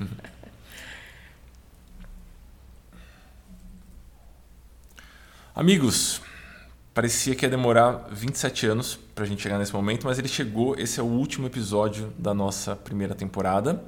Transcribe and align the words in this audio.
Amigos, 5.54 6.20
parecia 6.92 7.34
que 7.34 7.46
ia 7.46 7.50
demorar 7.50 8.08
27 8.10 8.66
anos 8.66 8.98
para 9.14 9.24
a 9.24 9.26
gente 9.26 9.42
chegar 9.42 9.58
nesse 9.58 9.72
momento, 9.72 10.06
mas 10.06 10.18
ele 10.18 10.28
chegou. 10.28 10.78
Esse 10.78 11.00
é 11.00 11.02
o 11.02 11.06
último 11.06 11.46
episódio 11.46 12.12
da 12.18 12.34
nossa 12.34 12.76
primeira 12.76 13.14
temporada. 13.14 13.82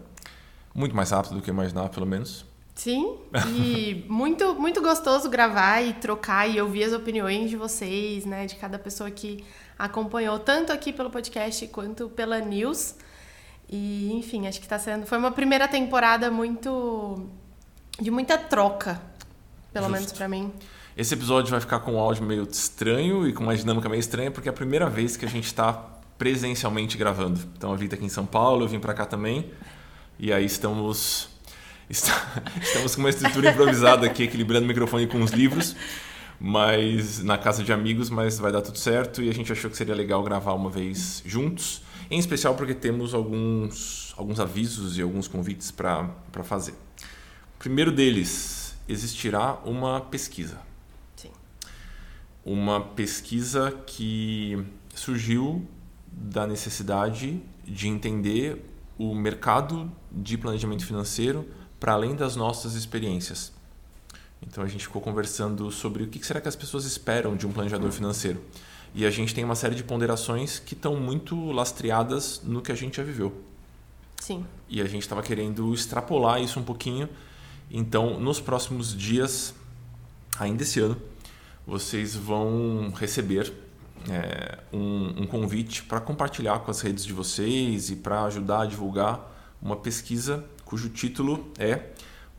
Muito 0.74 0.96
mais 0.96 1.11
rápido 1.11 1.34
do 1.34 1.43
que 1.43 1.50
eu 1.50 1.55
imaginava, 1.55 1.89
pelo 1.89 2.07
menos. 2.07 2.46
Sim, 2.75 3.16
e 3.56 4.04
muito, 4.09 4.54
muito 4.54 4.80
gostoso 4.80 5.29
gravar 5.29 5.82
e 5.82 5.93
trocar 5.95 6.48
e 6.48 6.61
ouvir 6.61 6.84
as 6.84 6.93
opiniões 6.93 7.50
de 7.50 7.56
vocês, 7.56 8.25
né? 8.25 8.46
De 8.46 8.56
cada 8.56 8.79
pessoa 8.79 9.11
que 9.11 9.45
acompanhou, 9.79 10.38
tanto 10.38 10.72
aqui 10.72 10.93
pelo 10.93 11.11
podcast 11.11 11.66
quanto 11.68 12.09
pela 12.09 12.38
news. 12.40 12.95
E, 13.69 14.12
enfim, 14.12 14.46
acho 14.46 14.59
que 14.59 14.66
está 14.66 14.79
sendo. 14.79 15.07
Foi 15.07 15.19
uma 15.19 15.30
primeira 15.30 15.69
temporada 15.69 16.30
muito. 16.30 17.29
de 18.01 18.11
muita 18.11 18.38
troca, 18.38 19.01
pelo 19.73 19.87
Justo. 19.87 19.98
menos 19.98 20.12
para 20.12 20.29
mim. 20.29 20.52
Esse 20.97 21.15
episódio 21.15 21.51
vai 21.51 21.61
ficar 21.61 21.80
com 21.80 21.92
um 21.92 21.98
áudio 21.98 22.25
meio 22.25 22.42
estranho 22.51 23.28
e 23.28 23.33
com 23.33 23.45
uma 23.45 23.56
dinâmica 23.56 23.89
meio 23.89 24.01
estranha, 24.01 24.30
porque 24.30 24.48
é 24.48 24.51
a 24.51 24.55
primeira 24.55 24.89
vez 24.89 25.16
que 25.16 25.25
a 25.25 25.28
gente 25.28 25.47
está 25.47 25.73
presencialmente 26.19 26.98
gravando. 26.98 27.41
Então, 27.56 27.73
a 27.73 27.77
Vita 27.77 27.95
aqui 27.95 28.05
em 28.05 28.09
São 28.09 28.27
Paulo, 28.27 28.65
eu 28.65 28.69
vim 28.69 28.80
para 28.80 28.92
cá 28.92 29.06
também. 29.06 29.48
E 30.19 30.33
aí 30.33 30.45
estamos. 30.45 31.28
Estamos 31.89 32.95
com 32.95 33.00
uma 33.00 33.09
estrutura 33.09 33.50
improvisada 33.50 34.05
aqui, 34.05 34.25
equilibrando 34.25 34.66
o 34.66 34.69
microfone 34.69 35.06
com 35.06 35.23
os 35.23 35.30
livros, 35.30 35.75
mas 36.39 37.23
na 37.25 37.39
casa 37.39 37.64
de 37.64 37.73
amigos, 37.73 38.11
mas 38.11 38.39
vai 38.39 38.53
dar 38.53 38.61
tudo 38.61 38.77
certo 38.77 39.23
e 39.23 39.30
a 39.30 39.33
gente 39.33 39.50
achou 39.50 39.70
que 39.70 39.77
seria 39.77 39.95
legal 39.95 40.23
gravar 40.23 40.53
uma 40.53 40.69
vez 40.69 41.23
juntos, 41.25 41.80
em 42.11 42.19
especial 42.19 42.55
porque 42.55 42.75
temos 42.75 43.15
alguns, 43.15 44.15
alguns 44.17 44.41
avisos 44.41 44.97
e 44.97 45.03
alguns 45.03 45.29
convites 45.29 45.71
para 45.71 46.09
fazer. 46.45 46.73
O 46.73 47.59
primeiro 47.59 47.93
deles, 47.93 48.75
existirá 48.89 49.55
uma 49.65 50.00
pesquisa 50.00 50.69
uma 52.48 52.81
pesquisa 52.81 53.70
que 53.87 54.65
surgiu 54.95 55.69
da 56.11 56.47
necessidade 56.47 57.42
de 57.62 57.89
entender 57.89 58.65
o 58.97 59.15
mercado 59.15 59.93
de 60.11 60.39
planejamento 60.39 60.87
financeiro 60.87 61.47
para 61.78 61.93
além 61.93 62.17
das 62.17 62.37
nossas 62.37 62.72
experiências. 62.72 63.53
Então 64.41 64.65
a 64.65 64.67
gente 64.67 64.87
ficou 64.87 65.03
conversando 65.03 65.70
sobre 65.70 66.05
o 66.05 66.09
que 66.09 66.25
será 66.25 66.41
que 66.41 66.48
as 66.48 66.56
pessoas 66.56 66.87
esperam 66.87 67.37
de 67.37 67.47
um 67.47 67.53
planejador 67.53 67.93
financeiro. 67.93 68.43
E 68.94 69.06
a 69.06 69.11
gente 69.11 69.34
tem 69.34 69.44
uma 69.44 69.55
série 69.55 69.75
de 69.75 69.84
ponderações 69.84 70.58
que 70.58 70.75
estão 70.75 70.97
muito 70.97 71.50
lastreadas 71.50 72.41
no 72.42 72.62
que 72.62 72.72
a 72.72 72.75
gente 72.75 72.97
já 72.97 73.03
viveu. 73.03 73.33
Sim. 74.20 74.44
E 74.69 74.81
a 74.81 74.86
gente 74.86 75.03
estava 75.03 75.22
querendo 75.22 75.72
extrapolar 75.72 76.42
isso 76.42 76.58
um 76.58 76.64
pouquinho. 76.64 77.09
Então, 77.70 78.19
nos 78.19 78.41
próximos 78.41 78.97
dias, 78.97 79.55
ainda 80.39 80.62
esse 80.62 80.81
ano, 80.81 80.97
vocês 81.66 82.14
vão 82.16 82.92
receber 82.97 83.53
é, 84.09 84.59
um, 84.72 85.22
um, 85.22 85.27
convite 85.27 85.83
para 85.83 86.00
compartilhar 86.00 86.61
com 86.61 86.70
as 86.70 86.81
redes 86.81 87.05
de 87.05 87.12
vocês 87.12 87.91
e 87.91 87.97
para 87.97 88.25
ajudar 88.25 88.62
a 88.62 88.66
divulgar 88.66 89.34
uma 89.61 89.77
pesquisa 89.77 90.44
cujo 90.64 90.89
título 90.89 91.50
é 91.59 91.81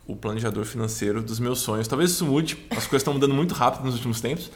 O 0.06 0.16
Planejador 0.16 0.64
Financeiro 0.64 1.22
dos 1.22 1.38
Meus 1.38 1.60
Sonhos. 1.60 1.86
Talvez 1.86 2.10
isso 2.10 2.24
mude, 2.24 2.56
as 2.70 2.86
coisas 2.86 3.02
estão 3.02 3.14
mudando 3.14 3.34
muito 3.34 3.54
rápido 3.54 3.84
nos 3.84 3.94
últimos 3.94 4.20
tempos, 4.20 4.50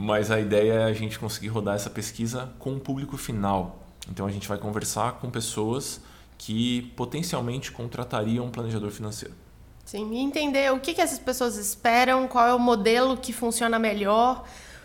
mas 0.00 0.30
a 0.30 0.38
ideia 0.38 0.74
é 0.74 0.84
a 0.84 0.92
gente 0.92 1.18
conseguir 1.18 1.48
rodar 1.48 1.74
essa 1.74 1.90
pesquisa 1.90 2.52
com 2.60 2.74
o 2.74 2.78
público 2.78 3.16
final. 3.16 3.82
Então 4.08 4.26
a 4.26 4.30
gente 4.30 4.46
vai 4.46 4.56
conversar 4.56 5.14
com 5.14 5.28
pessoas 5.28 6.00
que 6.38 6.82
potencialmente 6.96 7.72
contratariam 7.72 8.46
um 8.46 8.50
planejador 8.50 8.92
financeiro. 8.92 9.34
Sim, 9.84 10.08
e 10.14 10.18
entender 10.18 10.72
o 10.72 10.78
que, 10.78 11.00
essas 11.00 11.18
pessoas 11.18 11.56
esperam, 11.56 12.28
qual 12.28 12.46
é 12.46 12.54
o 12.54 12.60
modelo 12.60 13.16
que 13.16 13.32
funciona 13.32 13.76
melhor, 13.76 14.44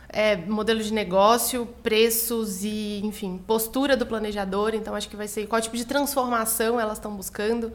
é, 0.09 0.35
modelo 0.35 0.81
de 0.81 0.91
negócio, 0.91 1.67
preços 1.83 2.63
e, 2.63 3.01
enfim, 3.03 3.37
postura 3.37 3.95
do 3.95 4.07
planejador. 4.07 4.73
Então, 4.73 4.95
acho 4.95 5.07
que 5.07 5.15
vai 5.15 5.27
ser 5.27 5.45
qual 5.45 5.61
tipo 5.61 5.77
de 5.77 5.85
transformação 5.85 6.79
elas 6.79 6.97
estão 6.97 7.15
buscando. 7.15 7.71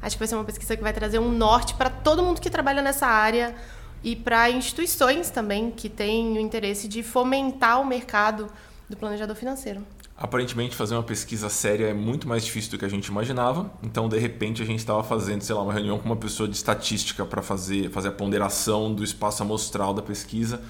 Acho 0.00 0.16
que 0.16 0.20
vai 0.20 0.28
ser 0.28 0.36
uma 0.36 0.44
pesquisa 0.44 0.74
que 0.74 0.82
vai 0.82 0.92
trazer 0.94 1.18
um 1.18 1.30
norte 1.30 1.74
para 1.74 1.90
todo 1.90 2.22
mundo 2.22 2.40
que 2.40 2.48
trabalha 2.48 2.80
nessa 2.80 3.06
área 3.06 3.54
e 4.02 4.14
para 4.14 4.50
instituições 4.50 5.30
também 5.30 5.70
que 5.70 5.88
têm 5.88 6.36
o 6.36 6.40
interesse 6.40 6.86
de 6.88 7.02
fomentar 7.02 7.80
o 7.80 7.86
mercado 7.86 8.48
do 8.88 8.96
planejador 8.96 9.36
financeiro. 9.36 9.82
Aparentemente, 10.16 10.74
fazer 10.74 10.94
uma 10.94 11.02
pesquisa 11.02 11.48
séria 11.48 11.86
é 11.86 11.94
muito 11.94 12.26
mais 12.26 12.44
difícil 12.44 12.72
do 12.72 12.78
que 12.78 12.84
a 12.84 12.88
gente 12.88 13.06
imaginava. 13.06 13.70
Então, 13.84 14.08
de 14.08 14.18
repente, 14.18 14.60
a 14.60 14.64
gente 14.64 14.80
estava 14.80 15.04
fazendo, 15.04 15.42
sei 15.42 15.54
lá, 15.54 15.62
uma 15.62 15.72
reunião 15.72 15.96
com 15.96 16.06
uma 16.06 16.16
pessoa 16.16 16.48
de 16.48 16.56
estatística 16.56 17.24
para 17.24 17.40
fazer, 17.40 17.88
fazer 17.90 18.08
a 18.08 18.12
ponderação 18.12 18.92
do 18.92 19.04
espaço 19.04 19.44
amostral 19.44 19.94
da 19.94 20.02
pesquisa. 20.02 20.60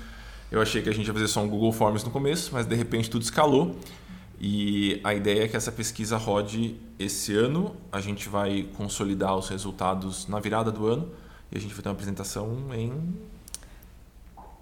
Eu 0.51 0.61
achei 0.61 0.83
que 0.83 0.89
a 0.89 0.93
gente 0.93 1.07
ia 1.07 1.15
fazer 1.15 1.29
só 1.29 1.41
um 1.41 1.49
Google 1.49 1.73
Forms 1.73 2.05
no 2.05 2.11
começo, 2.11 2.51
mas 2.53 2.67
de 2.67 2.75
repente 2.75 3.09
tudo 3.09 3.23
escalou. 3.23 3.75
E 4.39 5.01
a 5.03 5.15
ideia 5.15 5.45
é 5.45 5.49
que 5.49 5.57
essa 5.57 5.73
pesquisa 5.73 6.19
rode 6.19 6.77
esse 6.99 7.35
ano. 7.35 7.75
A 7.91 8.03
gente 8.03 8.29
vai 8.29 8.69
consolidar 8.77 9.35
os 9.35 9.49
resultados 9.49 10.29
na 10.29 10.41
virada 10.41 10.71
do 10.71 10.87
ano 10.87 11.11
e 11.51 11.59
a 11.59 11.61
gente 11.61 11.75
vai 11.75 11.83
ter 11.83 11.89
uma 11.89 11.95
apresentação 11.95 12.75
em 12.75 12.93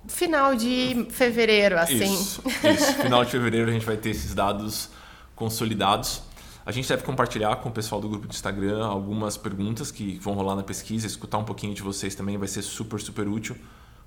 final 0.08 0.54
de 0.54 1.06
fevereiro, 1.10 1.78
assim. 1.78 2.04
Isso, 2.04 2.42
isso. 2.46 2.94
Final 3.02 3.24
de 3.24 3.30
fevereiro 3.30 3.70
a 3.70 3.72
gente 3.72 3.84
vai 3.84 3.96
ter 3.96 4.10
esses 4.10 4.34
dados 4.34 4.90
consolidados. 5.34 6.22
A 6.64 6.72
gente 6.72 6.88
deve 6.88 7.02
compartilhar 7.02 7.56
com 7.56 7.68
o 7.68 7.72
pessoal 7.72 8.00
do 8.00 8.08
grupo 8.08 8.26
de 8.26 8.34
Instagram 8.34 8.84
algumas 8.84 9.36
perguntas 9.36 9.90
que 9.90 10.18
vão 10.18 10.34
rolar 10.34 10.56
na 10.56 10.62
pesquisa, 10.62 11.06
escutar 11.06 11.38
um 11.38 11.44
pouquinho 11.44 11.74
de 11.74 11.82
vocês 11.82 12.14
também 12.14 12.36
vai 12.36 12.48
ser 12.48 12.62
super, 12.62 13.00
super 13.00 13.28
útil. 13.28 13.56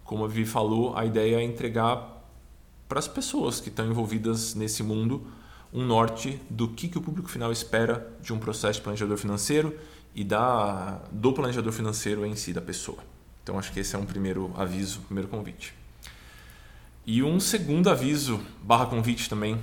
Como 0.03 0.25
a 0.25 0.27
Vivi 0.27 0.45
falou, 0.45 0.97
a 0.97 1.05
ideia 1.05 1.37
é 1.37 1.43
entregar 1.43 2.17
para 2.87 2.99
as 2.99 3.07
pessoas 3.07 3.61
que 3.61 3.69
estão 3.69 3.85
envolvidas 3.85 4.55
nesse 4.55 4.81
mundo 4.83 5.27
um 5.73 5.85
norte 5.85 6.41
do 6.49 6.67
que, 6.67 6.87
que 6.87 6.97
o 6.97 7.01
público 7.01 7.29
final 7.29 7.51
espera 7.51 8.11
de 8.21 8.33
um 8.33 8.39
processo 8.39 8.79
de 8.79 8.83
planejador 8.83 9.17
financeiro 9.17 9.77
e 10.15 10.23
da, 10.23 11.01
do 11.11 11.31
planejador 11.31 11.71
financeiro 11.71 12.25
em 12.25 12.35
si, 12.35 12.53
da 12.53 12.61
pessoa. 12.61 12.99
Então 13.43 13.57
acho 13.57 13.71
que 13.71 13.79
esse 13.79 13.95
é 13.95 13.99
um 13.99 14.05
primeiro 14.05 14.51
aviso, 14.57 15.01
primeiro 15.01 15.29
convite. 15.29 15.73
E 17.05 17.23
um 17.23 17.39
segundo 17.39 17.89
aviso, 17.89 18.39
barra 18.61 18.85
convite 18.85 19.29
também. 19.29 19.59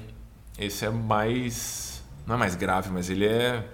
Esse 0.59 0.85
é 0.85 0.91
mais. 0.91 2.03
Não 2.27 2.35
é 2.35 2.39
mais 2.39 2.57
grave, 2.57 2.91
mas 2.91 3.09
ele 3.09 3.25
é. 3.25 3.69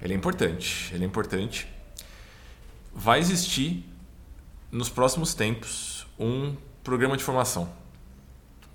Ele 0.00 0.12
é 0.12 0.16
importante. 0.16 0.94
Ele 0.94 1.04
é 1.04 1.06
importante. 1.06 1.66
Vai 2.94 3.18
existir 3.18 3.84
nos 4.70 4.88
próximos 4.88 5.34
tempos 5.34 6.06
um 6.18 6.54
programa 6.84 7.16
de 7.16 7.24
formação. 7.24 7.68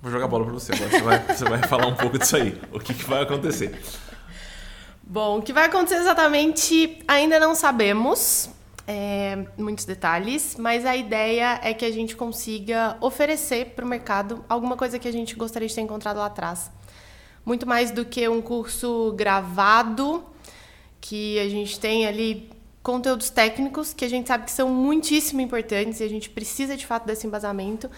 Vou 0.02 0.10
jogar 0.10 0.24
a 0.24 0.28
bola 0.28 0.44
para 0.44 0.54
você 0.54 0.72
agora. 0.72 0.90
Você 0.90 1.02
vai, 1.02 1.18
você 1.36 1.44
vai 1.44 1.62
falar 1.68 1.86
um 1.86 1.94
pouco 1.94 2.18
disso 2.18 2.36
aí. 2.36 2.58
O 2.72 2.80
que, 2.80 2.94
que 2.94 3.04
vai 3.04 3.22
acontecer? 3.22 3.78
Bom, 5.02 5.38
o 5.38 5.42
que 5.42 5.52
vai 5.52 5.66
acontecer 5.66 5.96
exatamente 5.96 7.02
ainda 7.06 7.38
não 7.38 7.54
sabemos 7.54 8.48
é, 8.86 9.46
muitos 9.58 9.84
detalhes, 9.84 10.56
mas 10.58 10.86
a 10.86 10.96
ideia 10.96 11.60
é 11.62 11.74
que 11.74 11.84
a 11.84 11.90
gente 11.90 12.16
consiga 12.16 12.96
oferecer 13.00 13.66
para 13.76 13.84
o 13.84 13.88
mercado 13.88 14.44
alguma 14.48 14.76
coisa 14.76 14.98
que 14.98 15.06
a 15.06 15.12
gente 15.12 15.34
gostaria 15.34 15.68
de 15.68 15.74
ter 15.74 15.80
encontrado 15.80 16.16
lá 16.16 16.26
atrás. 16.26 16.70
Muito 17.44 17.66
mais 17.66 17.90
do 17.90 18.04
que 18.04 18.26
um 18.28 18.40
curso 18.40 19.12
gravado, 19.16 20.24
que 21.00 21.38
a 21.38 21.48
gente 21.48 21.78
tem 21.78 22.06
ali 22.06 22.50
conteúdos 22.82 23.28
técnicos 23.28 23.92
que 23.92 24.04
a 24.04 24.08
gente 24.08 24.26
sabe 24.26 24.44
que 24.44 24.52
são 24.52 24.68
muitíssimo 24.70 25.40
importantes 25.40 26.00
e 26.00 26.04
a 26.04 26.08
gente 26.08 26.30
precisa 26.30 26.76
de 26.76 26.86
fato 26.86 27.06
desse 27.06 27.26
embasamento, 27.26 27.90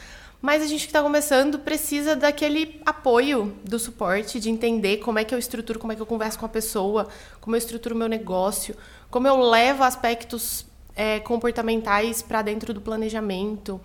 mas 0.43 0.61
a 0.61 0.67
gente 0.67 0.81
que 0.81 0.87
está 0.89 1.01
começando 1.01 1.61
precisa 1.61 2.17
daquele 2.17 2.81
apoio, 2.85 3.57
do 3.63 3.79
suporte, 3.79 4.41
de 4.41 4.51
entender 4.51 4.97
como 4.97 5.21
é 5.21 5.25
que 5.25 5.33
eu 5.33 5.39
estruturo, 5.39 5.79
como 5.79 5.93
é 5.93 5.97
que 5.97 6.03
eu 6.03 6.07
converso 6.07 6.37
com 6.37 6.45
a 6.45 6.49
pessoa, 6.49 7.07
como 7.41 7.55
eu 7.55 7.59
estruturo 7.59 7.95
meu 7.95 8.09
negócio, 8.09 8.77
como 9.09 9.29
eu 9.29 9.39
levo 9.39 9.85
aspectos 9.85 10.67
é, 10.97 11.21
comportamentais 11.21 12.23
para 12.23 12.43
dentro 12.43 12.75
do 12.75 12.81
planejamento. 12.81 13.81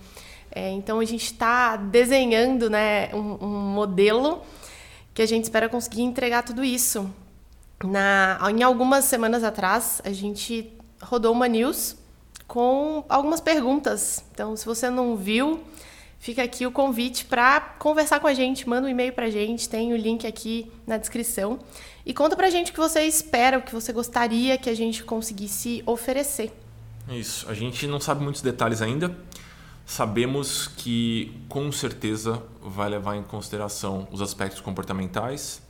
É, 0.52 0.72
então 0.72 1.00
a 1.00 1.06
gente 1.06 1.26
está 1.26 1.76
desenhando 1.76 2.72
né, 2.72 3.14
um, 3.14 3.38
um, 3.46 3.48
modelo 3.48 4.42
que 5.14 5.22
a 5.22 5.28
gente 5.28 5.44
espera 5.44 5.70
conseguir 5.70 6.02
entregar 6.02 6.42
tudo 6.42 6.64
isso. 6.64 7.08
Na, 7.84 8.40
em 8.50 8.64
algumas 8.64 9.06
semanas 9.06 9.44
atrás, 9.44 10.02
a 10.04 10.12
gente 10.12 10.74
rodou 11.00 11.32
uma 11.34 11.48
news 11.48 11.96
com 12.48 13.04
algumas 13.08 13.40
perguntas. 13.40 14.24
Então, 14.32 14.56
se 14.56 14.66
você 14.66 14.90
não 14.90 15.16
viu, 15.16 15.62
fica 16.20 16.44
aqui 16.44 16.66
o 16.66 16.72
convite 16.72 17.26
para 17.26 17.60
conversar 17.60 18.20
com 18.20 18.28
a 18.28 18.34
gente. 18.34 18.68
Manda 18.68 18.88
um 18.88 18.90
e-mail 18.90 19.14
para 19.14 19.26
a 19.26 19.30
gente, 19.30 19.68
tem 19.68 19.94
o 19.94 19.98
link 19.98 20.26
aqui 20.26 20.72
na 20.86 20.98
descrição. 20.98 21.60
E 22.06 22.14
conta 22.14 22.36
para 22.36 22.48
a 22.48 22.50
gente 22.50 22.72
o 22.72 22.74
que 22.74 22.80
você 22.80 23.02
espera, 23.02 23.58
o 23.58 23.62
que 23.62 23.74
você 23.74 23.92
gostaria 23.92 24.58
que 24.58 24.70
a 24.70 24.76
gente 24.76 25.04
conseguisse 25.04 25.84
oferecer. 25.86 26.52
Isso. 27.10 27.50
A 27.50 27.54
gente 27.54 27.88
não 27.88 28.00
sabe 28.00 28.24
muitos 28.24 28.42
detalhes 28.42 28.82
ainda. 28.82 29.16
Sabemos 29.86 30.68
que 30.68 31.34
com 31.48 31.72
certeza 31.72 32.44
vai 32.62 32.90
levar 32.90 33.16
em 33.16 33.24
consideração 33.24 34.08
os 34.12 34.22
aspectos 34.22 34.60
comportamentais. 34.60 35.62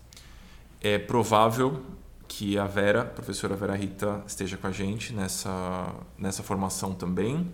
É 0.81 0.97
provável 0.97 1.83
que 2.27 2.57
a 2.57 2.65
Vera, 2.65 3.01
a 3.01 3.05
professora 3.05 3.55
Vera 3.55 3.75
Rita, 3.75 4.23
esteja 4.27 4.57
com 4.57 4.67
a 4.67 4.71
gente 4.71 5.13
nessa, 5.13 5.93
nessa 6.17 6.43
formação 6.43 6.93
também. 6.93 7.47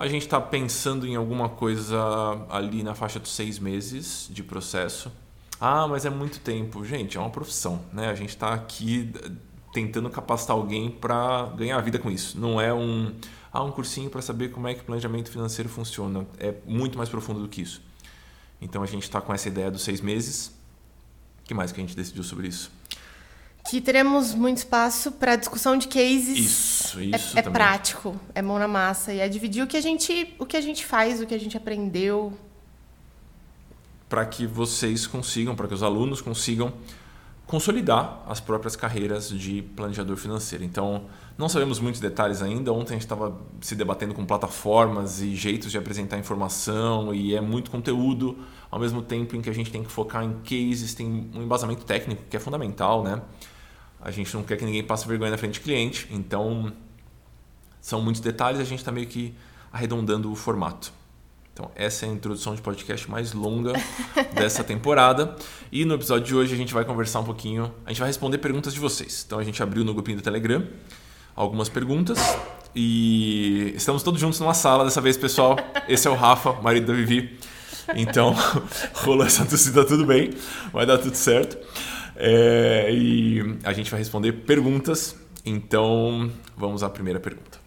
A 0.00 0.08
gente 0.08 0.22
está 0.22 0.40
pensando 0.40 1.06
em 1.06 1.14
alguma 1.14 1.46
coisa 1.50 2.00
ali 2.48 2.82
na 2.82 2.94
faixa 2.94 3.20
dos 3.20 3.32
seis 3.32 3.58
meses 3.58 4.30
de 4.30 4.42
processo. 4.42 5.12
Ah, 5.60 5.86
mas 5.86 6.06
é 6.06 6.10
muito 6.10 6.40
tempo. 6.40 6.82
Gente, 6.86 7.18
é 7.18 7.20
uma 7.20 7.28
profissão, 7.28 7.82
né? 7.92 8.08
A 8.08 8.14
gente 8.14 8.30
está 8.30 8.54
aqui 8.54 9.12
tentando 9.74 10.08
capacitar 10.08 10.56
alguém 10.56 10.90
para 10.90 11.52
ganhar 11.54 11.76
a 11.76 11.82
vida 11.82 11.98
com 11.98 12.10
isso. 12.10 12.40
Não 12.40 12.58
é 12.58 12.72
um, 12.72 13.14
ah, 13.52 13.62
um 13.62 13.70
cursinho 13.70 14.08
para 14.08 14.22
saber 14.22 14.48
como 14.48 14.66
é 14.68 14.72
que 14.72 14.80
o 14.80 14.84
planejamento 14.84 15.30
financeiro 15.30 15.68
funciona. 15.68 16.26
É 16.38 16.54
muito 16.64 16.96
mais 16.96 17.10
profundo 17.10 17.42
do 17.42 17.48
que 17.48 17.60
isso. 17.60 17.82
Então 18.58 18.82
a 18.82 18.86
gente 18.86 19.02
está 19.02 19.20
com 19.20 19.34
essa 19.34 19.48
ideia 19.48 19.70
dos 19.70 19.82
seis 19.82 20.00
meses. 20.00 20.46
O 21.40 21.44
que 21.44 21.52
mais 21.52 21.72
que 21.72 21.78
a 21.78 21.84
gente 21.84 21.94
decidiu 21.94 22.24
sobre 22.24 22.48
isso? 22.48 22.72
Que 23.68 23.80
teremos 23.80 24.34
muito 24.34 24.58
espaço 24.58 25.12
para 25.12 25.36
discussão 25.36 25.76
de 25.76 25.86
cases. 25.86 26.38
Isso, 26.38 27.00
isso. 27.00 27.36
É, 27.36 27.40
é 27.40 27.42
prático, 27.42 28.18
é 28.34 28.40
mão 28.40 28.58
na 28.58 28.66
massa 28.66 29.12
e 29.12 29.20
é 29.20 29.28
dividir 29.28 29.62
o 29.62 29.66
que 29.66 29.76
a 29.76 29.80
gente, 29.80 30.34
o 30.38 30.46
que 30.46 30.56
a 30.56 30.60
gente 30.60 30.84
faz, 30.84 31.20
o 31.20 31.26
que 31.26 31.34
a 31.34 31.38
gente 31.38 31.56
aprendeu. 31.56 32.32
Para 34.08 34.24
que 34.26 34.46
vocês 34.46 35.06
consigam, 35.06 35.54
para 35.54 35.68
que 35.68 35.74
os 35.74 35.82
alunos 35.82 36.20
consigam 36.20 36.72
consolidar 37.50 38.22
as 38.28 38.38
próprias 38.38 38.76
carreiras 38.76 39.28
de 39.28 39.60
planejador 39.60 40.16
financeiro. 40.16 40.62
Então, 40.62 41.06
não 41.36 41.48
sabemos 41.48 41.80
muitos 41.80 42.00
detalhes 42.00 42.42
ainda. 42.42 42.72
Ontem 42.72 42.90
a 42.90 42.92
gente 42.92 43.02
estava 43.02 43.36
se 43.60 43.74
debatendo 43.74 44.14
com 44.14 44.24
plataformas 44.24 45.20
e 45.20 45.34
jeitos 45.34 45.72
de 45.72 45.76
apresentar 45.76 46.16
informação 46.16 47.12
e 47.12 47.34
é 47.34 47.40
muito 47.40 47.68
conteúdo, 47.68 48.38
ao 48.70 48.78
mesmo 48.78 49.02
tempo 49.02 49.34
em 49.34 49.42
que 49.42 49.50
a 49.50 49.52
gente 49.52 49.72
tem 49.72 49.82
que 49.82 49.90
focar 49.90 50.22
em 50.22 50.34
cases, 50.44 50.94
tem 50.94 51.28
um 51.34 51.42
embasamento 51.42 51.84
técnico 51.84 52.22
que 52.30 52.36
é 52.36 52.40
fundamental, 52.40 53.02
né? 53.02 53.20
A 54.00 54.10
gente 54.10 54.34
não 54.34 54.42
quer 54.42 54.56
que 54.56 54.64
ninguém 54.64 54.82
passe 54.82 55.06
vergonha 55.06 55.30
na 55.30 55.36
frente 55.36 55.60
do 55.60 55.62
cliente, 55.62 56.08
então 56.10 56.72
são 57.80 58.00
muitos 58.00 58.20
detalhes, 58.20 58.60
a 58.60 58.64
gente 58.64 58.78
está 58.78 58.90
meio 58.90 59.06
que 59.06 59.34
arredondando 59.72 60.30
o 60.30 60.34
formato. 60.34 60.92
Então, 61.52 61.70
essa 61.74 62.06
é 62.06 62.08
a 62.08 62.12
introdução 62.12 62.54
de 62.54 62.62
podcast 62.62 63.10
mais 63.10 63.32
longa 63.32 63.72
dessa 64.34 64.64
temporada. 64.64 65.36
E 65.70 65.84
no 65.84 65.94
episódio 65.94 66.26
de 66.26 66.34
hoje 66.34 66.54
a 66.54 66.56
gente 66.56 66.72
vai 66.72 66.84
conversar 66.84 67.20
um 67.20 67.24
pouquinho, 67.24 67.72
a 67.84 67.90
gente 67.90 67.98
vai 67.98 68.08
responder 68.08 68.38
perguntas 68.38 68.72
de 68.72 68.80
vocês. 68.80 69.24
Então, 69.26 69.38
a 69.38 69.44
gente 69.44 69.62
abriu 69.62 69.84
no 69.84 69.92
grupinho 69.92 70.16
do 70.16 70.22
Telegram 70.22 70.66
algumas 71.36 71.68
perguntas 71.68 72.18
e 72.74 73.72
estamos 73.76 74.02
todos 74.02 74.20
juntos 74.20 74.38
numa 74.40 74.54
sala 74.54 74.84
dessa 74.84 75.00
vez, 75.00 75.16
pessoal. 75.16 75.56
Esse 75.88 76.06
é 76.06 76.10
o 76.10 76.14
Rafa, 76.14 76.52
marido 76.62 76.86
da 76.86 76.94
Vivi. 76.94 77.38
Então, 77.94 78.34
rolou 78.94 79.26
essa 79.26 79.44
torcida 79.44 79.84
tudo 79.84 80.06
bem, 80.06 80.30
vai 80.72 80.86
dar 80.86 80.98
tudo 80.98 81.14
certo. 81.14 81.58
É, 82.22 82.92
e 82.92 83.58
a 83.64 83.72
gente 83.72 83.90
vai 83.90 83.98
responder 83.98 84.32
perguntas. 84.32 85.16
Então, 85.44 86.30
vamos 86.54 86.82
à 86.82 86.90
primeira 86.90 87.18
pergunta. 87.18 87.58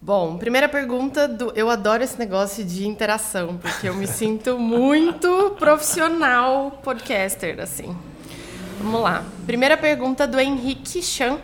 Bom, 0.00 0.36
primeira 0.36 0.68
pergunta 0.68 1.26
do. 1.26 1.50
Eu 1.56 1.70
adoro 1.70 2.04
esse 2.04 2.18
negócio 2.18 2.64
de 2.64 2.86
interação, 2.86 3.56
porque 3.56 3.88
eu 3.88 3.94
me 3.94 4.06
sinto 4.06 4.58
muito 4.58 5.56
profissional 5.58 6.70
podcaster, 6.84 7.58
assim. 7.60 7.96
Vamos 8.78 9.00
lá. 9.00 9.24
Primeira 9.46 9.76
pergunta 9.76 10.26
do 10.26 10.38
Henrique 10.38 11.02
Chan. 11.02 11.38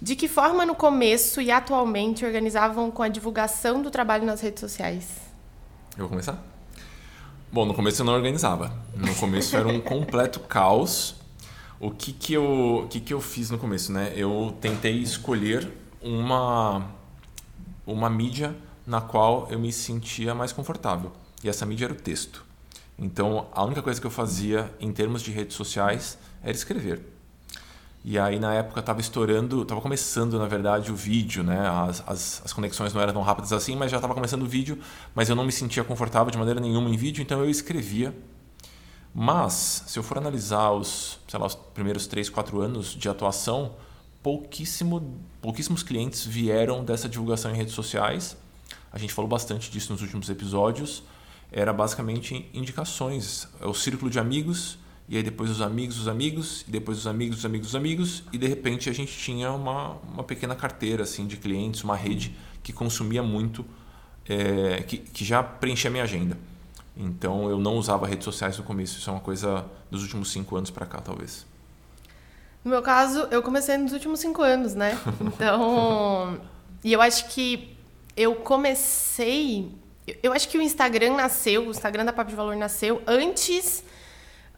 De 0.00 0.16
que 0.16 0.26
forma 0.26 0.66
no 0.66 0.74
começo 0.74 1.40
e 1.40 1.52
atualmente 1.52 2.24
organizavam 2.24 2.90
com 2.90 3.04
a 3.04 3.08
divulgação 3.08 3.80
do 3.80 3.90
trabalho 3.90 4.24
nas 4.24 4.40
redes 4.40 4.58
sociais? 4.58 5.06
Eu 5.92 6.00
vou 6.00 6.08
começar? 6.08 6.42
Bom, 7.52 7.64
no 7.64 7.74
começo 7.74 8.02
eu 8.02 8.06
não 8.06 8.14
organizava. 8.14 8.72
No 8.96 9.14
começo 9.14 9.56
era 9.56 9.68
um 9.68 9.80
completo 9.80 10.40
caos. 10.40 11.21
O 11.82 11.90
que 11.90 12.12
que 12.12 12.32
eu, 12.32 12.86
que 12.88 13.00
que 13.00 13.12
eu 13.12 13.20
fiz 13.20 13.50
no 13.50 13.58
começo, 13.58 13.90
né? 13.90 14.12
Eu 14.14 14.56
tentei 14.60 14.98
escolher 14.98 15.68
uma 16.00 16.86
uma 17.84 18.08
mídia 18.08 18.54
na 18.86 19.00
qual 19.00 19.48
eu 19.50 19.58
me 19.58 19.72
sentia 19.72 20.32
mais 20.32 20.52
confortável. 20.52 21.10
E 21.42 21.48
essa 21.48 21.66
mídia 21.66 21.86
era 21.86 21.92
o 21.92 21.96
texto. 21.96 22.44
Então, 22.96 23.48
a 23.50 23.64
única 23.64 23.82
coisa 23.82 24.00
que 24.00 24.06
eu 24.06 24.12
fazia 24.12 24.72
em 24.78 24.92
termos 24.92 25.22
de 25.22 25.32
redes 25.32 25.56
sociais 25.56 26.16
era 26.40 26.52
escrever. 26.52 27.00
E 28.04 28.16
aí, 28.16 28.38
na 28.38 28.54
época, 28.54 28.78
estava 28.78 29.00
estourando, 29.00 29.62
estava 29.62 29.80
começando, 29.80 30.38
na 30.38 30.46
verdade, 30.46 30.92
o 30.92 30.94
vídeo, 30.94 31.42
né? 31.42 31.68
As, 31.68 32.04
as, 32.06 32.42
as 32.44 32.52
conexões 32.52 32.94
não 32.94 33.00
eram 33.00 33.12
tão 33.12 33.22
rápidas 33.22 33.52
assim, 33.52 33.74
mas 33.74 33.90
já 33.90 33.96
estava 33.96 34.14
começando 34.14 34.44
o 34.44 34.46
vídeo, 34.46 34.78
mas 35.16 35.28
eu 35.28 35.34
não 35.34 35.44
me 35.44 35.50
sentia 35.50 35.82
confortável 35.82 36.30
de 36.30 36.38
maneira 36.38 36.60
nenhuma 36.60 36.88
em 36.88 36.96
vídeo, 36.96 37.20
então 37.22 37.40
eu 37.40 37.50
escrevia. 37.50 38.14
Mas, 39.14 39.84
se 39.86 39.98
eu 39.98 40.02
for 40.02 40.16
analisar 40.16 40.70
os, 40.70 41.18
sei 41.28 41.38
lá, 41.38 41.46
os 41.46 41.54
primeiros 41.54 42.06
3, 42.06 42.30
4 42.30 42.60
anos 42.60 42.94
de 42.94 43.08
atuação, 43.08 43.72
pouquíssimo, 44.22 45.18
pouquíssimos 45.40 45.82
clientes 45.82 46.24
vieram 46.24 46.84
dessa 46.84 47.08
divulgação 47.08 47.50
em 47.50 47.56
redes 47.56 47.74
sociais. 47.74 48.36
A 48.90 48.98
gente 48.98 49.12
falou 49.12 49.28
bastante 49.28 49.70
disso 49.70 49.92
nos 49.92 50.00
últimos 50.00 50.30
episódios. 50.30 51.02
Era 51.50 51.72
basicamente 51.72 52.48
indicações, 52.54 53.46
é 53.60 53.66
o 53.66 53.74
círculo 53.74 54.10
de 54.10 54.18
amigos, 54.18 54.78
e 55.06 55.18
aí 55.18 55.22
depois 55.22 55.50
os 55.50 55.60
amigos 55.60 55.96
dos 55.96 56.08
amigos, 56.08 56.64
e 56.66 56.70
depois 56.70 56.96
os 56.96 57.06
amigos 57.06 57.36
dos 57.36 57.44
amigos 57.44 57.66
dos 57.66 57.76
amigos, 57.76 58.22
e 58.32 58.38
de 58.38 58.46
repente 58.46 58.88
a 58.88 58.92
gente 58.94 59.12
tinha 59.12 59.52
uma, 59.52 59.98
uma 60.10 60.24
pequena 60.24 60.54
carteira 60.54 61.02
assim 61.02 61.26
de 61.26 61.36
clientes, 61.36 61.84
uma 61.84 61.96
rede 61.96 62.34
que 62.62 62.72
consumia 62.72 63.22
muito, 63.22 63.66
é, 64.26 64.82
que, 64.82 64.96
que 64.96 65.24
já 65.24 65.42
preenchia 65.42 65.90
a 65.90 65.92
minha 65.92 66.04
agenda. 66.04 66.38
Então 66.96 67.48
eu 67.48 67.58
não 67.58 67.76
usava 67.76 68.06
redes 68.06 68.24
sociais 68.24 68.58
no 68.58 68.64
começo, 68.64 68.98
isso 68.98 69.08
é 69.08 69.12
uma 69.12 69.20
coisa 69.20 69.64
dos 69.90 70.02
últimos 70.02 70.30
cinco 70.30 70.56
anos 70.56 70.70
para 70.70 70.86
cá, 70.86 71.00
talvez. 71.00 71.46
No 72.64 72.70
meu 72.70 72.82
caso, 72.82 73.26
eu 73.30 73.42
comecei 73.42 73.76
nos 73.76 73.92
últimos 73.92 74.20
cinco 74.20 74.42
anos, 74.42 74.74
né? 74.74 74.98
Então. 75.20 76.38
e 76.84 76.92
eu 76.92 77.00
acho 77.00 77.28
que 77.28 77.76
eu 78.16 78.36
comecei. 78.36 79.70
Eu 80.22 80.32
acho 80.32 80.48
que 80.48 80.58
o 80.58 80.62
Instagram 80.62 81.14
nasceu, 81.16 81.66
o 81.66 81.70
Instagram 81.70 82.04
da 82.04 82.12
Papo 82.12 82.30
de 82.30 82.36
Valor 82.36 82.56
nasceu 82.56 83.02
antes. 83.06 83.82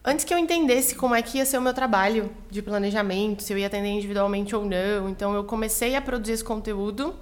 Antes 0.04 0.24
que 0.24 0.34
eu 0.34 0.38
entendesse 0.38 0.94
como 0.94 1.14
é 1.14 1.22
que 1.22 1.38
ia 1.38 1.46
ser 1.46 1.56
o 1.56 1.62
meu 1.62 1.72
trabalho 1.72 2.30
de 2.50 2.60
planejamento, 2.60 3.42
se 3.42 3.54
eu 3.54 3.58
ia 3.58 3.66
atender 3.66 3.88
individualmente 3.88 4.54
ou 4.54 4.62
não. 4.62 5.08
Então, 5.08 5.34
eu 5.34 5.44
comecei 5.44 5.96
a 5.96 6.02
produzir 6.02 6.32
esse 6.32 6.44
conteúdo 6.44 7.14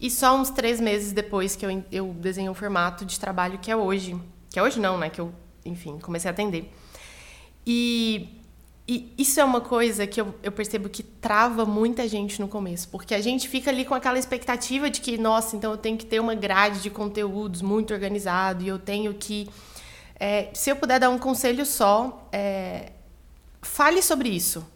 e 0.00 0.10
só 0.10 0.34
uns 0.34 0.48
três 0.48 0.80
meses 0.80 1.12
depois 1.12 1.56
que 1.56 1.66
eu, 1.66 1.84
eu 1.92 2.14
desenhei 2.14 2.48
o 2.48 2.54
formato 2.54 3.04
de 3.04 3.20
trabalho 3.20 3.58
que 3.58 3.70
é 3.70 3.76
hoje. 3.76 4.18
Que 4.56 4.60
é 4.60 4.62
hoje 4.62 4.80
não, 4.80 4.96
né? 4.96 5.10
Que 5.10 5.20
eu, 5.20 5.34
enfim, 5.66 5.98
comecei 5.98 6.30
a 6.30 6.32
atender. 6.32 6.72
E 7.66 8.40
e 8.88 9.12
isso 9.18 9.38
é 9.38 9.44
uma 9.44 9.60
coisa 9.60 10.06
que 10.06 10.18
eu, 10.18 10.34
eu, 10.42 10.50
percebo 10.50 10.88
que 10.88 11.02
trava 11.02 11.66
muita 11.66 12.08
gente 12.08 12.40
no 12.40 12.48
começo, 12.48 12.88
porque 12.88 13.14
a 13.14 13.20
gente 13.20 13.50
fica 13.50 13.68
ali 13.68 13.84
com 13.84 13.94
aquela 13.94 14.18
expectativa 14.18 14.88
de 14.88 15.02
que, 15.02 15.18
nossa, 15.18 15.56
então 15.56 15.72
eu 15.72 15.76
tenho 15.76 15.98
que 15.98 16.06
ter 16.06 16.20
uma 16.20 16.34
grade 16.34 16.80
de 16.80 16.88
conteúdos 16.88 17.60
muito 17.60 17.92
organizado 17.92 18.64
e 18.64 18.68
eu 18.68 18.78
tenho 18.78 19.12
que. 19.12 19.46
É, 20.18 20.48
se 20.54 20.70
eu 20.70 20.76
puder 20.76 20.98
dar 21.00 21.10
um 21.10 21.18
conselho 21.18 21.66
só, 21.66 22.26
é, 22.32 22.92
fale 23.60 24.00
sobre 24.00 24.30
isso. 24.30 24.66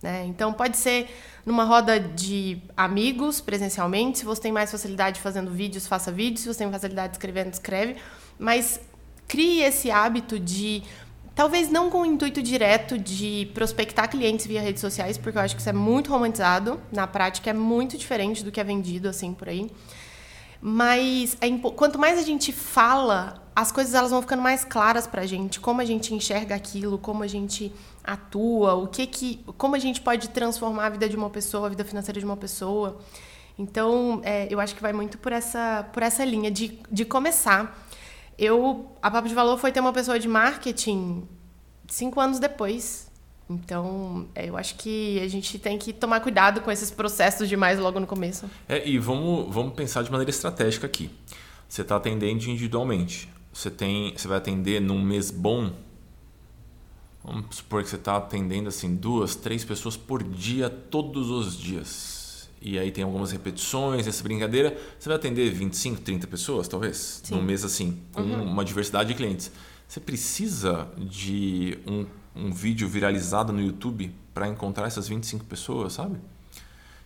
Né? 0.00 0.26
Então, 0.26 0.52
pode 0.52 0.76
ser 0.76 1.08
numa 1.44 1.64
roda 1.64 1.98
de 1.98 2.62
amigos, 2.76 3.40
presencialmente. 3.40 4.20
Se 4.20 4.24
você 4.24 4.42
tem 4.42 4.52
mais 4.52 4.70
facilidade 4.70 5.20
fazendo 5.20 5.50
vídeos, 5.50 5.88
faça 5.88 6.12
vídeos. 6.12 6.42
Se 6.42 6.46
você 6.46 6.58
tem 6.58 6.70
facilidade 6.70 7.14
escrevendo, 7.14 7.52
escreve. 7.52 7.96
Mas 8.38 8.78
crie 9.26 9.62
esse 9.62 9.90
hábito 9.90 10.38
de 10.38 10.82
Talvez 11.34 11.68
não 11.68 11.90
com 11.90 12.02
o 12.02 12.06
intuito 12.06 12.40
direto 12.40 12.96
de 12.96 13.50
prospectar 13.52 14.08
clientes 14.08 14.46
via 14.46 14.60
redes 14.60 14.80
sociais, 14.80 15.18
porque 15.18 15.36
eu 15.36 15.42
acho 15.42 15.56
que 15.56 15.60
isso 15.60 15.68
é 15.68 15.72
muito 15.72 16.08
romantizado. 16.08 16.80
Na 16.92 17.08
prática, 17.08 17.50
é 17.50 17.52
muito 17.52 17.98
diferente 17.98 18.44
do 18.44 18.52
que 18.52 18.60
é 18.60 18.64
vendido 18.64 19.08
assim 19.08 19.34
por 19.34 19.48
aí. 19.48 19.68
Mas 20.60 21.36
é 21.40 21.50
quanto 21.74 21.98
mais 21.98 22.20
a 22.20 22.22
gente 22.22 22.52
fala, 22.52 23.42
as 23.54 23.72
coisas 23.72 23.94
elas 23.94 24.12
vão 24.12 24.22
ficando 24.22 24.42
mais 24.42 24.64
claras 24.64 25.08
para 25.08 25.22
a 25.22 25.26
gente, 25.26 25.58
como 25.58 25.80
a 25.80 25.84
gente 25.84 26.14
enxerga 26.14 26.54
aquilo, 26.54 26.98
como 26.98 27.24
a 27.24 27.26
gente 27.26 27.72
atua, 28.04 28.74
o 28.74 28.86
que 28.86 29.04
que, 29.04 29.44
como 29.58 29.74
a 29.74 29.78
gente 29.78 30.00
pode 30.00 30.28
transformar 30.28 30.86
a 30.86 30.90
vida 30.90 31.08
de 31.08 31.16
uma 31.16 31.30
pessoa, 31.30 31.66
a 31.66 31.68
vida 31.68 31.84
financeira 31.84 32.20
de 32.20 32.24
uma 32.24 32.36
pessoa. 32.36 32.98
Então, 33.58 34.20
é, 34.24 34.46
eu 34.48 34.60
acho 34.60 34.74
que 34.74 34.80
vai 34.80 34.92
muito 34.92 35.18
por 35.18 35.32
essa, 35.32 35.84
por 35.92 36.02
essa 36.02 36.24
linha 36.24 36.50
de, 36.50 36.78
de 36.90 37.04
começar 37.04 37.83
eu, 38.38 38.90
a 39.00 39.10
Papo 39.10 39.28
de 39.28 39.34
Valor 39.34 39.58
foi 39.58 39.72
ter 39.72 39.80
uma 39.80 39.92
pessoa 39.92 40.18
de 40.18 40.28
marketing 40.28 41.26
cinco 41.88 42.20
anos 42.20 42.38
depois. 42.38 43.10
Então, 43.48 44.26
é, 44.34 44.48
eu 44.48 44.56
acho 44.56 44.76
que 44.76 45.20
a 45.20 45.28
gente 45.28 45.58
tem 45.58 45.78
que 45.78 45.92
tomar 45.92 46.20
cuidado 46.20 46.62
com 46.62 46.70
esses 46.70 46.90
processos 46.90 47.48
demais 47.48 47.78
logo 47.78 48.00
no 48.00 48.06
começo. 48.06 48.50
É, 48.68 48.86
e 48.88 48.98
vamos, 48.98 49.52
vamos 49.54 49.74
pensar 49.74 50.02
de 50.02 50.10
maneira 50.10 50.30
estratégica 50.30 50.86
aqui. 50.86 51.10
Você 51.68 51.82
está 51.82 51.96
atendendo 51.96 52.48
individualmente. 52.48 53.28
Você, 53.52 53.70
tem, 53.70 54.14
você 54.16 54.26
vai 54.26 54.38
atender 54.38 54.80
num 54.80 55.00
mês 55.00 55.30
bom. 55.30 55.72
Vamos 57.22 57.56
supor 57.56 57.82
que 57.82 57.88
você 57.88 57.96
está 57.96 58.16
atendendo 58.16 58.68
assim 58.68 58.94
duas, 58.94 59.36
três 59.36 59.64
pessoas 59.64 59.96
por 59.96 60.22
dia, 60.22 60.68
todos 60.68 61.30
os 61.30 61.56
dias 61.56 62.23
e 62.64 62.78
aí 62.78 62.90
tem 62.90 63.04
algumas 63.04 63.30
repetições, 63.30 64.06
essa 64.06 64.22
brincadeira, 64.22 64.74
você 64.98 65.06
vai 65.06 65.16
atender 65.16 65.50
25, 65.50 66.00
30 66.00 66.26
pessoas, 66.26 66.66
talvez, 66.66 67.20
Sim. 67.22 67.34
num 67.34 67.42
mês 67.42 67.62
assim, 67.62 68.00
com 68.10 68.22
uhum. 68.22 68.42
uma 68.42 68.64
diversidade 68.64 69.10
de 69.10 69.14
clientes. 69.14 69.52
Você 69.86 70.00
precisa 70.00 70.88
de 70.96 71.78
um, 71.86 72.06
um 72.34 72.50
vídeo 72.50 72.88
viralizado 72.88 73.52
no 73.52 73.60
YouTube 73.60 74.14
para 74.32 74.48
encontrar 74.48 74.86
essas 74.86 75.06
25 75.06 75.44
pessoas, 75.44 75.92
sabe? 75.92 76.18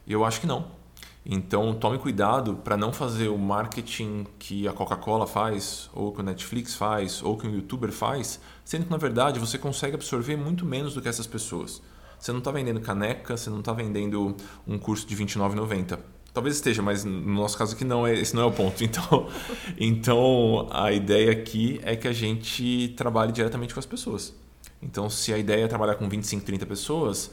Eu 0.06 0.24
acho 0.24 0.40
que 0.40 0.46
não. 0.46 0.78
Então 1.26 1.74
tome 1.74 1.98
cuidado 1.98 2.54
para 2.54 2.76
não 2.76 2.92
fazer 2.92 3.28
o 3.28 3.36
marketing 3.36 4.26
que 4.38 4.68
a 4.68 4.72
Coca-Cola 4.72 5.26
faz, 5.26 5.90
ou 5.92 6.12
que 6.12 6.20
o 6.20 6.22
Netflix 6.22 6.76
faz, 6.76 7.20
ou 7.20 7.36
que 7.36 7.48
um 7.48 7.54
youtuber 7.54 7.90
faz, 7.90 8.40
sendo 8.64 8.84
que 8.84 8.90
na 8.92 8.96
verdade 8.96 9.40
você 9.40 9.58
consegue 9.58 9.96
absorver 9.96 10.36
muito 10.36 10.64
menos 10.64 10.94
do 10.94 11.02
que 11.02 11.08
essas 11.08 11.26
pessoas. 11.26 11.82
Você 12.18 12.32
não 12.32 12.38
está 12.38 12.50
vendendo 12.50 12.80
caneca, 12.80 13.36
você 13.36 13.48
não 13.48 13.60
está 13.60 13.72
vendendo 13.72 14.36
um 14.66 14.78
curso 14.78 15.06
de 15.06 15.14
R$29,90. 15.14 15.98
Talvez 16.32 16.56
esteja, 16.56 16.82
mas 16.82 17.04
no 17.04 17.34
nosso 17.34 17.56
caso 17.56 17.74
aqui 17.74 17.84
não 17.84 18.06
é, 18.06 18.14
esse 18.14 18.34
não 18.34 18.42
é 18.42 18.46
o 18.46 18.52
ponto. 18.52 18.82
Então, 18.84 19.28
então 19.78 20.68
a 20.70 20.92
ideia 20.92 21.32
aqui 21.32 21.80
é 21.82 21.96
que 21.96 22.06
a 22.06 22.12
gente 22.12 22.94
trabalhe 22.96 23.32
diretamente 23.32 23.74
com 23.74 23.80
as 23.80 23.86
pessoas. 23.86 24.34
Então, 24.80 25.10
se 25.10 25.32
a 25.32 25.38
ideia 25.38 25.64
é 25.64 25.68
trabalhar 25.68 25.96
com 25.96 26.08
25, 26.08 26.44
30 26.44 26.66
pessoas, 26.66 27.30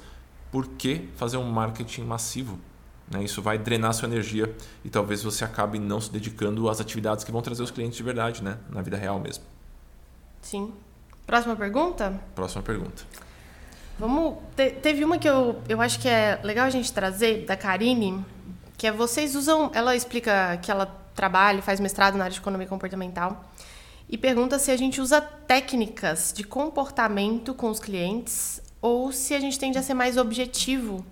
por 0.51 0.67
que 0.67 1.09
fazer 1.15 1.37
um 1.37 1.43
marketing 1.43 2.03
massivo? 2.03 2.59
Né? 3.11 3.23
Isso 3.23 3.41
vai 3.41 3.57
drenar 3.57 3.93
sua 3.93 4.07
energia 4.07 4.55
e 4.83 4.89
talvez 4.89 5.21
você 5.21 5.43
acabe 5.45 5.77
não 5.77 6.01
se 6.01 6.11
dedicando 6.11 6.67
às 6.69 6.81
atividades 6.81 7.23
que 7.23 7.31
vão 7.31 7.41
trazer 7.41 7.61
os 7.61 7.71
clientes 7.71 7.97
de 7.97 8.03
verdade, 8.03 8.43
né? 8.43 8.57
na 8.69 8.81
vida 8.81 8.97
real 8.97 9.19
mesmo. 9.19 9.43
Sim. 10.41 10.73
Próxima 11.25 11.55
pergunta? 11.55 12.19
Próxima 12.33 12.63
pergunta. 12.63 13.03
Vamos. 13.97 14.35
Te, 14.55 14.71
teve 14.71 15.03
uma 15.03 15.17
que 15.17 15.27
eu, 15.27 15.61
eu 15.69 15.81
acho 15.81 15.99
que 15.99 16.07
é 16.07 16.39
legal 16.43 16.65
a 16.65 16.69
gente 16.69 16.91
trazer, 16.91 17.45
da 17.45 17.55
Karine, 17.55 18.23
que 18.77 18.87
é 18.87 18.91
vocês 18.91 19.35
usam. 19.35 19.71
Ela 19.73 19.95
explica 19.95 20.57
que 20.61 20.69
ela 20.69 20.85
trabalha, 21.15 21.61
faz 21.61 21.79
mestrado 21.79 22.17
na 22.17 22.25
área 22.25 22.33
de 22.33 22.39
economia 22.39 22.67
comportamental 22.67 23.49
e 24.09 24.17
pergunta 24.17 24.59
se 24.59 24.69
a 24.69 24.77
gente 24.77 25.01
usa 25.01 25.19
técnicas 25.21 26.33
de 26.35 26.43
comportamento 26.43 27.53
com 27.53 27.69
os 27.69 27.79
clientes 27.79 28.61
ou 28.81 29.11
se 29.11 29.33
a 29.33 29.39
gente 29.39 29.57
tende 29.57 29.77
a 29.77 29.81
ser 29.81 29.93
mais 29.93 30.17
objetivo 30.17 31.03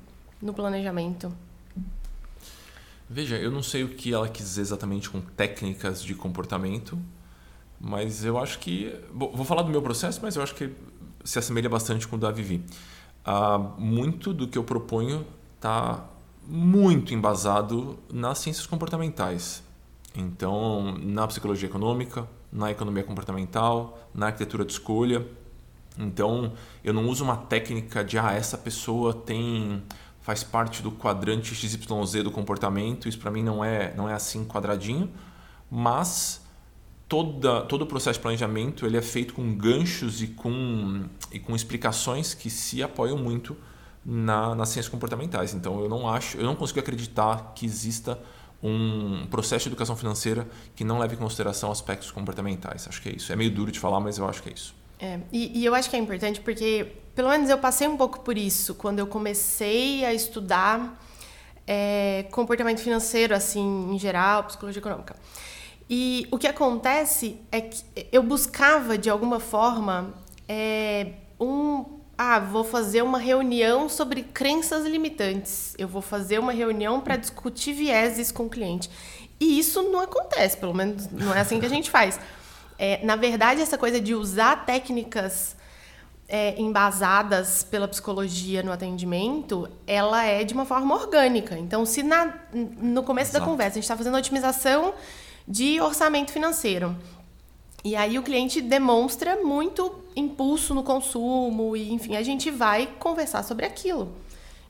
no 0.42 0.54
planejamento. 0.54 1.34
Veja, 3.10 3.38
eu 3.38 3.52
não 3.52 3.64
sei 3.64 3.84
o 3.84 3.90
que 3.90 4.14
ela 4.14 4.28
quis 4.28 4.46
dizer 4.46 4.62
exatamente 4.62 5.10
com 5.10 5.22
técnicas 5.22 6.04
de 6.04 6.14
comportamento, 6.14 7.00
mas 7.80 8.24
eu 8.24 8.38
acho 8.38 8.60
que. 8.60 8.96
Vou 9.12 9.44
falar 9.44 9.64
do 9.64 9.70
meu 9.70 9.82
processo, 9.82 10.20
mas 10.22 10.36
eu 10.36 10.44
acho 10.44 10.56
que 10.56 10.72
se 11.24 11.40
assemelha 11.40 11.70
bastante 11.70 12.08
com 12.08 12.16
o 12.16 12.20
da 12.20 12.32
Vivi. 12.32 12.64
Ah, 13.26 13.58
muito 13.78 14.34
do 14.34 14.48
que 14.48 14.58
eu 14.58 14.64
proponho 14.64 15.26
está 15.56 16.06
muito 16.46 17.14
embasado 17.14 17.98
nas 18.12 18.40
ciências 18.40 18.68
comportamentais. 18.68 19.64
Então, 20.16 20.96
na 21.00 21.26
psicologia 21.28 21.68
econômica, 21.68 22.28
na 22.52 22.70
economia 22.70 23.04
comportamental, 23.04 24.08
na 24.14 24.28
arquitetura 24.28 24.66
de 24.66 24.74
escolha. 24.74 25.26
Então, 25.98 26.54
eu 26.84 26.94
não 26.94 27.08
uso 27.08 27.24
uma 27.24 27.38
técnica 27.38 28.04
de 28.04 28.20
ah, 28.20 28.32
essa 28.32 28.58
pessoa 28.58 29.14
tem 29.14 29.82
faz 30.22 30.42
parte 30.42 30.82
do 30.82 30.90
quadrante 30.90 31.54
XYZ 31.54 32.24
do 32.24 32.32
comportamento. 32.32 33.10
Isso 33.10 33.20
para 33.20 33.30
mim 33.30 33.44
não 33.44 33.64
é, 33.64 33.94
não 33.96 34.10
é 34.10 34.14
assim 34.14 34.46
quadradinho, 34.46 35.12
mas 35.70 36.43
toda, 37.14 37.62
todo 37.62 37.84
o 37.84 37.86
processo 37.86 38.18
de 38.18 38.24
planejamento 38.24 38.88
ele 38.88 38.98
é 38.98 39.02
feito 39.02 39.36
com 39.36 39.54
ganchos 39.56 40.24
e 40.24 40.28
com, 40.28 41.04
e 41.32 41.40
com 41.40 41.56
explicações 41.56 42.34
que 42.34 42.50
se 42.50 42.82
apoiam 42.82 43.20
muito 43.20 43.56
na, 44.04 44.56
nas 44.56 44.70
ciências 44.70 44.90
comportamentais. 44.90 45.54
Então 45.54 45.80
eu 45.80 45.88
não 45.88 46.10
acho, 46.10 46.38
eu 46.38 46.44
não 46.44 46.56
consigo 46.56 46.80
acreditar 46.80 47.54
que 47.54 47.68
exista 47.68 48.20
um 48.64 49.28
processo 49.30 49.66
de 49.66 49.70
educação 49.70 49.96
financeira 49.96 50.48
que 50.76 50.84
não 50.84 50.98
leve 50.98 51.14
em 51.14 51.18
consideração 51.20 51.72
aspectos 51.72 52.10
comportamentais. 52.10 52.88
Acho 52.88 53.00
que 53.00 53.10
é 53.10 53.16
isso. 53.16 53.32
É 53.32 53.36
meio 53.36 53.52
duro 53.52 53.72
de 53.72 53.80
falar, 53.80 54.00
mas 54.00 54.18
eu 54.18 54.28
acho 54.28 54.42
que 54.42 54.50
é 54.50 54.54
isso. 54.54 54.74
É, 55.00 55.20
e, 55.32 55.60
e 55.60 55.66
eu 55.66 55.76
acho 55.76 55.92
que 55.92 55.96
é 55.96 56.00
importante 56.00 56.42
porque 56.42 56.94
pelo 57.14 57.30
menos 57.30 57.48
eu 57.48 57.60
passei 57.60 57.88
um 57.88 57.96
pouco 57.96 58.22
por 58.22 58.40
isso 58.40 58.74
quando 58.74 58.98
eu 58.98 59.06
comecei 59.06 60.04
a 60.04 60.12
estudar 60.12 61.00
é, 61.68 62.26
comportamento 62.32 62.80
financeiro, 62.80 63.36
assim, 63.36 63.94
em 63.94 64.00
geral, 64.00 64.46
psicologia 64.46 64.80
econômica. 64.80 65.16
E 65.96 66.28
o 66.32 66.40
que 66.40 66.48
acontece 66.48 67.40
é 67.52 67.62
que 67.62 67.84
eu 68.12 68.24
buscava, 68.24 68.98
de 68.98 69.12
alguma 69.12 69.40
forma, 69.40 70.12
é, 70.50 71.12
um. 71.40 71.86
Ah, 72.18 72.40
vou 72.40 72.64
fazer 72.64 73.04
uma 73.04 73.20
reunião 73.20 73.88
sobre 73.88 74.24
crenças 74.24 74.88
limitantes. 74.88 75.76
Eu 75.78 75.88
vou 75.88 76.02
fazer 76.02 76.40
uma 76.40 76.52
reunião 76.52 77.00
para 77.00 77.16
discutir 77.16 77.74
vieses 77.74 78.32
com 78.32 78.46
o 78.46 78.50
cliente. 78.50 78.90
E 79.40 79.60
isso 79.60 79.84
não 79.84 80.00
acontece, 80.00 80.58
pelo 80.58 80.74
menos 80.74 81.12
não 81.12 81.32
é 81.32 81.42
assim 81.42 81.60
que 81.60 81.66
a 81.68 81.70
gente 81.70 81.92
faz. 81.92 82.20
É, 82.80 83.00
na 83.06 83.16
verdade, 83.16 83.62
essa 83.62 83.78
coisa 83.78 84.02
de 84.02 84.16
usar 84.16 84.66
técnicas 84.66 85.56
é, 86.28 86.60
embasadas 86.60 87.64
pela 87.64 87.88
psicologia 87.88 88.64
no 88.64 88.72
atendimento, 88.72 89.70
ela 89.86 90.26
é 90.26 90.44
de 90.44 90.56
uma 90.56 90.66
forma 90.66 90.96
orgânica. 90.96 91.56
Então, 91.56 91.86
se 91.86 92.02
na, 92.02 92.34
no 92.52 93.04
começo 93.04 93.30
Exato. 93.30 93.46
da 93.46 93.52
conversa 93.52 93.74
a 93.74 93.76
gente 93.76 93.84
está 93.84 93.96
fazendo 93.96 94.18
otimização 94.18 94.96
de 95.48 95.80
orçamento 95.82 96.32
financeiro, 96.32 96.96
e 97.84 97.96
aí 97.96 98.18
o 98.18 98.24
cliente 98.24 98.62
demonstra 98.62 99.44
muito 99.44 99.94
impulso 100.16 100.74
no 100.74 100.84
consumo, 100.84 101.76
e 101.76 101.92
enfim, 101.92 102.16
a 102.16 102.24
gente 102.24 102.50
vai 102.50 102.88
conversar 103.00 103.44
sobre 103.44 103.66
aquilo. 103.66 104.14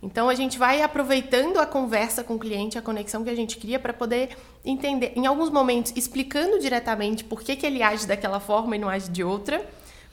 Então 0.02 0.28
a 0.28 0.36
gente 0.36 0.58
vai 0.58 0.82
aproveitando 0.82 1.58
a 1.60 1.66
conversa 1.66 2.24
com 2.24 2.36
o 2.36 2.40
cliente, 2.40 2.78
a 2.78 2.82
conexão 2.82 3.24
que 3.24 3.30
a 3.30 3.36
gente 3.36 3.58
cria 3.58 3.80
para 3.80 3.94
poder 3.94 4.36
entender, 4.66 5.14
em 5.16 5.26
alguns 5.26 5.50
momentos, 5.50 5.94
explicando 5.96 6.60
diretamente 6.60 7.24
por 7.24 7.42
que, 7.42 7.56
que 7.56 7.66
ele 7.66 7.82
age 7.82 8.06
daquela 8.06 8.40
forma 8.40 8.76
e 8.76 8.80
não 8.80 8.90
age 8.90 9.10
de 9.10 9.24
outra 9.24 9.66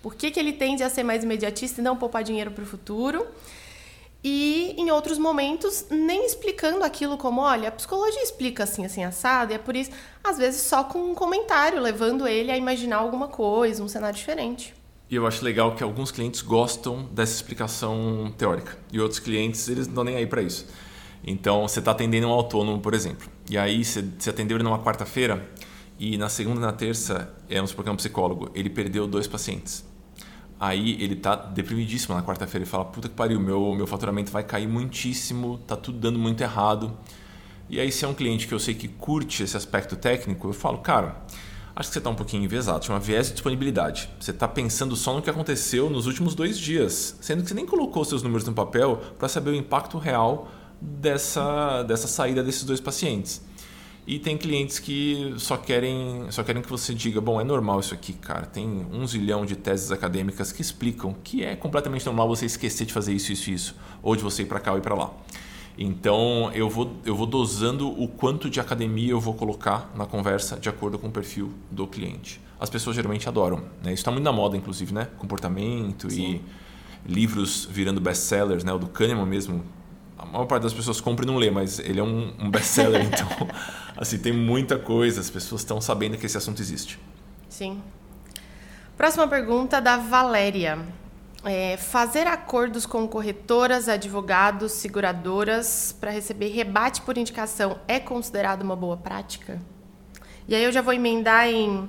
por 0.03 0.15
que, 0.15 0.31
que 0.31 0.41
ele 0.41 0.53
tende 0.53 0.83
a 0.83 0.89
ser 0.89 1.03
mais 1.03 1.23
imediatista 1.23 1.81
e 1.81 1.85
não 1.85 1.97
poupar 1.97 2.25
dinheiro 2.25 2.51
para 2.51 2.65
o 2.65 2.67
futuro? 2.67 3.27
E 4.23 4.75
em 4.77 4.91
outros 4.91 5.17
momentos, 5.17 5.87
nem 5.91 6.27
explicando 6.27 6.85
aquilo 6.85 7.17
como, 7.17 7.41
olha, 7.41 7.69
a 7.69 7.73
psicologia 7.73 8.23
explica 8.23 8.65
assim, 8.65 8.85
assim, 8.85 9.03
assado, 9.03 9.53
e 9.53 9.55
é 9.55 9.59
por 9.59 9.75
isso, 9.75 9.91
às 10.23 10.37
vezes 10.37 10.61
só 10.61 10.85
com 10.85 11.11
um 11.11 11.15
comentário, 11.15 11.81
levando 11.81 12.29
ele 12.29 12.51
a 12.51 12.57
imaginar 12.57 12.99
alguma 12.99 13.29
coisa, 13.29 13.83
um 13.83 13.89
cenário 13.89 14.17
diferente. 14.17 14.75
E 15.09 15.15
eu 15.15 15.27
acho 15.27 15.43
legal 15.43 15.75
que 15.75 15.83
alguns 15.83 16.11
clientes 16.11 16.43
gostam 16.43 17.05
dessa 17.13 17.35
explicação 17.35 18.33
teórica, 18.37 18.77
e 18.93 19.01
outros 19.01 19.19
clientes, 19.19 19.67
eles 19.69 19.87
não 19.87 19.93
estão 19.93 20.05
nem 20.05 20.17
aí 20.17 20.27
para 20.27 20.43
isso. 20.43 20.67
Então, 21.25 21.67
você 21.67 21.79
está 21.79 21.93
atendendo 21.93 22.27
um 22.29 22.31
autônomo, 22.31 22.79
por 22.79 22.93
exemplo, 22.93 23.27
e 23.49 23.57
aí 23.57 23.83
você, 23.83 24.03
você 24.03 24.29
atendeu 24.29 24.59
ele 24.59 24.65
numa 24.65 24.83
quarta-feira, 24.83 25.49
e 25.99 26.19
na 26.19 26.29
segunda 26.29 26.59
e 26.59 26.63
na 26.63 26.73
terça, 26.73 27.35
é, 27.49 27.57
vamos 27.57 27.71
supor 27.71 27.85
que 27.85 27.89
é 27.89 27.93
um 27.93 27.97
psicólogo, 27.97 28.51
ele 28.55 28.69
perdeu 28.69 29.07
dois 29.07 29.27
pacientes. 29.27 29.90
Aí 30.61 31.03
ele 31.03 31.17
tá 31.17 31.35
deprimidíssimo 31.35 32.15
na 32.15 32.23
quarta-feira. 32.23 32.65
Ele 32.65 32.71
fala: 32.71 32.85
Puta 32.85 33.09
que 33.09 33.15
pariu, 33.15 33.41
meu, 33.41 33.75
meu 33.75 33.87
faturamento 33.87 34.31
vai 34.31 34.45
cair 34.45 34.69
muitíssimo, 34.69 35.59
tá 35.67 35.75
tudo 35.75 35.99
dando 35.99 36.19
muito 36.19 36.43
errado. 36.43 36.93
E 37.71 37.81
aí, 37.81 37.91
se 37.91 38.05
é 38.05 38.09
um 38.09 38.13
cliente 38.13 38.47
que 38.47 38.53
eu 38.53 38.59
sei 38.59 38.75
que 38.75 38.87
curte 38.87 39.43
esse 39.43 39.57
aspecto 39.57 39.97
técnico, 39.97 40.49
eu 40.49 40.53
falo: 40.53 40.77
Cara, 40.79 41.17
acho 41.75 41.89
que 41.89 41.95
você 41.95 41.99
está 41.99 42.11
um 42.11 42.15
pouquinho 42.15 42.45
enviesado. 42.45 42.85
Chama 42.85 43.01
viés 43.01 43.29
de 43.29 43.33
disponibilidade. 43.33 44.11
Você 44.21 44.33
está 44.33 44.47
pensando 44.47 44.95
só 44.97 45.15
no 45.15 45.23
que 45.23 45.31
aconteceu 45.31 45.89
nos 45.89 46.07
últimos 46.07 46.35
dois 46.35 46.59
dias, 46.59 47.17
sendo 47.23 47.43
que 47.43 47.49
você 47.49 47.55
nem 47.55 47.65
colocou 47.65 48.05
seus 48.05 48.23
números 48.23 48.47
no 48.47 48.53
papel 48.53 49.01
para 49.19 49.29
saber 49.29 49.51
o 49.51 49.55
impacto 49.55 49.97
real 49.97 50.49
dessa, 50.79 51.83
dessa 51.85 52.07
saída 52.07 52.43
desses 52.43 52.65
dois 52.65 52.81
pacientes. 52.81 53.41
E 54.11 54.19
tem 54.19 54.37
clientes 54.37 54.81
que 54.81 55.35
só 55.37 55.57
querem, 55.57 56.27
só 56.31 56.43
querem 56.43 56.61
que 56.61 56.69
você 56.69 56.93
diga, 56.93 57.21
bom, 57.21 57.41
é 57.41 57.45
normal 57.45 57.79
isso 57.79 57.95
aqui, 57.95 58.13
cara. 58.13 58.45
Tem 58.45 58.67
um 58.93 59.07
zilhão 59.07 59.47
de 59.47 59.55
teses 59.55 59.93
acadêmicas 59.93 60.51
que 60.51 60.61
explicam 60.61 61.15
que 61.23 61.45
é 61.45 61.55
completamente 61.55 62.05
normal 62.05 62.27
você 62.27 62.45
esquecer 62.45 62.87
de 62.87 62.93
fazer 62.93 63.13
isso, 63.15 63.31
isso, 63.31 63.53
isso, 63.53 63.77
ou 64.03 64.17
de 64.17 64.23
você 64.25 64.43
ir 64.43 64.47
para 64.47 64.59
cá 64.59 64.73
ou 64.73 64.79
ir 64.79 64.81
para 64.81 64.97
lá. 64.97 65.13
Então 65.79 66.51
eu 66.53 66.69
vou, 66.69 66.93
eu 67.05 67.15
vou 67.15 67.25
dosando 67.25 67.89
o 67.89 68.09
quanto 68.09 68.51
de 68.51 68.59
academia 68.59 69.13
eu 69.13 69.21
vou 69.21 69.33
colocar 69.33 69.93
na 69.95 70.07
conversa 70.07 70.59
de 70.59 70.69
acordo 70.69 70.99
com 70.99 71.07
o 71.07 71.13
perfil 71.13 71.53
do 71.71 71.87
cliente. 71.87 72.41
As 72.59 72.69
pessoas 72.69 72.97
geralmente 72.97 73.29
adoram. 73.29 73.59
Né? 73.81 73.93
Isso 73.93 74.01
está 74.01 74.11
muito 74.11 74.25
na 74.25 74.33
moda, 74.33 74.57
inclusive, 74.57 74.93
né? 74.93 75.07
Comportamento 75.19 76.11
Sim. 76.11 76.41
e 77.07 77.13
livros 77.13 77.65
virando 77.71 78.01
best-sellers, 78.01 78.65
né? 78.65 78.73
O 78.73 78.79
do 78.79 78.89
Kahneman 78.89 79.25
mesmo, 79.25 79.63
a 80.21 80.27
maior 80.27 80.45
parte 80.45 80.65
das 80.65 80.75
pessoas 80.75 81.01
compra 81.01 81.25
e 81.25 81.27
não 81.27 81.37
lê, 81.37 81.51
mas 81.51 81.79
ele 81.79 81.99
é 81.99 82.03
um, 82.03 82.33
um 82.39 82.51
best-seller, 82.51 83.03
então 83.07 83.27
assim 83.97 84.19
tem 84.19 84.33
muita 84.33 84.79
coisa, 84.79 85.21
as 85.21 85.31
pessoas 85.31 85.63
estão 85.63 85.81
sabendo 85.81 86.19
que 86.19 86.27
esse 86.27 86.37
assunto 86.37 86.61
existe. 86.61 86.99
Sim. 87.49 87.83
Próxima 88.97 89.27
pergunta 89.27 89.81
da 89.81 89.97
Valéria. 89.97 90.79
É, 91.43 91.79
fazer 91.79 92.27
acordos 92.27 92.85
com 92.85 93.09
corretoras, 93.09 93.89
advogados, 93.89 94.73
seguradoras 94.73 95.97
para 95.99 96.11
receber 96.11 96.49
rebate 96.49 97.01
por 97.01 97.17
indicação 97.17 97.79
é 97.89 97.99
considerado 97.99 98.61
uma 98.61 98.77
boa 98.77 98.99
prática? 98.99 99.59
E 100.47 100.55
aí 100.55 100.63
eu 100.63 100.71
já 100.71 100.83
vou 100.83 100.93
emendar 100.93 101.49
em 101.49 101.89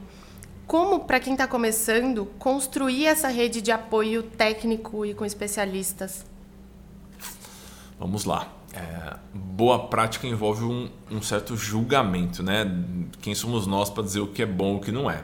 como, 0.66 1.02
para 1.02 1.20
quem 1.20 1.34
está 1.34 1.46
começando, 1.48 2.28
construir 2.40 3.08
essa 3.08 3.28
rede 3.28 3.62
de 3.62 3.74
apoio 3.74 4.24
técnico 4.24 5.06
e 5.06 5.14
com 5.14 5.26
especialistas 5.26 6.31
Vamos 8.02 8.26
lá. 8.26 8.52
É, 8.74 9.16
boa 9.32 9.88
prática 9.88 10.26
envolve 10.26 10.64
um, 10.64 10.90
um, 11.12 11.22
certo 11.22 11.56
julgamento, 11.56 12.42
né? 12.42 12.66
Quem 13.22 13.36
somos 13.36 13.68
nós 13.68 13.92
para 13.92 14.02
dizer 14.02 14.22
o 14.22 14.28
que 14.28 14.42
é 14.42 14.46
bom 14.48 14.74
e 14.74 14.78
o 14.78 14.80
que 14.80 14.92
não 14.92 15.10
é? 15.10 15.24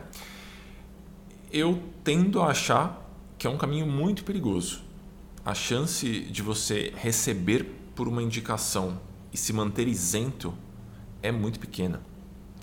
Eu 1.52 1.82
tendo 2.04 2.40
a 2.40 2.52
achar 2.52 3.04
que 3.36 3.48
é 3.48 3.50
um 3.50 3.58
caminho 3.58 3.88
muito 3.88 4.24
perigoso. 4.24 4.84
a 5.44 5.56
chance 5.56 6.08
de 6.08 6.44
você 6.44 6.94
receber 6.96 7.64
por 7.96 8.08
uma 8.08 8.22
indicação 8.22 9.00
e 9.34 9.38
se 9.38 9.52
manter 9.52 9.88
isento 9.88 10.54
é 11.24 11.32
muito 11.32 11.60
pequena. 11.60 12.00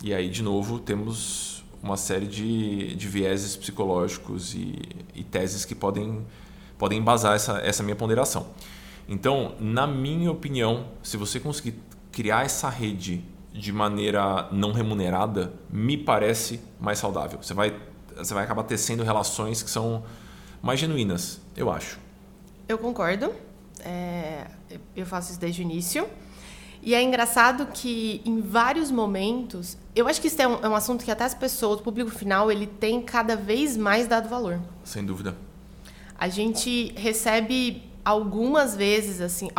E 0.00 0.14
aí, 0.14 0.30
de 0.30 0.44
novo, 0.44 0.78
temos 0.78 1.64
uma 1.82 1.96
série 1.96 2.28
de, 2.28 2.94
de 2.94 3.08
vieses 3.08 3.56
psicológicos 3.56 4.54
e, 4.54 4.78
e 5.12 5.24
teses 5.24 5.64
que 5.64 5.74
podem, 5.74 6.24
podem 6.78 7.00
embasar 7.00 7.34
essa, 7.34 7.58
essa 7.58 7.82
minha 7.82 7.96
ponderação. 7.96 8.46
Então, 9.08 9.54
na 9.60 9.86
minha 9.86 10.30
opinião, 10.30 10.88
se 11.02 11.16
você 11.16 11.38
conseguir 11.38 11.74
criar 12.10 12.44
essa 12.44 12.68
rede 12.68 13.24
de 13.52 13.72
maneira 13.72 14.48
não 14.50 14.72
remunerada, 14.72 15.52
me 15.70 15.96
parece 15.96 16.60
mais 16.80 16.98
saudável. 16.98 17.38
Você 17.40 17.54
vai, 17.54 17.76
você 18.16 18.34
vai 18.34 18.44
acabar 18.44 18.64
tecendo 18.64 19.02
relações 19.04 19.62
que 19.62 19.70
são 19.70 20.02
mais 20.62 20.80
genuínas, 20.80 21.40
eu 21.56 21.70
acho. 21.70 21.98
Eu 22.68 22.78
concordo. 22.78 23.32
É, 23.80 24.46
eu 24.96 25.04
faço 25.04 25.30
isso 25.30 25.40
desde 25.40 25.60
o 25.60 25.62
início. 25.62 26.08
E 26.82 26.94
é 26.94 27.02
engraçado 27.02 27.66
que 27.72 28.20
em 28.24 28.40
vários 28.40 28.90
momentos, 28.90 29.78
eu 29.94 30.06
acho 30.06 30.20
que 30.20 30.26
isso 30.26 30.40
é 30.40 30.46
um, 30.46 30.54
é 30.62 30.68
um, 30.68 30.74
assunto 30.74 31.04
que 31.04 31.10
até 31.10 31.24
as 31.24 31.34
pessoas, 31.34 31.80
o 31.80 31.82
público 31.82 32.10
final, 32.10 32.50
ele 32.50 32.66
tem 32.66 33.00
cada 33.00 33.36
vez 33.36 33.76
mais 33.76 34.06
dado 34.06 34.28
valor. 34.28 34.60
Sem 34.82 35.04
dúvida. 35.04 35.34
A 36.18 36.28
gente 36.28 36.92
recebe 36.96 37.82
algumas 38.04 38.76
vezes, 38.76 39.20
assim, 39.20 39.50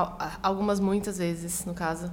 algumas 0.42 0.80
muitas 0.80 1.18
vezes, 1.18 1.66
no 1.66 1.74
caso, 1.74 2.12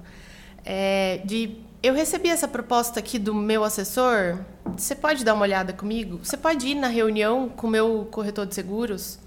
é, 0.64 1.20
de 1.24 1.58
eu 1.82 1.94
recebi 1.94 2.28
essa 2.28 2.46
proposta 2.46 3.00
aqui 3.00 3.18
do 3.18 3.34
meu 3.34 3.64
assessor. 3.64 4.38
Você 4.76 4.94
pode 4.94 5.24
dar 5.24 5.34
uma 5.34 5.42
olhada 5.42 5.72
comigo? 5.72 6.20
Você 6.22 6.36
pode 6.36 6.66
ir 6.68 6.76
na 6.76 6.86
reunião 6.86 7.48
com 7.48 7.66
o 7.66 7.70
meu 7.70 8.08
corretor 8.10 8.46
de 8.46 8.54
seguros? 8.54 9.18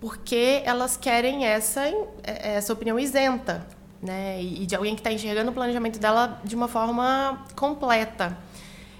Porque 0.00 0.62
elas 0.64 0.96
querem 0.96 1.44
essa, 1.44 1.86
é, 2.22 2.54
essa 2.54 2.72
opinião 2.72 2.98
isenta, 2.98 3.66
né? 4.02 4.42
E 4.42 4.64
de 4.64 4.74
alguém 4.74 4.94
que 4.94 5.00
está 5.00 5.12
enxergando 5.12 5.50
o 5.50 5.54
planejamento 5.54 5.98
dela 5.98 6.40
de 6.42 6.56
uma 6.56 6.68
forma 6.68 7.44
completa. 7.54 8.38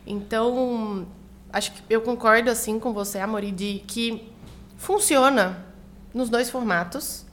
Então, 0.06 1.06
acho 1.50 1.72
que 1.72 1.82
eu 1.88 2.02
concordo 2.02 2.50
assim 2.50 2.78
com 2.78 2.92
você, 2.92 3.18
Amori, 3.18 3.50
de 3.50 3.82
que 3.86 4.30
funciona 4.76 5.67
nos 6.12 6.28
dois 6.28 6.50
formatos, 6.50 7.26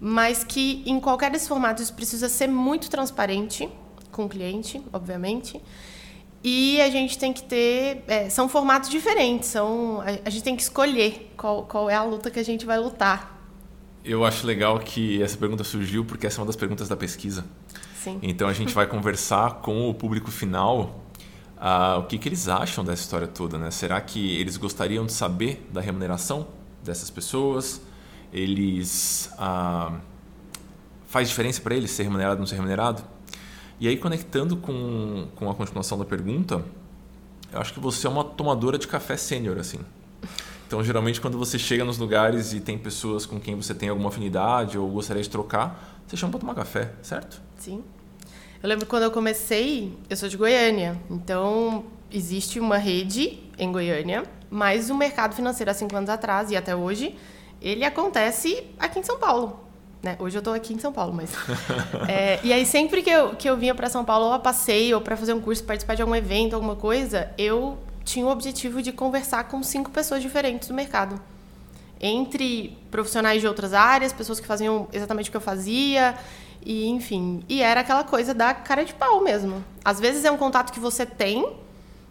mas 0.00 0.44
que 0.44 0.82
em 0.86 1.00
qualquer 1.00 1.30
desses 1.30 1.48
formatos 1.48 1.90
precisa 1.90 2.28
ser 2.28 2.46
muito 2.46 2.90
transparente 2.90 3.68
com 4.10 4.26
o 4.26 4.28
cliente, 4.28 4.82
obviamente. 4.92 5.60
E 6.42 6.80
a 6.82 6.90
gente 6.90 7.18
tem 7.18 7.32
que 7.32 7.42
ter. 7.42 8.04
É, 8.06 8.28
são 8.28 8.48
formatos 8.48 8.90
diferentes, 8.90 9.48
são, 9.48 10.02
a, 10.02 10.28
a, 10.28 10.30
gente 10.30 10.42
tem 10.42 10.54
que 10.54 10.62
escolher 10.62 11.32
qual, 11.36 11.64
qual 11.64 11.88
é 11.88 11.94
a 11.94 12.02
luta 12.04 12.30
que 12.30 12.38
a 12.38 12.42
gente 12.44 12.66
vai 12.66 12.78
lutar. 12.78 13.34
Eu 14.04 14.24
acho 14.26 14.46
legal 14.46 14.78
que 14.78 15.22
essa 15.22 15.38
pergunta 15.38 15.64
surgiu 15.64 16.04
porque 16.04 16.26
essa 16.26 16.38
é 16.38 16.40
uma 16.40 16.46
das 16.46 16.56
perguntas 16.56 16.86
da 16.86 16.96
pesquisa. 16.96 17.46
Sim. 17.96 18.18
Então 18.22 18.46
a 18.46 18.52
gente 18.52 18.74
vai 18.74 18.86
conversar 18.86 19.62
com 19.62 19.88
o 19.88 19.94
público 19.94 20.30
final 20.30 21.00
uh, 21.56 22.00
o 22.00 22.02
que, 22.02 22.18
que 22.18 22.28
eles 22.28 22.46
acham 22.46 22.84
dessa 22.84 23.00
história 23.00 23.26
toda. 23.26 23.56
Né? 23.56 23.70
Será 23.70 23.98
que 24.02 24.38
eles 24.38 24.58
gostariam 24.58 25.06
de 25.06 25.12
saber 25.12 25.66
da 25.72 25.80
remuneração 25.80 26.46
dessas 26.82 27.08
pessoas? 27.08 27.80
Eles. 28.34 29.30
Uh, 29.38 29.96
faz 31.06 31.28
diferença 31.28 31.60
para 31.60 31.74
eles 31.74 31.92
ser 31.92 32.02
remunerado 32.02 32.34
ou 32.34 32.40
não 32.40 32.46
ser 32.46 32.56
remunerado? 32.56 33.02
E 33.78 33.88
aí, 33.88 33.96
conectando 33.96 34.56
com, 34.56 35.28
com 35.36 35.50
a 35.50 35.54
continuação 35.54 35.96
da 35.96 36.04
pergunta, 36.04 36.64
eu 37.52 37.60
acho 37.60 37.72
que 37.72 37.80
você 37.80 38.06
é 38.06 38.10
uma 38.10 38.24
tomadora 38.24 38.76
de 38.76 38.88
café 38.88 39.16
sênior, 39.16 39.58
assim. 39.58 39.78
Então, 40.66 40.82
geralmente, 40.82 41.20
quando 41.20 41.38
você 41.38 41.58
chega 41.58 41.84
nos 41.84 41.98
lugares 41.98 42.52
e 42.52 42.60
tem 42.60 42.76
pessoas 42.76 43.24
com 43.24 43.38
quem 43.38 43.54
você 43.54 43.74
tem 43.74 43.88
alguma 43.88 44.08
afinidade 44.08 44.76
ou 44.76 44.88
gostaria 44.90 45.22
de 45.22 45.30
trocar, 45.30 46.02
você 46.06 46.16
chama 46.16 46.32
para 46.32 46.40
tomar 46.40 46.54
café, 46.54 46.92
certo? 47.02 47.40
Sim. 47.56 47.82
Eu 48.62 48.68
lembro 48.68 48.86
quando 48.86 49.02
eu 49.02 49.10
comecei, 49.10 49.96
eu 50.08 50.16
sou 50.16 50.28
de 50.28 50.36
Goiânia, 50.36 50.98
então 51.10 51.84
existe 52.10 52.58
uma 52.58 52.78
rede 52.78 53.38
em 53.58 53.70
Goiânia, 53.70 54.24
mas 54.50 54.88
o 54.88 54.96
mercado 54.96 55.34
financeiro 55.34 55.70
há 55.70 55.74
cinco 55.74 55.94
anos 55.94 56.08
atrás 56.08 56.50
e 56.50 56.56
até 56.56 56.74
hoje, 56.74 57.14
ele 57.64 57.82
acontece 57.82 58.62
aqui 58.78 58.98
em 58.98 59.02
São 59.02 59.18
Paulo. 59.18 59.58
Né? 60.02 60.16
Hoje 60.18 60.36
eu 60.36 60.40
estou 60.40 60.52
aqui 60.52 60.74
em 60.74 60.78
São 60.78 60.92
Paulo, 60.92 61.14
mas. 61.14 61.32
é, 62.06 62.38
e 62.44 62.52
aí, 62.52 62.66
sempre 62.66 63.02
que 63.02 63.08
eu, 63.08 63.34
que 63.34 63.48
eu 63.48 63.56
vinha 63.56 63.74
para 63.74 63.88
São 63.88 64.04
Paulo, 64.04 64.26
ou 64.26 64.32
a 64.34 64.38
passeio, 64.38 64.96
ou 64.96 65.02
para 65.02 65.16
fazer 65.16 65.32
um 65.32 65.40
curso, 65.40 65.64
participar 65.64 65.94
de 65.94 66.02
algum 66.02 66.14
evento, 66.14 66.52
alguma 66.52 66.76
coisa, 66.76 67.30
eu 67.38 67.78
tinha 68.04 68.26
o 68.26 68.28
objetivo 68.28 68.82
de 68.82 68.92
conversar 68.92 69.44
com 69.44 69.62
cinco 69.62 69.90
pessoas 69.90 70.20
diferentes 70.20 70.68
do 70.68 70.74
mercado. 70.74 71.18
Entre 71.98 72.76
profissionais 72.90 73.40
de 73.40 73.48
outras 73.48 73.72
áreas, 73.72 74.12
pessoas 74.12 74.38
que 74.38 74.46
faziam 74.46 74.86
exatamente 74.92 75.30
o 75.30 75.30
que 75.30 75.36
eu 75.38 75.40
fazia, 75.40 76.14
e 76.62 76.86
enfim. 76.88 77.42
E 77.48 77.62
era 77.62 77.80
aquela 77.80 78.04
coisa 78.04 78.34
da 78.34 78.52
cara 78.52 78.84
de 78.84 78.92
pau 78.92 79.22
mesmo. 79.22 79.64
Às 79.82 79.98
vezes 79.98 80.22
é 80.26 80.30
um 80.30 80.36
contato 80.36 80.70
que 80.70 80.80
você 80.80 81.06
tem, 81.06 81.50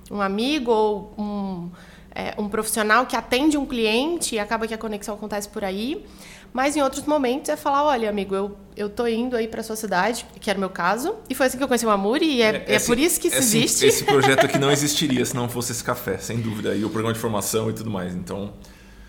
um 0.09 0.19
amigo 0.19 0.71
ou 0.71 1.13
um, 1.15 1.69
é, 2.15 2.33
um 2.37 2.47
profissional 2.47 3.05
que 3.05 3.15
atende 3.15 3.57
um 3.57 3.65
cliente 3.65 4.35
e 4.35 4.39
acaba 4.39 4.67
que 4.67 4.73
a 4.73 4.77
conexão 4.77 5.15
acontece 5.15 5.49
por 5.49 5.63
aí. 5.63 6.05
Mas 6.53 6.75
em 6.75 6.81
outros 6.83 7.03
momentos 7.05 7.49
é 7.49 7.57
falar, 7.57 7.83
olha, 7.83 8.07
amigo, 8.07 8.35
eu, 8.35 8.55
eu 8.77 8.87
tô 8.87 9.07
indo 9.07 9.35
aí 9.35 9.47
para 9.47 9.63
sua 9.63 9.75
cidade, 9.75 10.23
que 10.39 10.51
era 10.51 10.57
o 10.57 10.59
meu 10.59 10.69
caso, 10.69 11.15
e 11.27 11.33
foi 11.33 11.47
assim 11.47 11.57
que 11.57 11.63
eu 11.63 11.67
conheci 11.67 11.83
o 11.83 11.89
Amuri, 11.89 12.27
e 12.27 12.41
é, 12.43 12.63
é, 12.67 12.75
é, 12.75 12.79
por 12.79 12.99
isso 12.99 13.19
que 13.19 13.27
isso 13.27 13.37
esse, 13.37 13.57
existe. 13.57 13.85
Esse 13.87 14.03
projeto 14.03 14.45
aqui 14.45 14.57
não 14.59 14.69
existiria 14.69 15.25
se 15.25 15.35
não 15.35 15.49
fosse 15.49 15.71
esse 15.71 15.83
café, 15.83 16.19
sem 16.19 16.39
dúvida, 16.39 16.75
e 16.75 16.85
o 16.85 16.89
programa 16.91 17.11
de 17.11 17.19
formação 17.19 17.71
e 17.71 17.73
tudo 17.73 17.89
mais, 17.89 18.13
então... 18.13 18.53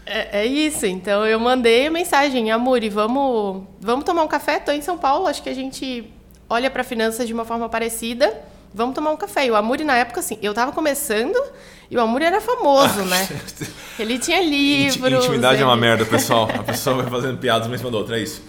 É, 0.07 0.41
é 0.41 0.47
isso, 0.47 0.87
então 0.87 1.27
eu 1.27 1.39
mandei 1.39 1.87
a 1.87 1.91
mensagem, 1.91 2.51
Amuri, 2.51 2.89
vamos, 2.89 3.65
vamos 3.79 4.07
tomar 4.07 4.23
um 4.23 4.29
café? 4.29 4.59
Tô 4.59 4.73
em 4.73 4.81
São 4.81 4.97
Paulo, 4.97 5.27
acho 5.27 5.43
que 5.43 5.49
a 5.51 5.55
gente 5.55 6.11
olha 6.49 6.71
para 6.71 6.83
finanças 6.83 7.27
de 7.27 7.35
uma 7.35 7.45
forma 7.45 7.69
parecida, 7.69 8.35
vamos 8.75 8.95
tomar 8.95 9.13
um 9.13 9.17
café. 9.17 9.47
E 9.47 9.51
o 9.51 9.55
Amuri, 9.55 9.85
na 9.85 9.97
época, 9.97 10.21
assim, 10.21 10.37
eu 10.43 10.51
estava 10.51 10.73
começando 10.73 11.41
e 11.89 11.97
o 11.97 12.01
Amuri 12.01 12.25
era 12.25 12.41
famoso, 12.41 13.05
né? 13.05 13.29
Ele 13.99 14.19
tinha 14.19 14.43
livros. 14.43 15.25
Intimidade 15.25 15.55
ele... 15.55 15.63
é 15.63 15.67
uma 15.67 15.77
merda, 15.77 16.05
pessoal. 16.07 16.49
A 16.53 16.65
pessoa 16.65 16.97
vai 16.97 17.11
fazendo 17.11 17.39
piadas 17.39 17.69
uma 17.69 17.77
em 17.77 17.79
cima 17.79 17.91
da 17.91 17.99
outra, 17.99 18.19
é 18.19 18.23
isso. 18.23 18.43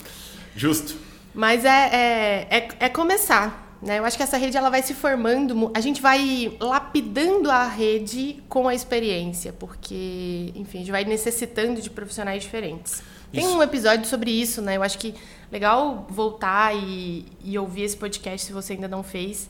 Justo. 0.56 0.96
Mas 1.34 1.64
é, 1.64 1.70
é, 1.70 2.48
é, 2.50 2.68
é 2.80 2.90
começar. 2.90 3.78
Né? 3.82 4.00
Eu 4.00 4.06
acho 4.06 4.18
que 4.18 4.24
essa 4.24 4.38
rede 4.38 4.58
ela 4.58 4.70
vai 4.72 4.82
se 4.82 4.96
formando, 4.96 5.70
a 5.76 5.80
gente 5.80 6.02
vai 6.02 6.58
lapidando 6.60 7.52
a 7.52 7.68
rede 7.68 8.42
com 8.50 8.68
a 8.68 8.74
experiência, 8.74 9.54
porque, 9.54 10.52
enfim, 10.56 10.78
a 10.78 10.82
gente 10.82 10.92
vai 10.92 11.04
necessitando 11.04 11.80
de 11.80 11.90
profissionais 11.92 12.42
diferentes. 12.42 12.94
Isso. 12.94 13.04
Tem 13.32 13.48
um 13.48 13.62
episódio 13.62 14.08
sobre 14.08 14.32
isso, 14.32 14.62
né? 14.62 14.78
Eu 14.78 14.82
acho 14.82 14.98
que 14.98 15.14
legal 15.52 16.08
voltar 16.10 16.76
e, 16.76 17.26
e 17.44 17.60
ouvir 17.60 17.84
esse 17.84 17.98
podcast 17.98 18.48
se 18.48 18.54
você 18.54 18.74
ainda 18.74 18.88
não 18.88 19.04
fez 19.04 19.50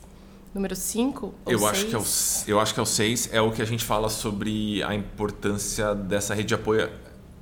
número 0.54 0.74
5 0.74 1.34
eu 1.46 1.58
seis? 1.58 1.70
acho 1.70 1.86
que 1.86 1.94
é 1.94 1.98
o 1.98 2.04
eu 2.48 2.60
acho 2.60 2.74
que 2.74 2.80
é 2.80 2.82
o 2.82 2.86
6 2.86 3.28
é 3.32 3.40
o 3.40 3.52
que 3.52 3.62
a 3.62 3.64
gente 3.64 3.84
fala 3.84 4.08
sobre 4.08 4.82
a 4.82 4.94
importância 4.94 5.94
dessa 5.94 6.34
rede 6.34 6.48
de 6.48 6.54
apoio 6.54 6.88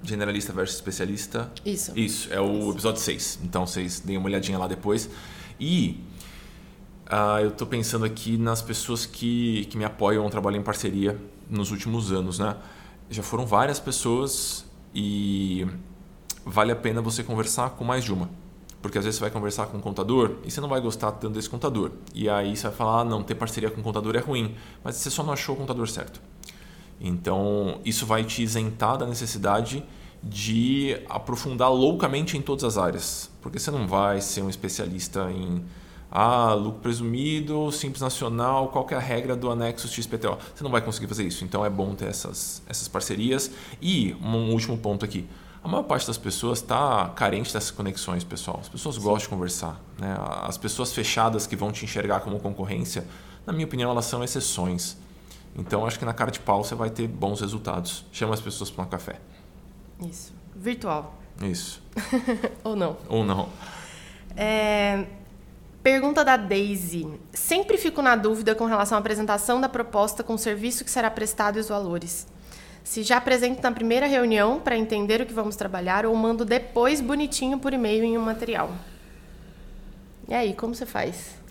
generalista 0.03 0.53
versus 0.53 0.77
especialista. 0.77 1.51
Isso. 1.65 1.99
Isso 1.99 2.33
é 2.33 2.41
o 2.41 2.59
isso. 2.59 2.71
episódio 2.73 3.01
6 3.01 3.39
então 3.45 3.67
vocês 3.67 4.01
deem 4.01 4.19
uma 4.19 4.27
olhadinha 4.27 4.59
lá 4.59 4.67
depois. 4.67 5.09
E 5.59 6.01
uh, 7.07 7.41
eu 7.41 7.49
estou 7.49 7.67
pensando 7.67 8.05
aqui 8.05 8.37
nas 8.37 8.61
pessoas 8.61 9.07
que, 9.07 9.67
que 9.67 9.77
me 9.79 9.85
apoiam 9.85 10.25
ao 10.25 10.31
trabalho 10.31 10.57
em 10.57 10.63
parceria 10.63 11.19
nos 11.49 11.71
últimos 11.71 12.11
anos 12.13 12.39
né? 12.39 12.57
Já 13.11 13.23
foram 13.23 13.47
várias 13.47 13.79
pessoas 13.79 14.65
e 14.95 15.67
vale 16.45 16.73
a 16.73 16.77
pena 16.77 17.01
você 17.01 17.23
conversar 17.23 17.71
com 17.71 17.85
mais 17.85 18.05
de 18.05 18.13
uma 18.13 18.29
porque 18.85 18.99
às 18.99 19.05
vezes 19.07 19.17
você 19.17 19.23
vai 19.23 19.31
conversar 19.31 19.65
com 19.69 19.79
um 19.79 19.81
contador 19.81 20.33
e 20.45 20.51
você 20.51 20.61
não 20.61 20.69
vai 20.69 20.79
gostar 20.79 21.11
tanto 21.13 21.33
desse 21.33 21.49
contador. 21.49 21.93
E 22.15 22.29
aí 22.29 22.55
você 22.55 22.65
vai 22.65 22.77
falar, 22.77 23.01
ah, 23.01 23.05
não, 23.05 23.23
ter 23.23 23.35
parceria 23.35 23.71
com 23.71 23.81
um 23.81 23.83
contador 23.83 24.15
é 24.15 24.19
ruim. 24.19 24.55
Mas 24.85 24.97
você 24.97 25.09
só 25.09 25.23
não 25.23 25.33
achou 25.33 25.55
o 25.55 25.59
contador 25.59 25.89
certo. 25.89 26.21
Então, 27.01 27.81
isso 27.83 28.05
vai 28.05 28.25
te 28.25 28.43
isentar 28.43 28.99
da 28.99 29.07
necessidade 29.07 29.83
de 30.23 31.01
aprofundar 31.09 31.73
loucamente 31.73 32.37
em 32.37 32.43
todas 32.43 32.63
as 32.63 32.77
áreas. 32.77 33.31
Porque 33.41 33.59
você 33.59 33.71
não 33.71 33.89
vai 33.89 34.21
ser 34.21 34.43
um 34.43 34.51
especialista 34.51 35.31
em 35.31 35.65
ah, 36.11 36.53
lucro 36.53 36.81
presumido, 36.83 37.73
simples 37.73 38.03
nacional, 38.03 38.69
qual 38.69 38.87
é 38.91 38.97
a 38.97 38.99
regra 38.99 39.35
do 39.35 39.51
anexo 39.51 39.89
XPTO. 39.89 40.37
Você 40.55 40.63
não 40.63 40.71
vai 40.71 40.83
conseguir 40.83 41.07
fazer 41.07 41.27
isso. 41.27 41.43
Então 41.43 41.65
é 41.65 41.71
bom 41.71 41.95
ter 41.95 42.09
essas, 42.09 42.63
essas 42.69 42.87
parcerias. 42.87 43.51
E 43.81 44.15
um 44.23 44.53
último 44.53 44.77
ponto 44.77 45.07
aqui 45.07 45.27
a 45.65 45.69
maior 45.69 45.85
parte 45.85 46.07
das 46.07 46.19
pessoas 46.19 46.59
está 46.59 47.09
carente 47.17 47.51
dessas 47.51 47.71
conexões, 47.71 48.23
pessoal. 48.23 48.59
As 48.61 48.69
pessoas 48.69 48.97
Sim. 48.97 49.01
gostam 49.01 49.21
de 49.21 49.29
conversar. 49.31 49.81
Né? 49.99 50.15
As 50.43 50.59
pessoas 50.59 50.93
fechadas 50.93 51.47
que 51.47 51.57
vão 51.57 51.73
te 51.73 51.87
enxergar 51.87 52.21
como 52.21 52.39
concorrência, 52.39 53.07
na 53.47 53.53
minha 53.53 53.65
opinião, 53.65 53.91
elas 53.91 54.05
são 54.05 54.23
exceções. 54.23 54.99
Então, 55.57 55.87
acho 55.87 55.99
que 55.99 56.05
na 56.05 56.13
cara 56.13 56.31
de 56.31 56.39
pau 56.39 56.63
você 56.63 56.75
vai 56.75 56.91
ter 56.91 57.09
bons 57.09 57.41
resultados. 57.41 58.05
Chama 58.13 58.35
as 58.35 58.43
pessoas 58.43 58.71
para 58.71 58.85
um 58.85 58.87
café. 58.87 59.19
Isso. 60.07 60.35
Virtual. 60.55 61.15
Isso. 61.41 61.83
Ou 62.63 62.77
não. 62.77 62.99
Ou 63.09 63.25
não. 63.25 63.49
É... 64.37 65.07
Pergunta 65.83 66.23
da 66.23 66.37
Daisy. 66.37 67.09
Sempre 67.33 67.79
fico 67.79 68.03
na 68.03 68.17
dúvida 68.17 68.55
com 68.55 68.67
relação 68.67 68.99
à 68.99 69.01
apresentação 69.01 69.63
da 69.63 69.69
proposta 69.69 70.23
com 70.23 70.35
o 70.35 70.39
serviço 70.39 70.85
que 70.85 70.91
será 70.91 71.11
prestado 71.11 71.57
e 71.57 71.61
os 71.61 71.69
valores. 71.69 72.27
Se 72.85 73.03
já 73.03 73.17
apresento 73.17 73.63
na 73.63 73.73
primeira 73.73 74.07
reunião 74.07 74.61
para 74.61 74.77
entender 74.77 75.23
o 75.23 75.27
que 75.27 75.33
vamos 75.33 75.57
trabalhar 75.57 76.05
ou 76.05 76.15
mando 76.15 76.45
depois 76.45 77.01
bonitinho 77.01 77.59
por 77.59 77.73
e-mail 77.73 78.05
em 78.05 78.19
um 78.19 78.21
material. 78.21 78.71
E 80.29 80.35
aí, 80.35 80.53
como 80.55 80.75
você 80.75 80.85
faz? 80.85 81.43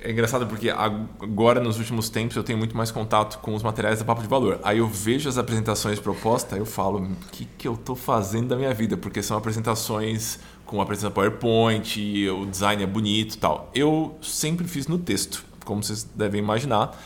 É 0.00 0.10
engraçado 0.12 0.46
porque 0.46 0.70
agora, 0.70 1.58
nos 1.58 1.78
últimos 1.78 2.08
tempos, 2.08 2.36
eu 2.36 2.44
tenho 2.44 2.56
muito 2.56 2.76
mais 2.76 2.92
contato 2.92 3.40
com 3.40 3.52
os 3.52 3.62
materiais 3.64 3.98
da 3.98 4.04
Papo 4.04 4.22
de 4.22 4.28
Valor. 4.28 4.60
Aí 4.62 4.78
eu 4.78 4.86
vejo 4.86 5.28
as 5.28 5.36
apresentações 5.36 5.98
propostas, 5.98 6.56
eu 6.56 6.64
falo, 6.64 7.02
o 7.02 7.16
que, 7.32 7.44
que 7.58 7.66
eu 7.66 7.74
estou 7.74 7.96
fazendo 7.96 8.46
da 8.46 8.56
minha 8.56 8.72
vida? 8.72 8.96
Porque 8.96 9.20
são 9.20 9.36
apresentações 9.36 10.38
com 10.64 10.80
apresentação 10.80 11.10
PowerPoint, 11.10 11.98
o 12.28 12.46
design 12.46 12.80
é 12.80 12.86
bonito 12.86 13.38
tal. 13.38 13.68
Eu 13.74 14.16
sempre 14.22 14.68
fiz 14.68 14.86
no 14.86 14.98
texto, 14.98 15.44
como 15.64 15.82
vocês 15.82 16.04
devem 16.04 16.40
imaginar. 16.40 16.96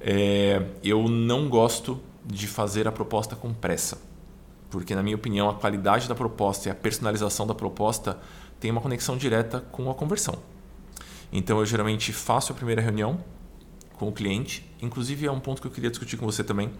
É, 0.00 0.62
eu 0.84 1.08
não 1.08 1.48
gosto 1.48 2.00
de 2.26 2.46
fazer 2.46 2.88
a 2.88 2.92
proposta 2.92 3.36
com 3.36 3.54
pressa. 3.54 3.98
Porque, 4.68 4.94
na 4.94 5.02
minha 5.02 5.16
opinião, 5.16 5.48
a 5.48 5.54
qualidade 5.54 6.08
da 6.08 6.14
proposta 6.14 6.68
e 6.68 6.72
a 6.72 6.74
personalização 6.74 7.46
da 7.46 7.54
proposta 7.54 8.18
tem 8.58 8.70
uma 8.70 8.80
conexão 8.80 9.16
direta 9.16 9.60
com 9.60 9.90
a 9.90 9.94
conversão. 9.94 10.36
Então 11.32 11.58
eu 11.58 11.66
geralmente 11.66 12.12
faço 12.12 12.52
a 12.52 12.54
primeira 12.54 12.80
reunião 12.80 13.18
com 13.94 14.08
o 14.08 14.12
cliente. 14.12 14.68
Inclusive 14.80 15.26
é 15.26 15.30
um 15.30 15.40
ponto 15.40 15.60
que 15.60 15.68
eu 15.68 15.70
queria 15.70 15.90
discutir 15.90 16.16
com 16.16 16.26
você 16.26 16.42
também. 16.44 16.70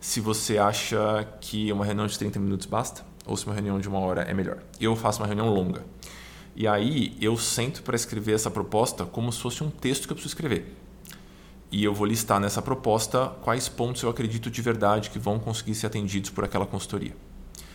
Se 0.00 0.20
você 0.20 0.58
acha 0.58 1.26
que 1.40 1.72
uma 1.72 1.84
reunião 1.84 2.06
de 2.06 2.18
30 2.18 2.38
minutos 2.38 2.66
basta 2.66 3.04
ou 3.26 3.36
se 3.36 3.46
uma 3.46 3.54
reunião 3.54 3.78
de 3.80 3.88
uma 3.88 3.98
hora 3.98 4.22
é 4.22 4.34
melhor. 4.34 4.58
Eu 4.80 4.94
faço 4.94 5.20
uma 5.20 5.26
reunião 5.26 5.48
longa. 5.48 5.84
E 6.54 6.68
aí 6.68 7.16
eu 7.20 7.36
sento 7.36 7.82
para 7.82 7.96
escrever 7.96 8.32
essa 8.32 8.50
proposta 8.50 9.04
como 9.04 9.32
se 9.32 9.40
fosse 9.40 9.64
um 9.64 9.70
texto 9.70 10.06
que 10.06 10.12
eu 10.12 10.16
preciso 10.16 10.34
escrever. 10.34 10.83
E 11.74 11.82
eu 11.82 11.92
vou 11.92 12.06
listar 12.06 12.38
nessa 12.38 12.62
proposta 12.62 13.32
quais 13.42 13.68
pontos 13.68 14.00
eu 14.00 14.08
acredito 14.08 14.48
de 14.48 14.62
verdade 14.62 15.10
que 15.10 15.18
vão 15.18 15.40
conseguir 15.40 15.74
ser 15.74 15.88
atendidos 15.88 16.30
por 16.30 16.44
aquela 16.44 16.64
consultoria. 16.64 17.10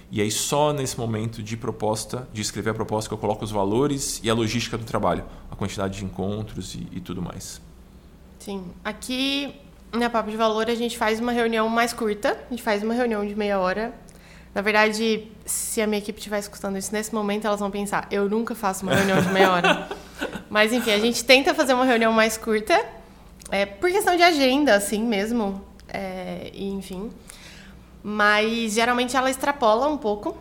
E 0.09 0.21
aí 0.21 0.31
só 0.31 0.71
nesse 0.71 0.97
momento 0.97 1.43
de 1.43 1.57
proposta, 1.57 2.25
de 2.31 2.41
escrever 2.41 2.69
a 2.69 2.73
proposta, 2.73 3.09
que 3.09 3.13
eu 3.13 3.17
coloco 3.17 3.43
os 3.43 3.51
valores 3.51 4.21
e 4.23 4.29
a 4.29 4.33
logística 4.33 4.77
do 4.77 4.85
trabalho, 4.85 5.25
a 5.51 5.55
quantidade 5.57 5.97
de 5.97 6.05
encontros 6.05 6.75
e, 6.75 6.87
e 6.93 7.01
tudo 7.01 7.21
mais. 7.21 7.59
Sim. 8.39 8.63
Aqui 8.85 9.53
na 9.91 10.09
Papo 10.09 10.31
de 10.31 10.37
Valor 10.37 10.69
a 10.69 10.75
gente 10.75 10.97
faz 10.97 11.19
uma 11.19 11.33
reunião 11.33 11.67
mais 11.67 11.91
curta, 11.91 12.39
a 12.47 12.49
gente 12.51 12.63
faz 12.63 12.81
uma 12.81 12.93
reunião 12.93 13.27
de 13.27 13.35
meia 13.35 13.59
hora. 13.59 13.93
Na 14.55 14.61
verdade, 14.61 15.27
se 15.45 15.81
a 15.81 15.85
minha 15.85 15.99
equipe 15.99 16.19
estiver 16.19 16.39
escutando 16.39 16.77
isso 16.77 16.93
nesse 16.93 17.13
momento, 17.13 17.45
elas 17.47 17.59
vão 17.59 17.69
pensar, 17.69 18.07
eu 18.09 18.29
nunca 18.29 18.55
faço 18.55 18.83
uma 18.83 18.95
reunião 18.95 19.21
de 19.21 19.27
meia 19.27 19.51
hora. 19.51 19.89
Mas 20.49 20.71
enfim, 20.71 20.91
a 20.91 20.99
gente 20.99 21.21
tenta 21.25 21.53
fazer 21.53 21.73
uma 21.73 21.85
reunião 21.85 22.13
mais 22.13 22.37
curta, 22.37 22.97
é, 23.51 23.65
por 23.65 23.91
questão 23.91 24.15
de 24.15 24.23
agenda, 24.23 24.75
assim 24.75 25.03
mesmo. 25.03 25.63
É, 25.87 26.51
enfim. 26.53 27.09
Mas 28.03 28.73
geralmente 28.73 29.15
ela 29.15 29.29
extrapola 29.29 29.87
um 29.87 29.97
pouco 29.97 30.37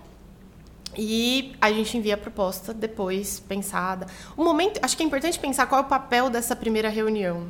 e 0.97 1.53
a 1.61 1.71
gente 1.73 1.97
envia 1.97 2.15
a 2.15 2.19
proposta 2.19 2.73
depois 2.73 3.41
pensada. 3.41 4.07
O 4.37 4.45
momento, 4.45 4.81
acho 4.83 4.97
que 4.97 5.03
é 5.03 5.07
importante 5.07 5.39
pensar 5.39 5.67
qual 5.67 5.83
é 5.83 5.85
o 5.85 5.89
papel 5.89 6.31
dessa 6.31 6.55
primeira 6.57 6.89
reunião. 6.89 7.47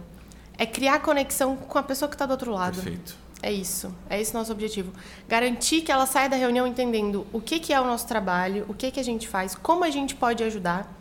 É 0.56 0.66
criar 0.66 1.00
conexão 1.00 1.56
com 1.56 1.78
a 1.78 1.82
pessoa 1.82 2.08
que 2.08 2.14
está 2.14 2.26
do 2.26 2.32
outro 2.32 2.52
lado. 2.52 2.74
Perfeito. 2.74 3.16
É 3.40 3.52
isso. 3.52 3.94
É 4.10 4.20
esse 4.20 4.34
nosso 4.34 4.50
objetivo. 4.50 4.92
Garantir 5.28 5.82
que 5.82 5.92
ela 5.92 6.06
saia 6.06 6.28
da 6.28 6.36
reunião 6.36 6.66
entendendo 6.66 7.26
o 7.32 7.40
que, 7.40 7.60
que 7.60 7.72
é 7.72 7.80
o 7.80 7.84
nosso 7.84 8.06
trabalho, 8.06 8.64
o 8.68 8.74
que, 8.74 8.90
que 8.90 8.98
a 8.98 9.04
gente 9.04 9.28
faz, 9.28 9.54
como 9.54 9.84
a 9.84 9.90
gente 9.90 10.14
pode 10.14 10.42
ajudar. 10.42 10.92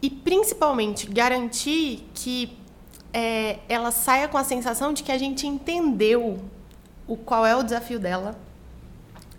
E, 0.00 0.08
principalmente, 0.08 1.06
garantir 1.06 2.08
que 2.14 2.57
é, 3.18 3.58
ela 3.68 3.90
saia 3.90 4.28
com 4.28 4.38
a 4.38 4.44
sensação 4.44 4.92
de 4.92 5.02
que 5.02 5.10
a 5.10 5.18
gente 5.18 5.44
entendeu 5.44 6.38
o 7.04 7.16
qual 7.16 7.44
é 7.44 7.56
o 7.56 7.64
desafio 7.64 7.98
dela 7.98 8.38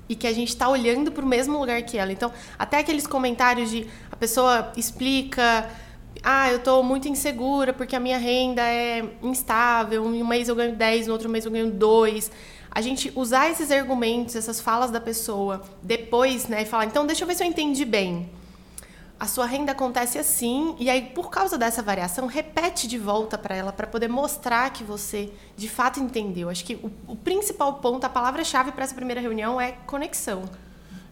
e 0.09 0.15
que 0.15 0.27
a 0.27 0.33
gente 0.33 0.49
está 0.49 0.67
olhando 0.67 1.11
para 1.13 1.23
o 1.23 1.27
mesmo 1.27 1.57
lugar 1.57 1.81
que 1.83 1.97
ela. 1.97 2.11
Então, 2.11 2.29
até 2.57 2.79
aqueles 2.79 3.07
comentários 3.07 3.69
de 3.69 3.87
a 4.11 4.17
pessoa 4.17 4.73
explica, 4.75 5.69
ah, 6.21 6.51
eu 6.51 6.57
estou 6.57 6.83
muito 6.83 7.07
insegura 7.07 7.71
porque 7.71 7.95
a 7.95 8.01
minha 8.01 8.17
renda 8.17 8.61
é 8.61 9.05
instável, 9.23 10.03
um 10.03 10.27
mês 10.27 10.49
eu 10.49 10.55
ganho 10.55 10.75
10, 10.75 11.07
no 11.07 11.13
outro 11.13 11.29
mês 11.29 11.45
eu 11.45 11.51
ganho 11.51 11.71
2. 11.71 12.31
A 12.71 12.81
gente 12.81 13.13
usar 13.15 13.49
esses 13.49 13.71
argumentos, 13.71 14.35
essas 14.35 14.59
falas 14.59 14.91
da 14.91 14.99
pessoa, 14.99 15.61
depois, 15.81 16.47
né, 16.47 16.63
e 16.63 16.65
falar, 16.65 16.85
então 16.85 17.05
deixa 17.05 17.23
eu 17.23 17.27
ver 17.27 17.35
se 17.35 17.43
eu 17.43 17.47
entendi 17.47 17.85
bem 17.85 18.29
a 19.19 19.27
sua 19.27 19.45
renda 19.45 19.73
acontece 19.73 20.17
assim, 20.17 20.75
e 20.79 20.89
aí 20.89 21.01
por 21.01 21.29
causa 21.29 21.57
dessa 21.57 21.83
variação, 21.83 22.25
repete 22.25 22.87
de 22.87 22.97
volta 22.97 23.37
para 23.37 23.53
ela 23.53 23.73
para 23.73 23.85
poder 23.85 24.07
mostrar 24.07 24.69
que 24.71 24.83
você 24.83 25.29
de 25.57 25.67
fato 25.67 25.99
entendeu. 25.99 26.49
Acho 26.49 26.63
que 26.63 26.75
o, 26.75 26.91
o 27.05 27.15
principal 27.15 27.73
ponto, 27.75 28.05
a 28.05 28.09
palavra-chave 28.09 28.71
para 28.71 28.85
essa 28.85 28.95
primeira 28.95 29.19
reunião 29.19 29.59
é 29.59 29.73
conexão. 29.85 30.43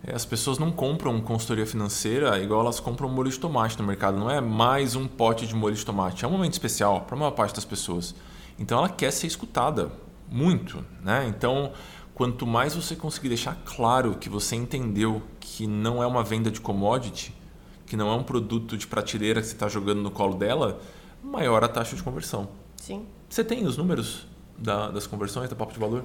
É, 0.03 0.15
as 0.15 0.23
pessoas 0.23 0.57
não 0.57 0.71
compram 0.71 1.19
consultoria 1.19 1.65
financeira 1.65 2.39
igual 2.39 2.61
elas 2.61 2.79
compram 2.79 3.09
molho 3.09 3.29
de 3.29 3.37
tomate 3.37 3.77
no 3.77 3.85
mercado. 3.85 4.17
Não 4.17 4.31
é 4.31 4.39
mais 4.39 4.95
um 4.95 5.05
pote 5.05 5.45
de 5.45 5.53
molho 5.53 5.75
de 5.75 5.85
tomate. 5.85 6.23
É 6.23 6.27
um 6.27 6.31
momento 6.31 6.53
especial 6.53 7.01
para 7.01 7.15
a 7.15 7.19
maior 7.19 7.31
parte 7.31 7.55
das 7.55 7.65
pessoas. 7.65 8.15
Então 8.57 8.77
ela 8.77 8.89
quer 8.89 9.11
ser 9.11 9.27
escutada 9.27 9.91
muito, 10.31 10.83
né? 11.03 11.25
Então 11.27 11.73
quanto 12.15 12.47
mais 12.47 12.73
você 12.73 12.95
conseguir 12.95 13.27
deixar 13.27 13.55
claro 13.65 14.15
que 14.15 14.29
você 14.29 14.55
entendeu 14.55 15.21
que 15.39 15.67
não 15.67 16.01
é 16.01 16.07
uma 16.07 16.23
venda 16.23 16.49
de 16.49 16.59
commodity, 16.59 17.35
que 17.87 17.95
não 17.95 18.11
é 18.11 18.15
um 18.15 18.23
produto 18.23 18.77
de 18.77 18.85
prateleira 18.85 19.41
que 19.41 19.47
você 19.47 19.53
está 19.53 19.67
jogando 19.67 20.01
no 20.01 20.11
colo 20.11 20.35
dela, 20.35 20.79
maior 21.23 21.63
a 21.63 21.67
taxa 21.67 21.95
de 21.95 22.03
conversão. 22.03 22.49
Sim. 22.75 23.05
Você 23.29 23.43
tem 23.43 23.65
os 23.65 23.77
números 23.77 24.27
da, 24.57 24.91
das 24.91 25.07
conversões 25.07 25.49
da 25.49 25.55
Papo 25.55 25.73
de 25.73 25.79
Valor? 25.79 26.03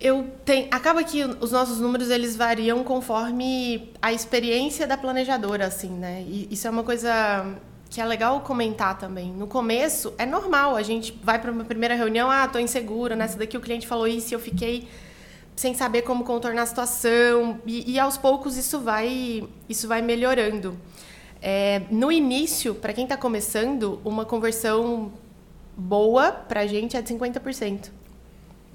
Eu 0.00 0.30
tenho. 0.44 0.68
Acaba 0.70 1.02
que 1.04 1.24
os 1.24 1.50
nossos 1.50 1.80
números 1.80 2.10
eles 2.10 2.36
variam 2.36 2.82
conforme 2.82 3.92
a 4.00 4.12
experiência 4.12 4.86
da 4.86 4.96
planejadora, 4.96 5.66
assim, 5.66 5.90
né? 5.90 6.22
E 6.22 6.48
isso 6.50 6.66
é 6.66 6.70
uma 6.70 6.82
coisa 6.82 7.54
que 7.90 8.00
é 8.00 8.04
legal 8.04 8.40
comentar 8.40 8.98
também. 8.98 9.32
No 9.32 9.46
começo 9.46 10.12
é 10.18 10.26
normal, 10.26 10.74
a 10.74 10.82
gente 10.82 11.16
vai 11.22 11.40
para 11.40 11.50
uma 11.50 11.64
primeira 11.64 11.94
reunião, 11.94 12.28
ah, 12.28 12.46
tô 12.48 12.58
insegura, 12.58 13.14
nessa 13.14 13.38
daqui 13.38 13.56
o 13.56 13.60
cliente 13.60 13.86
falou 13.86 14.06
isso 14.06 14.32
e 14.32 14.34
eu 14.34 14.40
fiquei 14.40 14.88
sem 15.56 15.74
saber 15.74 16.02
como 16.02 16.24
contornar 16.24 16.62
a 16.62 16.66
situação 16.66 17.60
e, 17.64 17.92
e 17.92 17.98
aos 17.98 18.16
poucos 18.16 18.56
isso 18.56 18.80
vai 18.80 19.46
isso 19.68 19.86
vai 19.86 20.02
melhorando. 20.02 20.76
É, 21.40 21.82
no 21.90 22.10
início, 22.10 22.74
para 22.74 22.92
quem 22.92 23.04
está 23.04 23.18
começando, 23.18 24.00
uma 24.02 24.24
conversão 24.24 25.12
boa 25.76 26.32
para 26.32 26.60
a 26.60 26.66
gente 26.66 26.96
é 26.96 27.02
de 27.02 27.12
50%. 27.12 27.90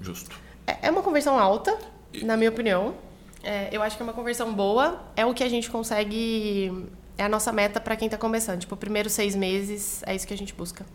Justo. 0.00 0.38
É, 0.66 0.86
é 0.86 0.90
uma 0.90 1.02
conversão 1.02 1.38
alta, 1.38 1.76
e... 2.12 2.24
na 2.24 2.36
minha 2.36 2.50
opinião. 2.50 2.94
É, 3.42 3.68
eu 3.72 3.82
acho 3.82 3.96
que 3.96 4.02
é 4.02 4.04
uma 4.04 4.12
conversão 4.12 4.52
boa. 4.54 5.02
É 5.16 5.26
o 5.26 5.34
que 5.34 5.42
a 5.42 5.48
gente 5.48 5.70
consegue. 5.70 6.86
É 7.18 7.24
a 7.24 7.28
nossa 7.28 7.52
meta 7.52 7.80
para 7.80 7.96
quem 7.96 8.06
está 8.06 8.16
começando. 8.16 8.60
Tipo, 8.60 8.76
primeiros 8.76 9.12
seis 9.14 9.34
meses 9.34 10.02
é 10.06 10.14
isso 10.14 10.26
que 10.26 10.34
a 10.34 10.38
gente 10.38 10.54
busca. 10.54 10.86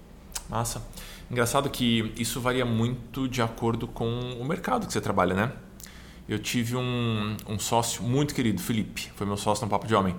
Massa. 0.47 0.81
Engraçado 1.29 1.69
que 1.69 2.13
isso 2.15 2.39
varia 2.39 2.65
muito 2.65 3.27
de 3.27 3.41
acordo 3.41 3.87
com 3.87 4.07
o 4.39 4.45
mercado 4.45 4.85
que 4.87 4.93
você 4.93 5.01
trabalha, 5.01 5.33
né? 5.33 5.51
Eu 6.27 6.39
tive 6.39 6.75
um, 6.75 7.37
um 7.47 7.59
sócio 7.59 8.03
muito 8.03 8.33
querido, 8.33 8.61
Felipe, 8.61 9.11
foi 9.15 9.27
meu 9.27 9.37
sócio 9.37 9.63
no 9.65 9.69
Papo 9.69 9.87
de 9.87 9.93
Homem. 9.93 10.15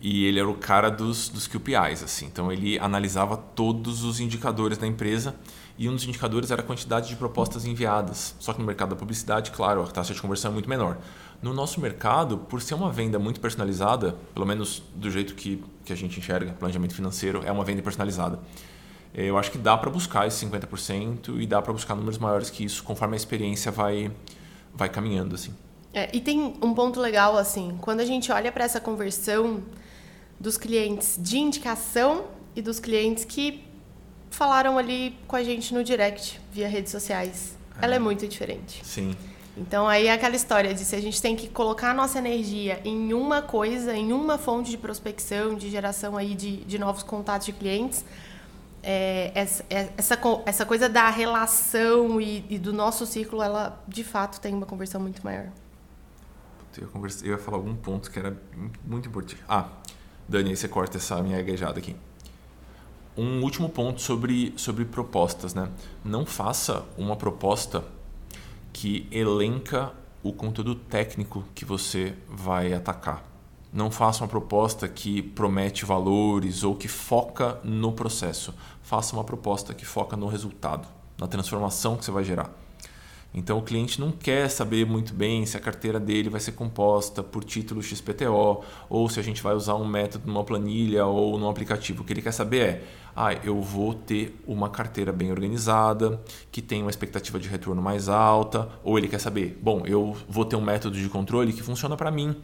E 0.00 0.24
ele 0.24 0.40
era 0.40 0.48
o 0.48 0.54
cara 0.54 0.90
dos, 0.90 1.28
dos 1.28 1.46
QPIs, 1.46 2.02
assim. 2.02 2.26
Então 2.26 2.50
ele 2.50 2.76
analisava 2.78 3.36
todos 3.36 4.02
os 4.02 4.18
indicadores 4.18 4.76
da 4.76 4.86
empresa 4.86 5.36
e 5.78 5.88
um 5.88 5.94
dos 5.94 6.04
indicadores 6.04 6.50
era 6.50 6.60
a 6.60 6.64
quantidade 6.64 7.08
de 7.08 7.16
propostas 7.16 7.64
enviadas. 7.64 8.34
Só 8.38 8.52
que 8.52 8.60
no 8.60 8.66
mercado 8.66 8.90
da 8.90 8.96
publicidade, 8.96 9.52
claro, 9.52 9.82
a 9.82 9.86
taxa 9.86 10.12
de 10.12 10.20
conversão 10.20 10.50
é 10.50 10.54
muito 10.54 10.68
menor. 10.68 10.98
No 11.40 11.54
nosso 11.54 11.80
mercado, 11.80 12.36
por 12.36 12.60
ser 12.60 12.74
uma 12.74 12.90
venda 12.90 13.18
muito 13.18 13.40
personalizada, 13.40 14.16
pelo 14.34 14.46
menos 14.46 14.82
do 14.94 15.10
jeito 15.10 15.34
que, 15.34 15.62
que 15.84 15.92
a 15.92 15.96
gente 15.96 16.18
enxerga, 16.18 16.52
planejamento 16.52 16.94
financeiro, 16.94 17.42
é 17.44 17.52
uma 17.52 17.64
venda 17.64 17.82
personalizada. 17.82 18.40
Eu 19.14 19.36
acho 19.36 19.50
que 19.50 19.58
dá 19.58 19.76
para 19.76 19.90
buscar 19.90 20.26
esse 20.26 20.44
50% 20.46 21.40
e 21.40 21.46
dá 21.46 21.60
para 21.60 21.72
buscar 21.72 21.94
números 21.94 22.18
maiores 22.18 22.48
que 22.48 22.64
isso, 22.64 22.82
conforme 22.82 23.14
a 23.14 23.16
experiência 23.16 23.70
vai, 23.70 24.10
vai 24.74 24.88
caminhando 24.88 25.34
assim. 25.34 25.54
É, 25.94 26.08
e 26.14 26.20
tem 26.20 26.40
um 26.40 26.72
ponto 26.74 26.98
legal 27.00 27.36
assim, 27.36 27.76
quando 27.80 28.00
a 28.00 28.04
gente 28.04 28.32
olha 28.32 28.50
para 28.50 28.64
essa 28.64 28.80
conversão 28.80 29.62
dos 30.40 30.56
clientes 30.56 31.18
de 31.20 31.38
indicação 31.38 32.24
e 32.56 32.62
dos 32.62 32.80
clientes 32.80 33.24
que 33.24 33.62
falaram 34.30 34.78
ali 34.78 35.16
com 35.28 35.36
a 35.36 35.42
gente 35.42 35.74
no 35.74 35.84
direct 35.84 36.40
via 36.50 36.66
redes 36.66 36.90
sociais, 36.90 37.56
é. 37.80 37.84
ela 37.84 37.94
é 37.94 37.98
muito 37.98 38.26
diferente. 38.26 38.84
Sim. 38.84 39.14
Então 39.56 39.86
aí 39.86 40.06
é 40.06 40.12
aquela 40.12 40.34
história 40.34 40.72
de 40.72 40.82
se 40.82 40.96
a 40.96 41.00
gente 41.00 41.20
tem 41.20 41.36
que 41.36 41.46
colocar 41.48 41.90
a 41.90 41.94
nossa 41.94 42.18
energia 42.18 42.80
em 42.84 43.12
uma 43.12 43.42
coisa, 43.42 43.94
em 43.94 44.12
uma 44.12 44.38
fonte 44.38 44.70
de 44.70 44.78
prospecção, 44.78 45.54
de 45.54 45.70
geração 45.70 46.16
aí 46.16 46.34
de, 46.34 46.64
de 46.64 46.78
novos 46.78 47.02
contatos 47.02 47.46
de 47.46 47.52
clientes, 47.52 48.02
é, 48.82 49.30
essa, 49.34 49.64
é, 49.70 49.88
essa, 49.96 50.18
essa 50.44 50.66
coisa 50.66 50.88
da 50.88 51.08
relação 51.08 52.20
e, 52.20 52.44
e, 52.50 52.58
do 52.58 52.72
nosso 52.72 53.06
ciclo, 53.06 53.42
ela 53.42 53.80
de 53.86 54.02
fato 54.02 54.40
tem 54.40 54.52
uma 54.52 54.66
conversão 54.66 55.00
muito 55.00 55.24
maior. 55.24 55.48
Eu, 56.76 56.88
converse, 56.88 57.24
eu 57.24 57.32
ia 57.32 57.38
falar 57.38 57.58
algum 57.58 57.76
ponto 57.76 58.10
que 58.10 58.18
era 58.18 58.36
muito 58.84 59.08
importante. 59.08 59.42
Ah, 59.48 59.68
Dani, 60.28 60.56
você 60.56 60.66
corta 60.66 60.96
essa 60.96 61.22
minha 61.22 61.36
gaguejada 61.36 61.78
aqui. 61.78 61.94
Um 63.16 63.42
último 63.42 63.68
ponto 63.68 64.00
sobre, 64.00 64.54
sobre 64.56 64.86
propostas, 64.86 65.52
né? 65.52 65.68
Não 66.02 66.24
faça 66.24 66.84
uma 66.96 67.14
proposta 67.14 67.84
que 68.72 69.06
elenca 69.10 69.92
o 70.22 70.32
conteúdo 70.32 70.74
técnico 70.74 71.44
que 71.54 71.64
você 71.64 72.14
vai 72.26 72.72
atacar. 72.72 73.31
Não 73.72 73.90
faça 73.90 74.22
uma 74.22 74.28
proposta 74.28 74.86
que 74.86 75.22
promete 75.22 75.86
valores 75.86 76.62
ou 76.62 76.74
que 76.74 76.88
foca 76.88 77.58
no 77.64 77.92
processo. 77.92 78.54
Faça 78.82 79.16
uma 79.16 79.24
proposta 79.24 79.72
que 79.72 79.86
foca 79.86 80.14
no 80.14 80.26
resultado, 80.26 80.86
na 81.18 81.26
transformação 81.26 81.96
que 81.96 82.04
você 82.04 82.10
vai 82.10 82.22
gerar. 82.22 82.50
Então 83.34 83.58
o 83.58 83.62
cliente 83.62 83.98
não 83.98 84.12
quer 84.12 84.50
saber 84.50 84.84
muito 84.84 85.14
bem 85.14 85.46
se 85.46 85.56
a 85.56 85.60
carteira 85.60 85.98
dele 85.98 86.28
vai 86.28 86.38
ser 86.38 86.52
composta 86.52 87.22
por 87.22 87.42
título 87.42 87.82
XPTO 87.82 88.62
ou 88.90 89.08
se 89.08 89.18
a 89.18 89.22
gente 89.22 89.42
vai 89.42 89.54
usar 89.54 89.74
um 89.74 89.86
método 89.86 90.26
numa 90.26 90.44
planilha 90.44 91.06
ou 91.06 91.38
num 91.38 91.48
aplicativo. 91.48 92.02
O 92.02 92.04
que 92.04 92.12
ele 92.12 92.20
quer 92.20 92.32
saber 92.32 92.60
é: 92.60 92.84
ah, 93.16 93.32
eu 93.32 93.58
vou 93.62 93.94
ter 93.94 94.38
uma 94.46 94.68
carteira 94.68 95.12
bem 95.12 95.30
organizada, 95.30 96.20
que 96.50 96.60
tem 96.60 96.82
uma 96.82 96.90
expectativa 96.90 97.38
de 97.40 97.48
retorno 97.48 97.80
mais 97.80 98.06
alta, 98.06 98.68
ou 98.84 98.98
ele 98.98 99.08
quer 99.08 99.18
saber, 99.18 99.58
bom, 99.62 99.82
eu 99.86 100.14
vou 100.28 100.44
ter 100.44 100.56
um 100.56 100.60
método 100.60 100.98
de 100.98 101.08
controle 101.08 101.54
que 101.54 101.62
funciona 101.62 101.96
para 101.96 102.10
mim, 102.10 102.36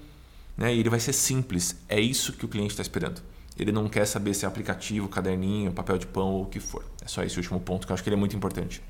né? 0.59 0.75
E 0.75 0.81
ele 0.81 0.91
vai 0.91 0.99
ser 0.99 1.13
simples. 1.13 1.77
É 1.89 2.01
isso 2.01 2.33
que 2.33 2.45
o 2.45 2.49
cliente 2.49 2.73
está 2.73 2.83
esperando. 2.83 3.23
Ele 3.57 3.73
não 3.73 3.89
quer 3.89 4.05
saber 4.05 4.35
se 4.35 4.45
é 4.45 4.49
aplicativo, 4.49 5.09
caderninho, 5.09 5.73
papel 5.73 5.97
de 5.99 6.07
pão 6.07 6.33
ou 6.33 6.43
o 6.43 6.47
que 6.47 6.61
for. 6.61 6.85
É 7.03 7.09
só 7.09 7.23
esse 7.23 7.37
último 7.37 7.61
ponto 7.61 7.87
que 7.87 7.93
eu 7.93 7.95
acho 7.95 8.03
que 8.03 8.09
ele 8.09 8.17
é 8.17 8.19
muito 8.19 8.37
importante. 8.37 8.83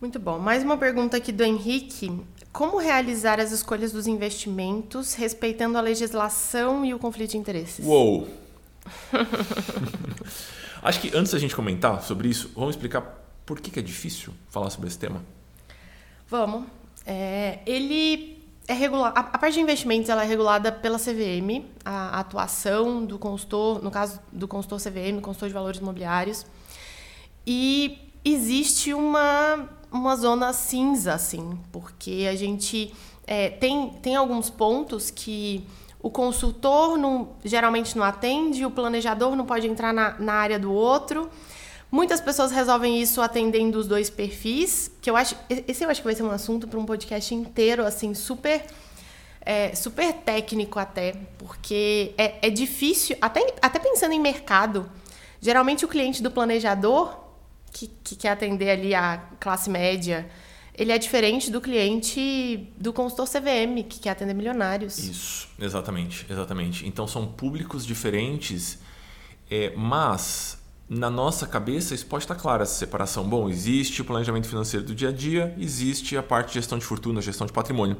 Muito 0.00 0.18
bom. 0.18 0.38
Mais 0.38 0.62
uma 0.62 0.76
pergunta 0.76 1.16
aqui 1.16 1.32
do 1.32 1.42
Henrique. 1.42 2.20
Como 2.52 2.78
realizar 2.78 3.40
as 3.40 3.52
escolhas 3.52 3.92
dos 3.92 4.06
investimentos 4.06 5.14
respeitando 5.14 5.76
a 5.76 5.80
legislação 5.80 6.84
e 6.84 6.94
o 6.94 6.98
conflito 6.98 7.32
de 7.32 7.38
interesses? 7.38 7.84
Uou! 7.84 8.28
Acho 10.82 11.00
que 11.00 11.16
antes 11.16 11.32
da 11.32 11.38
gente 11.38 11.56
comentar 11.56 12.02
sobre 12.02 12.28
isso, 12.28 12.50
vamos 12.54 12.76
explicar 12.76 13.00
por 13.46 13.60
que, 13.60 13.70
que 13.70 13.78
é 13.78 13.82
difícil 13.82 14.34
falar 14.50 14.70
sobre 14.70 14.88
esse 14.88 14.98
tema? 14.98 15.24
Vamos. 16.28 16.66
É, 17.06 17.60
ele 17.66 18.33
é 18.66 18.72
regulado. 18.72 19.18
A, 19.18 19.22
parte 19.22 19.54
de 19.54 19.60
investimentos 19.60 20.08
ela 20.08 20.24
é 20.24 20.26
regulada 20.26 20.72
pela 20.72 20.98
CVM, 20.98 21.64
a, 21.84 22.16
a 22.16 22.20
atuação 22.20 23.04
do 23.04 23.18
consultor, 23.18 23.82
no 23.82 23.90
caso 23.90 24.20
do 24.32 24.48
consultor 24.48 24.80
CVM, 24.80 25.20
consultor 25.20 25.48
de 25.48 25.54
valores 25.54 25.80
imobiliários. 25.80 26.46
E 27.46 27.98
existe 28.24 28.94
uma 28.94 29.68
uma 29.94 30.16
zona 30.16 30.52
cinza, 30.52 31.14
assim, 31.14 31.56
porque 31.70 32.26
a 32.28 32.34
gente 32.34 32.92
é, 33.24 33.48
tem, 33.48 33.90
tem 34.02 34.16
alguns 34.16 34.50
pontos 34.50 35.08
que 35.08 35.64
o 36.02 36.10
consultor 36.10 36.98
não, 36.98 37.28
geralmente 37.44 37.96
não 37.96 38.02
atende, 38.02 38.66
o 38.66 38.70
planejador 38.72 39.36
não 39.36 39.46
pode 39.46 39.68
entrar 39.68 39.94
na, 39.94 40.18
na 40.18 40.34
área 40.34 40.58
do 40.58 40.72
outro. 40.72 41.30
Muitas 41.94 42.20
pessoas 42.20 42.50
resolvem 42.50 43.00
isso 43.00 43.22
atendendo 43.22 43.78
os 43.78 43.86
dois 43.86 44.10
perfis, 44.10 44.90
que 45.00 45.08
eu 45.08 45.14
acho. 45.14 45.36
Esse 45.48 45.84
eu 45.84 45.88
acho 45.88 46.00
que 46.00 46.04
vai 46.04 46.14
ser 46.16 46.24
um 46.24 46.30
assunto 46.32 46.66
para 46.66 46.76
um 46.76 46.84
podcast 46.84 47.32
inteiro, 47.32 47.86
assim, 47.86 48.14
super. 48.14 48.66
É, 49.40 49.76
super 49.76 50.12
técnico 50.12 50.80
até, 50.80 51.12
porque 51.38 52.12
é, 52.18 52.48
é 52.48 52.50
difícil, 52.50 53.14
até, 53.20 53.54
até 53.62 53.78
pensando 53.78 54.12
em 54.12 54.18
mercado, 54.18 54.90
geralmente 55.38 55.84
o 55.84 55.88
cliente 55.88 56.20
do 56.22 56.30
planejador 56.30 57.14
que, 57.70 57.88
que 58.02 58.16
quer 58.16 58.30
atender 58.30 58.70
ali 58.70 58.94
a 58.94 59.18
classe 59.38 59.68
média, 59.70 60.28
ele 60.74 60.90
é 60.90 60.98
diferente 60.98 61.48
do 61.50 61.60
cliente 61.60 62.72
do 62.76 62.90
consultor 62.92 63.28
CVM, 63.28 63.84
que 63.86 64.00
quer 64.00 64.10
atender 64.10 64.34
milionários. 64.34 64.98
Isso, 64.98 65.48
exatamente, 65.60 66.26
exatamente. 66.28 66.88
Então 66.88 67.06
são 67.06 67.24
públicos 67.26 67.86
diferentes, 67.86 68.78
é, 69.48 69.74
mas 69.76 70.63
na 70.88 71.08
nossa 71.08 71.46
cabeça 71.46 71.94
isso 71.94 72.06
pode 72.06 72.24
estar 72.24 72.34
claro 72.34 72.62
essa 72.62 72.74
separação. 72.74 73.24
Bom, 73.24 73.48
existe 73.48 74.02
o 74.02 74.04
planejamento 74.04 74.46
financeiro 74.46 74.84
do 74.84 74.94
dia 74.94 75.08
a 75.08 75.12
dia, 75.12 75.54
existe 75.58 76.16
a 76.16 76.22
parte 76.22 76.48
de 76.48 76.54
gestão 76.54 76.78
de 76.78 76.84
fortuna, 76.84 77.22
gestão 77.22 77.46
de 77.46 77.52
patrimônio. 77.52 77.96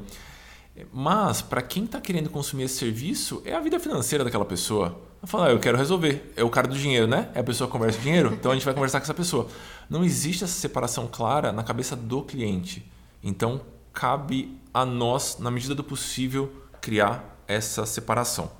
Mas, 0.91 1.41
para 1.41 1.61
quem 1.61 1.85
está 1.85 2.01
querendo 2.01 2.29
consumir 2.29 2.63
esse 2.63 2.77
serviço, 2.77 3.41
é 3.45 3.53
a 3.53 3.61
vida 3.61 3.79
financeira 3.79 4.23
daquela 4.23 4.43
pessoa. 4.43 4.99
Fala, 5.23 5.47
ah, 5.47 5.51
eu 5.51 5.59
quero 5.59 5.77
resolver. 5.77 6.31
É 6.35 6.43
o 6.43 6.49
cara 6.49 6.67
do 6.67 6.77
dinheiro, 6.77 7.07
né? 7.07 7.29
É 7.33 7.39
a 7.39 7.43
pessoa 7.43 7.67
que 7.67 7.71
conversa 7.71 7.97
dinheiro, 7.99 8.33
então 8.33 8.51
a 8.51 8.55
gente 8.55 8.65
vai 8.65 8.73
conversar 8.73 8.99
com 8.99 9.05
essa 9.05 9.13
pessoa. 9.13 9.47
Não 9.89 10.03
existe 10.03 10.43
essa 10.43 10.53
separação 10.53 11.07
clara 11.11 11.51
na 11.51 11.63
cabeça 11.63 11.95
do 11.95 12.21
cliente. 12.21 12.85
Então, 13.23 13.61
cabe 13.93 14.55
a 14.73 14.85
nós, 14.85 15.37
na 15.39 15.49
medida 15.49 15.73
do 15.73 15.83
possível, 15.83 16.51
criar 16.81 17.39
essa 17.47 17.85
separação. 17.85 18.51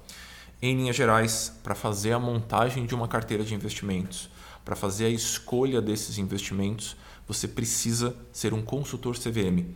Em 0.62 0.76
linhas 0.76 0.96
gerais, 0.96 1.54
para 1.64 1.76
fazer 1.76 2.14
a 2.14 2.20
montagem 2.20 2.86
de 2.86 2.96
uma 2.96 3.08
carteira 3.08 3.44
de 3.44 3.54
investimentos, 3.54 4.30
para 4.64 4.76
fazer 4.76 5.06
a 5.06 5.10
escolha 5.10 5.82
desses 5.82 6.18
investimentos, 6.18 6.96
você 7.28 7.48
precisa 7.48 8.16
ser 8.32 8.54
um 8.54 8.62
consultor 8.62 9.16
CVM 9.18 9.76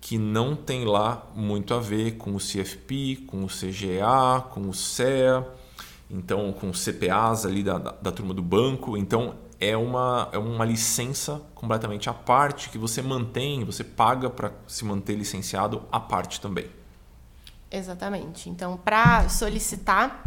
que 0.00 0.16
não 0.16 0.56
tem 0.56 0.84
lá 0.84 1.30
muito 1.34 1.74
a 1.74 1.78
ver 1.78 2.12
com 2.12 2.34
o 2.34 2.38
CFP, 2.38 3.24
com 3.26 3.44
o 3.44 3.48
CGA, 3.48 4.40
com 4.50 4.68
o 4.68 4.72
CEA, 4.72 5.46
então 6.10 6.52
com 6.52 6.70
os 6.70 6.82
CPAs 6.82 7.44
ali 7.44 7.62
da, 7.62 7.78
da, 7.78 7.90
da 7.92 8.10
turma 8.10 8.32
do 8.32 8.42
banco. 8.42 8.96
Então 8.96 9.34
é 9.60 9.76
uma, 9.76 10.28
é 10.32 10.38
uma 10.38 10.64
licença 10.64 11.42
completamente 11.54 12.08
à 12.08 12.14
parte 12.14 12.70
que 12.70 12.78
você 12.78 13.02
mantém, 13.02 13.62
você 13.62 13.84
paga 13.84 14.30
para 14.30 14.52
se 14.66 14.84
manter 14.84 15.14
licenciado 15.14 15.82
à 15.92 16.00
parte 16.00 16.40
também. 16.40 16.79
Exatamente. 17.70 18.50
Então, 18.50 18.76
para 18.76 19.28
solicitar 19.28 20.22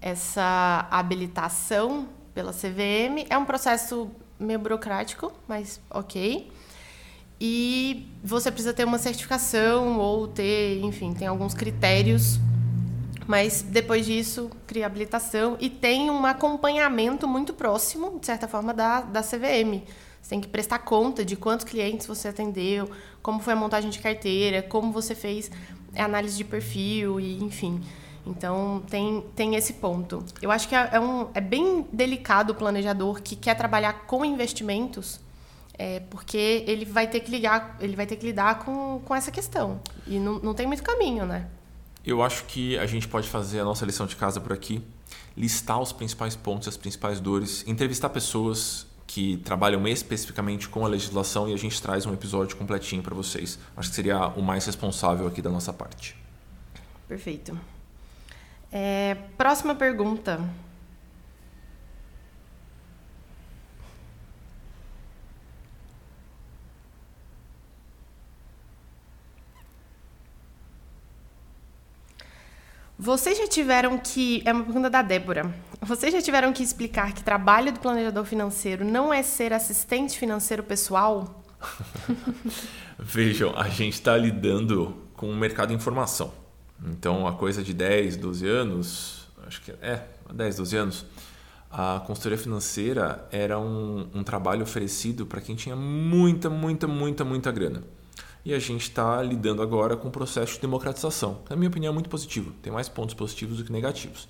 essa 0.00 0.86
habilitação 0.90 2.08
pela 2.32 2.52
CVM, 2.52 3.26
é 3.28 3.36
um 3.36 3.44
processo 3.44 4.10
meio 4.38 4.58
burocrático, 4.58 5.32
mas 5.48 5.80
ok. 5.90 6.50
E 7.40 8.06
você 8.22 8.50
precisa 8.50 8.74
ter 8.74 8.84
uma 8.84 8.98
certificação 8.98 9.98
ou 9.98 10.28
ter, 10.28 10.80
enfim, 10.82 11.12
tem 11.12 11.26
alguns 11.26 11.54
critérios. 11.54 12.38
Mas 13.26 13.62
depois 13.62 14.06
disso, 14.06 14.50
cria 14.66 14.86
habilitação 14.86 15.56
e 15.60 15.70
tem 15.70 16.10
um 16.10 16.26
acompanhamento 16.26 17.28
muito 17.28 17.54
próximo, 17.54 18.18
de 18.18 18.26
certa 18.26 18.48
forma, 18.48 18.74
da, 18.74 19.00
da 19.02 19.22
CVM. 19.22 19.82
Você 20.20 20.30
tem 20.30 20.40
que 20.40 20.48
prestar 20.48 20.80
conta 20.80 21.24
de 21.24 21.36
quantos 21.36 21.64
clientes 21.64 22.06
você 22.06 22.28
atendeu, 22.28 22.90
como 23.22 23.40
foi 23.40 23.54
a 23.54 23.56
montagem 23.56 23.88
de 23.88 23.98
carteira, 24.00 24.62
como 24.62 24.92
você 24.92 25.14
fez 25.14 25.50
análise 25.96 26.36
de 26.36 26.44
perfil 26.44 27.20
e 27.20 27.42
enfim. 27.42 27.80
Então 28.26 28.82
tem, 28.88 29.24
tem 29.34 29.54
esse 29.54 29.74
ponto. 29.74 30.24
Eu 30.42 30.50
acho 30.50 30.68
que 30.68 30.74
é, 30.74 30.90
é, 30.92 31.00
um, 31.00 31.28
é 31.34 31.40
bem 31.40 31.86
delicado 31.92 32.52
o 32.52 32.54
planejador 32.54 33.22
que 33.22 33.34
quer 33.34 33.54
trabalhar 33.54 34.06
com 34.06 34.24
investimentos 34.24 35.20
é, 35.80 35.98
porque 36.10 36.62
ele 36.66 36.84
vai 36.84 37.06
ter 37.06 37.20
que 37.20 37.30
ligar, 37.30 37.78
ele 37.80 37.96
vai 37.96 38.04
ter 38.04 38.16
que 38.16 38.26
lidar 38.26 38.58
com, 38.58 39.00
com 39.02 39.14
essa 39.14 39.30
questão. 39.30 39.80
E 40.06 40.18
não, 40.18 40.38
não 40.38 40.52
tem 40.52 40.66
muito 40.66 40.82
caminho, 40.82 41.24
né? 41.24 41.48
Eu 42.04 42.22
acho 42.22 42.44
que 42.44 42.76
a 42.76 42.84
gente 42.84 43.08
pode 43.08 43.26
fazer 43.26 43.60
a 43.60 43.64
nossa 43.64 43.86
lição 43.86 44.04
de 44.04 44.14
casa 44.14 44.38
por 44.42 44.52
aqui, 44.52 44.82
listar 45.34 45.80
os 45.80 45.90
principais 45.90 46.36
pontos, 46.36 46.68
as 46.68 46.76
principais 46.76 47.18
dores, 47.18 47.64
entrevistar 47.66 48.10
pessoas 48.10 48.86
que 49.12 49.38
trabalham 49.38 49.88
especificamente 49.88 50.68
com 50.68 50.84
a 50.84 50.88
legislação 50.88 51.48
e 51.48 51.52
a 51.52 51.56
gente 51.56 51.82
traz 51.82 52.06
um 52.06 52.14
episódio 52.14 52.56
completinho 52.56 53.02
para 53.02 53.12
vocês. 53.12 53.58
Acho 53.76 53.88
que 53.88 53.96
seria 53.96 54.28
o 54.28 54.40
mais 54.40 54.64
responsável 54.64 55.26
aqui 55.26 55.42
da 55.42 55.50
nossa 55.50 55.72
parte. 55.72 56.16
Perfeito. 57.08 57.58
É, 58.70 59.16
próxima 59.36 59.74
pergunta. 59.74 60.38
Vocês 73.00 73.38
já 73.38 73.46
tiveram 73.46 73.96
que. 73.96 74.42
É 74.44 74.52
uma 74.52 74.62
pergunta 74.62 74.90
da 74.90 75.00
Débora. 75.00 75.54
Vocês 75.80 76.12
já 76.12 76.20
tiveram 76.20 76.52
que 76.52 76.62
explicar 76.62 77.14
que 77.14 77.24
trabalho 77.24 77.72
do 77.72 77.80
planejador 77.80 78.26
financeiro 78.26 78.84
não 78.84 79.10
é 79.10 79.22
ser 79.22 79.54
assistente 79.54 80.18
financeiro 80.18 80.62
pessoal? 80.62 81.42
Vejam, 83.00 83.56
a 83.56 83.70
gente 83.70 83.94
está 83.94 84.14
lidando 84.18 84.94
com 85.14 85.30
o 85.30 85.34
mercado 85.34 85.68
de 85.70 85.74
informação. 85.76 86.30
Então, 86.92 87.26
a 87.26 87.32
coisa 87.32 87.62
de 87.62 87.72
10, 87.72 88.18
12 88.18 88.46
anos, 88.46 89.28
acho 89.46 89.62
que 89.62 89.70
é, 89.80 90.04
10, 90.30 90.56
12 90.56 90.76
anos, 90.76 91.06
a 91.70 92.02
consultoria 92.06 92.36
financeira 92.36 93.26
era 93.32 93.58
um, 93.58 94.10
um 94.12 94.22
trabalho 94.22 94.62
oferecido 94.62 95.24
para 95.24 95.40
quem 95.40 95.56
tinha 95.56 95.74
muita, 95.74 96.50
muita, 96.50 96.86
muita, 96.86 97.24
muita 97.24 97.50
grana 97.50 97.82
e 98.44 98.54
a 98.54 98.58
gente 98.58 98.82
está 98.82 99.22
lidando 99.22 99.62
agora 99.62 99.96
com 99.96 100.08
o 100.08 100.10
processo 100.10 100.54
de 100.54 100.60
democratização. 100.60 101.40
Na 101.48 101.56
minha 101.56 101.68
opinião, 101.68 101.90
é 101.90 101.94
muito 101.94 102.08
positivo. 102.08 102.52
Tem 102.62 102.72
mais 102.72 102.88
pontos 102.88 103.14
positivos 103.14 103.58
do 103.58 103.64
que 103.64 103.72
negativos. 103.72 104.28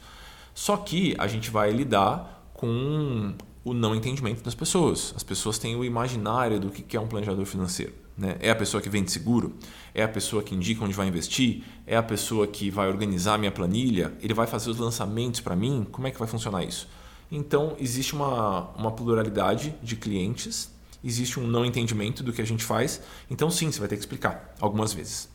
Só 0.55 0.77
que 0.77 1.14
a 1.18 1.27
gente 1.27 1.51
vai 1.51 1.70
lidar 1.70 2.51
com 2.55 3.35
o 3.64 3.73
não 3.73 3.94
entendimento 3.94 4.42
das 4.42 4.55
pessoas. 4.55 5.12
As 5.16 5.23
pessoas 5.23 5.59
têm 5.59 5.77
o 5.77 5.85
imaginário 5.85 6.59
do 6.59 6.70
que 6.70 6.96
é 6.96 7.01
um 7.01 7.07
planejador 7.07 7.44
financeiro. 7.44 7.92
Né? 8.16 8.37
É 8.40 8.51
a 8.51 8.55
pessoa 8.55 8.83
que 8.83 8.88
vende 8.88 9.11
seguro? 9.11 9.55
É 9.94 10.03
a 10.03 10.09
pessoa 10.09 10.42
que 10.42 10.55
indica 10.55 10.85
onde 10.85 10.92
vai 10.92 11.09
investir? 11.09 11.62
É 11.87 11.96
a 11.96 12.03
pessoa 12.03 12.46
que 12.46 12.70
vai 12.70 12.88
organizar 12.88 13.38
minha 13.38 13.51
planilha? 13.51 14.12
Ele 14.20 14.35
vai 14.35 14.46
fazer 14.46 14.70
os 14.70 14.79
lançamentos 14.79 15.40
para 15.40 15.57
mim? 15.57 15.87
Como 15.90 16.07
é 16.07 16.11
que 16.11 16.18
vai 16.18 16.29
funcionar 16.29 16.64
isso? 16.64 16.88
Então, 17.33 17.77
existe 17.79 18.12
uma, 18.12 18.70
uma 18.77 18.90
pluralidade 18.90 19.75
de 19.83 19.96
clientes 19.96 20.70
existe 21.03 21.39
um 21.41 21.47
não 21.47 21.65
entendimento 21.65 22.23
do 22.23 22.33
que 22.33 22.43
a 22.43 22.47
gente 22.47 22.65
faz. 22.65 23.01
Então, 23.31 23.51
sim, 23.51 23.71
você 23.71 23.79
vai 23.79 23.89
ter 23.89 23.97
que 23.97 24.03
explicar 24.03 24.55
algumas 24.61 24.93
vezes. 24.93 25.29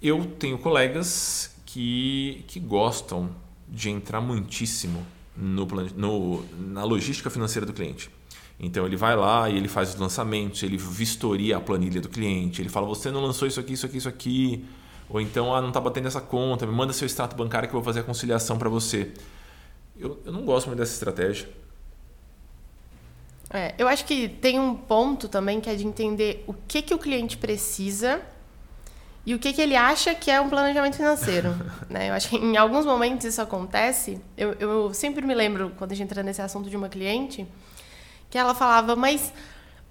Eu 0.00 0.24
tenho 0.38 0.58
colegas 0.58 1.54
que, 1.66 2.44
que 2.48 2.58
gostam 2.58 3.30
de 3.68 3.88
entrar 3.88 4.20
muitíssimo 4.20 5.06
no, 5.36 5.66
no, 5.96 6.44
na 6.58 6.84
logística 6.84 7.30
financeira 7.30 7.64
do 7.64 7.72
cliente. 7.72 8.10
Então 8.60 8.86
ele 8.86 8.96
vai 8.96 9.16
lá 9.16 9.48
e 9.50 9.56
ele 9.56 9.68
faz 9.68 9.90
os 9.90 9.96
lançamentos, 9.96 10.62
ele 10.62 10.76
vistoria 10.76 11.56
a 11.56 11.60
planilha 11.60 12.00
do 12.00 12.08
cliente, 12.08 12.62
ele 12.62 12.68
fala: 12.68 12.86
você 12.86 13.10
não 13.10 13.20
lançou 13.20 13.48
isso 13.48 13.58
aqui, 13.58 13.72
isso 13.72 13.86
aqui, 13.86 13.96
isso 13.96 14.08
aqui, 14.08 14.64
ou 15.08 15.20
então 15.20 15.54
ah, 15.54 15.60
não 15.60 15.68
está 15.68 15.80
batendo 15.80 16.06
essa 16.06 16.20
conta, 16.20 16.66
me 16.66 16.72
manda 16.72 16.92
seu 16.92 17.06
extrato 17.06 17.34
bancário 17.34 17.68
que 17.68 17.74
eu 17.74 17.80
vou 17.80 17.84
fazer 17.84 18.00
a 18.00 18.02
conciliação 18.04 18.56
para 18.58 18.68
você. 18.68 19.12
Eu, 19.98 20.20
eu 20.24 20.32
não 20.32 20.44
gosto 20.44 20.66
muito 20.66 20.78
dessa 20.78 20.92
estratégia. 20.92 21.48
É, 23.52 23.74
eu 23.76 23.86
acho 23.86 24.06
que 24.06 24.28
tem 24.28 24.58
um 24.58 24.74
ponto 24.74 25.28
também 25.28 25.60
que 25.60 25.68
é 25.68 25.74
de 25.74 25.86
entender 25.86 26.42
o 26.46 26.54
que, 26.54 26.80
que 26.80 26.94
o 26.94 26.98
cliente 26.98 27.36
precisa 27.36 28.22
e 29.26 29.34
o 29.34 29.38
que, 29.38 29.52
que 29.52 29.60
ele 29.60 29.76
acha 29.76 30.14
que 30.14 30.30
é 30.30 30.40
um 30.40 30.48
planejamento 30.48 30.96
financeiro. 30.96 31.54
né? 31.88 32.08
Eu 32.08 32.14
acho 32.14 32.30
que 32.30 32.36
em 32.36 32.56
alguns 32.56 32.86
momentos 32.86 33.26
isso 33.26 33.42
acontece. 33.42 34.18
Eu, 34.36 34.52
eu 34.54 34.94
sempre 34.94 35.26
me 35.26 35.34
lembro, 35.34 35.72
quando 35.76 35.92
a 35.92 35.94
gente 35.94 36.08
entra 36.08 36.22
nesse 36.22 36.40
assunto 36.40 36.70
de 36.70 36.76
uma 36.76 36.88
cliente, 36.88 37.46
que 38.30 38.38
ela 38.38 38.54
falava, 38.54 38.96
mas 38.96 39.32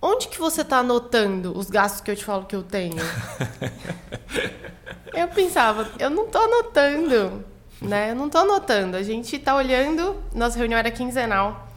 onde 0.02 0.28
que 0.28 0.40
você 0.40 0.62
está 0.62 0.80
anotando 0.80 1.56
os 1.56 1.70
gastos 1.70 2.02
que 2.02 2.10
eu 2.10 2.16
te 2.16 2.26
falo 2.26 2.46
que 2.46 2.56
eu 2.56 2.64
tenho? 2.64 2.98
eu 5.14 5.28
pensava, 5.28 5.88
eu 6.00 6.10
não 6.10 6.26
estou 6.26 6.42
anotando, 6.42 7.46
né? 7.80 8.10
Eu 8.10 8.16
não 8.16 8.26
estou 8.26 8.42
anotando. 8.42 8.98
A 8.98 9.04
gente 9.04 9.36
está 9.36 9.56
olhando, 9.56 10.20
nossa 10.34 10.58
reunião 10.58 10.80
era 10.80 10.90
quinzenal. 10.90 11.68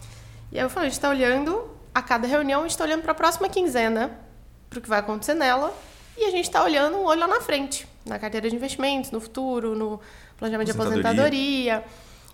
E 0.50 0.58
aí 0.58 0.64
eu 0.64 0.70
falei, 0.70 0.86
a 0.86 0.90
gente 0.90 0.98
está 0.98 1.10
olhando, 1.10 1.73
a 1.94 2.02
cada 2.02 2.26
reunião 2.26 2.60
a 2.60 2.64
gente 2.64 2.72
está 2.72 2.84
olhando 2.84 3.02
para 3.02 3.12
a 3.12 3.14
próxima 3.14 3.48
quinzena, 3.48 4.18
para 4.68 4.78
o 4.78 4.82
que 4.82 4.88
vai 4.88 4.98
acontecer 4.98 5.34
nela, 5.34 5.72
e 6.18 6.24
a 6.24 6.30
gente 6.30 6.46
está 6.46 6.62
olhando 6.62 6.96
um 6.96 7.04
olho 7.04 7.20
lá 7.20 7.28
na 7.28 7.40
frente, 7.40 7.86
na 8.04 8.18
carteira 8.18 8.50
de 8.50 8.56
investimentos, 8.56 9.10
no 9.10 9.20
futuro, 9.20 9.74
no 9.74 10.00
planejamento 10.36 10.66
de 10.66 10.72
aposentadoria. 10.72 11.84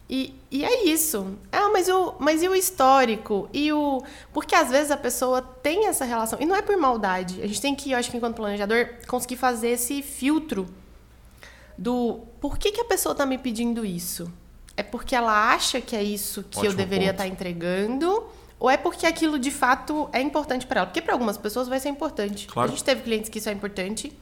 E, 0.08 0.34
e 0.50 0.64
é 0.64 0.84
isso. 0.86 1.38
Ah, 1.52 1.70
mas 1.72 1.88
o, 1.88 2.14
mas 2.18 2.42
e 2.42 2.48
o 2.48 2.54
histórico? 2.54 3.48
E 3.52 3.72
o. 3.72 4.02
Porque 4.32 4.56
às 4.56 4.68
vezes 4.68 4.90
a 4.90 4.96
pessoa 4.96 5.40
tem 5.40 5.86
essa 5.86 6.04
relação. 6.04 6.36
E 6.40 6.44
não 6.44 6.56
é 6.56 6.62
por 6.62 6.76
maldade. 6.76 7.40
A 7.42 7.46
gente 7.46 7.60
tem 7.60 7.76
que, 7.76 7.92
eu 7.92 7.98
acho 7.98 8.10
que 8.10 8.16
enquanto 8.16 8.34
planejador, 8.34 8.88
conseguir 9.06 9.36
fazer 9.36 9.68
esse 9.68 10.02
filtro 10.02 10.66
do 11.78 12.22
por 12.40 12.58
que, 12.58 12.72
que 12.72 12.80
a 12.80 12.84
pessoa 12.84 13.12
está 13.12 13.24
me 13.24 13.38
pedindo 13.38 13.84
isso? 13.84 14.30
É 14.76 14.82
porque 14.82 15.14
ela 15.14 15.52
acha 15.52 15.80
que 15.80 15.94
é 15.94 16.02
isso 16.02 16.42
que 16.42 16.58
Ótimo 16.58 16.72
eu 16.72 16.76
deveria 16.76 17.12
estar 17.12 17.22
tá 17.22 17.28
entregando? 17.28 18.24
Ou 18.60 18.68
é 18.68 18.76
porque 18.76 19.06
aquilo 19.06 19.38
de 19.38 19.50
fato 19.50 20.10
é 20.12 20.20
importante 20.20 20.66
para 20.66 20.80
ela? 20.80 20.86
Porque 20.86 21.00
para 21.00 21.14
algumas 21.14 21.38
pessoas 21.38 21.66
vai 21.66 21.80
ser 21.80 21.88
importante. 21.88 22.46
Claro. 22.46 22.68
A 22.68 22.70
gente 22.70 22.84
teve 22.84 23.00
clientes 23.00 23.30
que 23.30 23.38
isso 23.38 23.48
é 23.48 23.52
importante. 23.52 24.12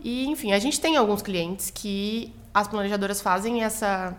E, 0.00 0.26
enfim, 0.26 0.52
a 0.52 0.60
gente 0.60 0.80
tem 0.80 0.96
alguns 0.96 1.20
clientes 1.20 1.70
que 1.70 2.32
as 2.54 2.68
planejadoras 2.68 3.20
fazem 3.20 3.64
essa 3.64 4.16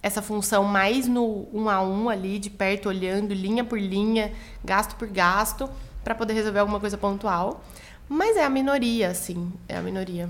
essa 0.00 0.20
função 0.20 0.64
mais 0.64 1.08
no 1.08 1.48
um 1.50 1.70
a 1.70 1.80
um 1.80 2.10
ali, 2.10 2.38
de 2.38 2.50
perto, 2.50 2.90
olhando 2.90 3.32
linha 3.32 3.64
por 3.64 3.80
linha, 3.80 4.34
gasto 4.62 4.96
por 4.96 5.08
gasto, 5.08 5.68
para 6.04 6.14
poder 6.14 6.34
resolver 6.34 6.58
alguma 6.58 6.78
coisa 6.78 6.98
pontual. 6.98 7.64
Mas 8.06 8.36
é 8.36 8.44
a 8.44 8.50
minoria, 8.50 9.08
assim, 9.08 9.50
é 9.66 9.78
a 9.78 9.80
minoria. 9.80 10.28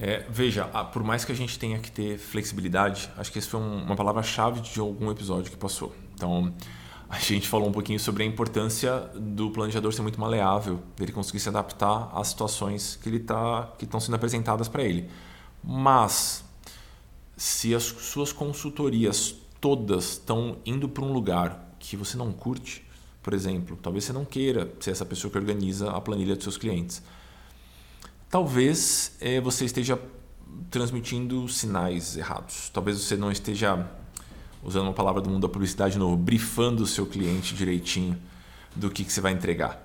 É, 0.00 0.24
veja, 0.30 0.64
por 0.94 1.04
mais 1.04 1.26
que 1.26 1.32
a 1.32 1.34
gente 1.34 1.58
tenha 1.58 1.78
que 1.78 1.92
ter 1.92 2.16
flexibilidade, 2.16 3.10
acho 3.18 3.30
que 3.30 3.38
essa 3.38 3.48
foi 3.50 3.60
uma 3.60 3.94
palavra-chave 3.94 4.60
de 4.60 4.80
algum 4.80 5.10
episódio 5.10 5.50
que 5.50 5.58
passou. 5.58 5.94
Então, 6.14 6.54
a 7.08 7.18
gente 7.18 7.46
falou 7.48 7.68
um 7.68 7.72
pouquinho 7.72 8.00
sobre 8.00 8.22
a 8.24 8.26
importância 8.26 8.98
do 9.14 9.50
planejador 9.50 9.92
ser 9.92 10.02
muito 10.02 10.20
maleável, 10.20 10.82
dele 10.96 11.12
conseguir 11.12 11.40
se 11.40 11.48
adaptar 11.48 12.10
às 12.12 12.28
situações 12.28 12.96
que 12.96 13.08
ele 13.08 13.20
tá, 13.20 13.72
que 13.78 13.84
estão 13.84 14.00
sendo 14.00 14.14
apresentadas 14.14 14.68
para 14.68 14.82
ele. 14.82 15.08
Mas 15.62 16.44
se 17.36 17.74
as 17.74 17.84
suas 17.84 18.32
consultorias 18.32 19.36
todas 19.60 20.12
estão 20.12 20.58
indo 20.64 20.88
para 20.88 21.04
um 21.04 21.12
lugar 21.12 21.76
que 21.78 21.96
você 21.96 22.16
não 22.16 22.32
curte, 22.32 22.84
por 23.22 23.34
exemplo, 23.34 23.76
talvez 23.82 24.04
você 24.04 24.12
não 24.12 24.24
queira 24.24 24.72
ser 24.80 24.92
essa 24.92 25.04
pessoa 25.04 25.30
que 25.30 25.38
organiza 25.38 25.90
a 25.90 26.00
planilha 26.00 26.34
dos 26.34 26.44
seus 26.44 26.56
clientes. 26.56 27.02
Talvez 28.30 29.16
é, 29.20 29.40
você 29.40 29.64
esteja 29.64 30.00
transmitindo 30.70 31.48
sinais 31.48 32.16
errados. 32.16 32.70
Talvez 32.72 33.00
você 33.00 33.16
não 33.16 33.30
esteja, 33.30 33.88
usando 34.66 34.82
uma 34.82 34.92
palavra 34.92 35.22
do 35.22 35.30
mundo 35.30 35.42
da 35.42 35.48
publicidade 35.48 35.92
de 35.92 35.98
novo, 35.98 36.16
brifando 36.16 36.82
o 36.82 36.86
seu 36.86 37.06
cliente 37.06 37.54
direitinho 37.54 38.18
do 38.74 38.90
que, 38.90 39.04
que 39.04 39.12
você 39.12 39.20
vai 39.20 39.30
entregar. 39.32 39.80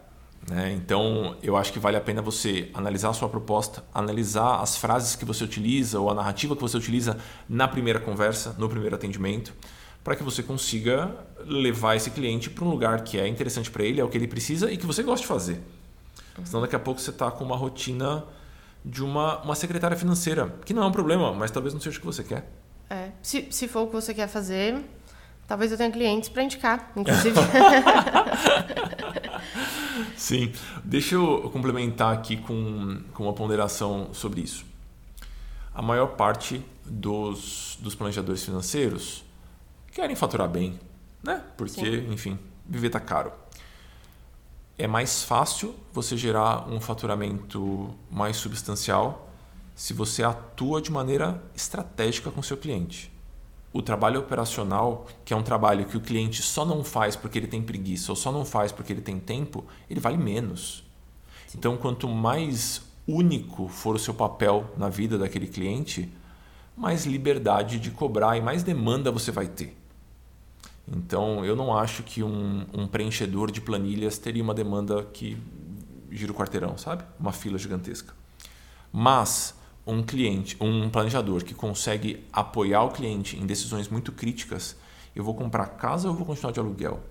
Né? 0.50 0.74
Então, 0.74 1.38
eu 1.44 1.56
acho 1.56 1.72
que 1.72 1.78
vale 1.78 1.96
a 1.96 2.02
pena 2.02 2.20
você 2.20 2.72
analisar 2.74 3.10
a 3.10 3.14
sua 3.14 3.30
proposta, 3.30 3.84
analisar 3.94 4.60
as 4.60 4.76
frases 4.76 5.16
que 5.16 5.24
você 5.24 5.44
utiliza 5.44 6.00
ou 6.00 6.10
a 6.10 6.16
narrativa 6.16 6.56
que 6.56 6.62
você 6.62 6.76
utiliza 6.76 7.18
na 7.48 7.68
primeira 7.68 8.00
conversa, 8.00 8.56
no 8.58 8.68
primeiro 8.68 8.96
atendimento, 8.96 9.54
para 10.04 10.16
que 10.16 10.24
você 10.24 10.42
consiga 10.42 11.16
levar 11.46 11.96
esse 11.96 12.10
cliente 12.10 12.50
para 12.50 12.66
um 12.66 12.70
lugar 12.70 13.04
que 13.04 13.20
é 13.20 13.28
interessante 13.28 13.70
para 13.70 13.84
ele, 13.84 14.02
é 14.02 14.04
o 14.04 14.10
que 14.10 14.18
ele 14.18 14.28
precisa 14.28 14.72
e 14.72 14.78
que 14.78 14.86
você 14.86 15.04
gosta 15.04 15.22
de 15.22 15.28
fazer. 15.28 15.62
Senão, 16.44 16.62
daqui 16.62 16.76
a 16.76 16.80
pouco 16.80 17.00
você 17.00 17.12
está 17.12 17.30
com 17.30 17.44
uma 17.44 17.56
rotina 17.56 18.24
de 18.84 19.04
uma, 19.04 19.38
uma 19.44 19.54
secretária 19.54 19.96
financeira, 19.96 20.56
que 20.66 20.74
não 20.74 20.82
é 20.82 20.86
um 20.88 20.92
problema, 20.92 21.32
mas 21.34 21.52
talvez 21.52 21.72
não 21.72 21.80
seja 21.80 21.98
o 21.98 22.00
que 22.00 22.06
você 22.06 22.24
quer. 22.24 22.50
É, 22.92 23.12
se, 23.22 23.48
se 23.50 23.70
for 23.70 23.84
o 23.84 23.88
que 23.88 23.94
você 23.94 24.14
quer 24.14 24.28
fazer, 24.28 24.84
talvez 25.48 25.72
eu 25.72 25.78
tenha 25.78 25.90
clientes 25.90 26.28
para 26.28 26.44
indicar, 26.44 26.92
inclusive. 26.94 27.40
Sim. 30.18 30.52
Deixa 30.84 31.16
eu 31.16 31.50
complementar 31.52 32.14
aqui 32.14 32.36
com, 32.36 33.02
com 33.14 33.24
uma 33.24 33.32
ponderação 33.32 34.14
sobre 34.14 34.42
isso. 34.42 34.66
A 35.74 35.82
maior 35.82 36.18
parte 36.18 36.62
dos, 36.84 37.78
dos 37.80 37.96
planejadores 37.96 38.44
financeiros 38.44 39.24
querem 39.94 40.14
faturar 40.14 40.50
bem, 40.50 40.78
né? 41.24 41.42
Porque, 41.56 42.02
Sim. 42.02 42.12
enfim, 42.12 42.38
viver 42.68 42.90
tá 42.90 43.00
caro. 43.00 43.32
É 44.78 44.86
mais 44.86 45.24
fácil 45.24 45.74
você 45.94 46.18
gerar 46.18 46.68
um 46.68 46.82
faturamento 46.82 47.96
mais 48.10 48.36
substancial 48.36 49.31
se 49.82 49.94
você 49.94 50.22
atua 50.22 50.80
de 50.80 50.92
maneira 50.92 51.42
estratégica 51.56 52.30
com 52.30 52.44
seu 52.44 52.56
cliente 52.56 53.12
o 53.74 53.82
trabalho 53.82 54.20
operacional, 54.20 55.08
que 55.26 55.34
é 55.34 55.36
um 55.36 55.42
trabalho 55.42 55.86
que 55.86 55.98
o 55.98 56.02
cliente 56.02 56.40
só 56.44 56.64
não 56.64 56.84
faz 56.84 57.16
porque 57.16 57.40
ele 57.40 57.48
tem 57.48 57.64
preguiça 57.64 58.12
ou 58.12 58.16
só 58.16 58.32
não 58.32 58.46
faz 58.46 58.72
porque 58.72 58.94
ele 58.94 59.02
tem 59.02 59.20
tempo, 59.20 59.66
ele 59.90 60.00
vale 60.00 60.18
menos. 60.18 60.84
Sim. 61.48 61.58
Então, 61.58 61.78
quanto 61.78 62.08
mais 62.08 62.84
único 63.08 63.68
for 63.70 63.96
o 63.96 64.00
seu 64.00 64.14
papel 64.14 64.70
na 64.78 64.88
vida 64.88 65.18
daquele 65.18 65.48
cliente, 65.48 66.14
mais 66.78 67.08
liberdade 67.08 67.80
de 67.80 67.90
cobrar 67.90 68.38
e 68.38 68.42
mais 68.42 68.62
demanda 68.62 69.10
você 69.10 69.32
vai 69.32 69.48
ter. 69.48 69.76
Então, 70.96 71.44
eu 71.44 71.56
não 71.56 71.76
acho 71.76 72.04
que 72.04 72.22
um, 72.22 72.68
um 72.72 72.86
preenchedor 72.86 73.50
de 73.50 73.62
planilhas 73.62 74.20
teria 74.20 74.44
uma 74.44 74.54
demanda 74.54 75.04
que 75.06 75.42
gira 76.12 76.32
o 76.32 76.36
quarteirão, 76.36 76.78
sabe? 76.78 77.04
Uma 77.20 77.32
fila 77.32 77.58
gigantesca. 77.58 78.14
Mas 78.94 79.60
um 79.86 80.04
cliente, 80.04 80.56
um 80.60 80.90
planejador 80.90 81.44
que 81.44 81.54
consegue 81.54 82.26
apoiar 82.32 82.84
o 82.84 82.92
cliente 82.92 83.38
em 83.38 83.46
decisões 83.46 83.90
muito 83.90 84.12
críticas, 84.12 84.76
eu 85.16 85.24
vou 85.24 85.34
comprar 85.34 85.66
casa 85.68 86.08
ou 86.08 86.16
vou 86.16 86.26
continuar 86.26 86.52
de 86.52 86.60
aluguel? 86.60 87.02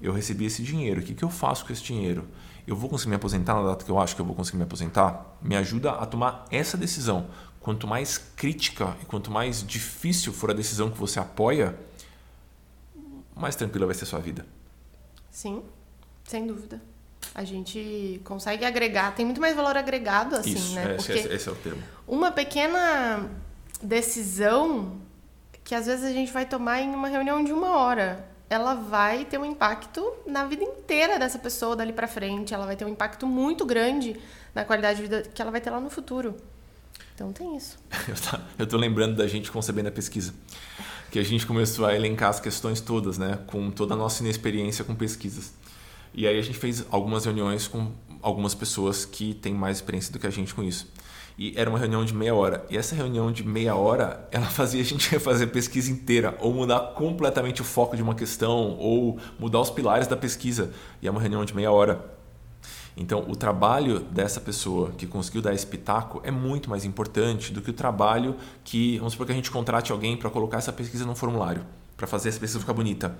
Eu 0.00 0.12
recebi 0.12 0.44
esse 0.44 0.62
dinheiro, 0.62 1.00
o 1.00 1.04
que, 1.04 1.14
que 1.14 1.24
eu 1.24 1.30
faço 1.30 1.64
com 1.66 1.72
esse 1.72 1.82
dinheiro? 1.82 2.26
Eu 2.66 2.76
vou 2.76 2.88
conseguir 2.88 3.10
me 3.10 3.16
aposentar 3.16 3.54
na 3.54 3.62
data 3.62 3.84
que 3.84 3.90
eu 3.90 3.98
acho 3.98 4.14
que 4.14 4.20
eu 4.20 4.26
vou 4.26 4.34
conseguir 4.34 4.58
me 4.58 4.64
aposentar? 4.64 5.36
Me 5.40 5.56
ajuda 5.56 5.92
a 5.92 6.06
tomar 6.06 6.46
essa 6.50 6.76
decisão. 6.76 7.28
Quanto 7.60 7.86
mais 7.86 8.18
crítica 8.18 8.96
e 9.02 9.04
quanto 9.04 9.30
mais 9.30 9.64
difícil 9.66 10.32
for 10.32 10.50
a 10.50 10.54
decisão 10.54 10.90
que 10.90 10.98
você 10.98 11.18
apoia, 11.18 11.78
mais 13.34 13.56
tranquila 13.56 13.86
vai 13.86 13.94
ser 13.94 14.04
a 14.04 14.06
sua 14.06 14.20
vida. 14.20 14.46
Sim, 15.30 15.62
sem 16.24 16.46
dúvida 16.46 16.80
a 17.36 17.44
gente 17.44 18.18
consegue 18.24 18.64
agregar, 18.64 19.14
tem 19.14 19.26
muito 19.26 19.42
mais 19.42 19.54
valor 19.54 19.76
agregado, 19.76 20.36
assim, 20.36 20.54
Isso, 20.54 20.74
né? 20.74 20.96
Esse, 20.96 21.06
Porque 21.12 21.34
esse 21.34 21.46
é 21.46 21.52
o 21.52 21.54
termo. 21.54 21.82
Uma 22.08 22.32
pequena 22.32 23.28
decisão 23.82 24.96
que 25.62 25.74
às 25.74 25.84
vezes 25.84 26.06
a 26.06 26.12
gente 26.12 26.32
vai 26.32 26.46
tomar 26.46 26.80
em 26.80 26.94
uma 26.94 27.08
reunião 27.08 27.44
de 27.44 27.52
uma 27.52 27.76
hora, 27.76 28.26
ela 28.48 28.72
vai 28.72 29.26
ter 29.26 29.36
um 29.36 29.44
impacto 29.44 30.14
na 30.26 30.46
vida 30.46 30.64
inteira 30.64 31.18
dessa 31.18 31.38
pessoa 31.38 31.76
dali 31.76 31.92
para 31.92 32.08
frente, 32.08 32.54
ela 32.54 32.64
vai 32.64 32.74
ter 32.74 32.86
um 32.86 32.88
impacto 32.88 33.26
muito 33.26 33.66
grande 33.66 34.16
na 34.54 34.64
qualidade 34.64 34.96
de 34.96 35.02
vida 35.02 35.22
que 35.22 35.42
ela 35.42 35.50
vai 35.50 35.60
ter 35.60 35.68
lá 35.68 35.78
no 35.78 35.90
futuro. 35.90 36.34
Então 37.14 37.34
tem 37.34 37.54
isso. 37.54 37.78
Eu 38.58 38.66
tô 38.66 38.78
lembrando 38.78 39.14
da 39.14 39.26
gente 39.26 39.52
concebendo 39.52 39.90
a 39.90 39.92
pesquisa. 39.92 40.32
Que 41.10 41.18
a 41.18 41.22
gente 41.22 41.46
começou 41.46 41.84
a 41.84 41.94
elencar 41.94 42.30
as 42.30 42.40
questões 42.40 42.80
todas, 42.80 43.18
né? 43.18 43.38
Com 43.46 43.70
toda 43.70 43.92
a 43.92 43.96
nossa 43.96 44.22
inexperiência 44.22 44.84
com 44.86 44.94
pesquisas. 44.94 45.52
E 46.16 46.26
aí 46.26 46.38
a 46.38 46.42
gente 46.42 46.58
fez 46.58 46.84
algumas 46.90 47.26
reuniões 47.26 47.68
com 47.68 47.92
algumas 48.22 48.54
pessoas 48.54 49.04
que 49.04 49.34
têm 49.34 49.52
mais 49.52 49.76
experiência 49.76 50.10
do 50.10 50.18
que 50.18 50.26
a 50.26 50.30
gente 50.30 50.54
com 50.54 50.62
isso. 50.62 50.90
E 51.38 51.52
era 51.54 51.68
uma 51.68 51.78
reunião 51.78 52.02
de 52.02 52.14
meia 52.14 52.34
hora. 52.34 52.64
E 52.70 52.76
essa 52.78 52.94
reunião 52.94 53.30
de 53.30 53.46
meia 53.46 53.74
hora, 53.74 54.26
ela 54.32 54.46
fazia 54.46 54.80
a 54.80 54.84
gente 54.84 55.10
refazer 55.12 55.46
a 55.46 55.50
pesquisa 55.50 55.92
inteira, 55.92 56.34
ou 56.40 56.54
mudar 56.54 56.94
completamente 56.94 57.60
o 57.60 57.64
foco 57.64 57.94
de 57.94 58.02
uma 58.02 58.14
questão, 58.14 58.78
ou 58.78 59.18
mudar 59.38 59.60
os 59.60 59.68
pilares 59.68 60.06
da 60.06 60.16
pesquisa. 60.16 60.72
E 61.02 61.06
é 61.06 61.10
uma 61.10 61.20
reunião 61.20 61.44
de 61.44 61.54
meia 61.54 61.70
hora. 61.70 62.16
Então, 62.96 63.26
o 63.28 63.36
trabalho 63.36 64.00
dessa 64.00 64.40
pessoa 64.40 64.92
que 64.92 65.06
conseguiu 65.06 65.42
dar 65.42 65.52
esse 65.52 65.66
pitaco 65.66 66.22
é 66.24 66.30
muito 66.30 66.70
mais 66.70 66.86
importante 66.86 67.52
do 67.52 67.60
que 67.60 67.68
o 67.68 67.74
trabalho 67.74 68.36
que, 68.64 68.96
vamos 68.96 69.12
supor 69.12 69.26
que 69.26 69.32
a 69.32 69.36
gente 69.36 69.50
contrate 69.50 69.92
alguém 69.92 70.16
para 70.16 70.30
colocar 70.30 70.56
essa 70.56 70.72
pesquisa 70.72 71.04
num 71.04 71.14
formulário, 71.14 71.66
para 71.94 72.06
fazer 72.06 72.30
essa 72.30 72.40
pesquisa 72.40 72.58
ficar 72.58 72.72
bonita, 72.72 73.14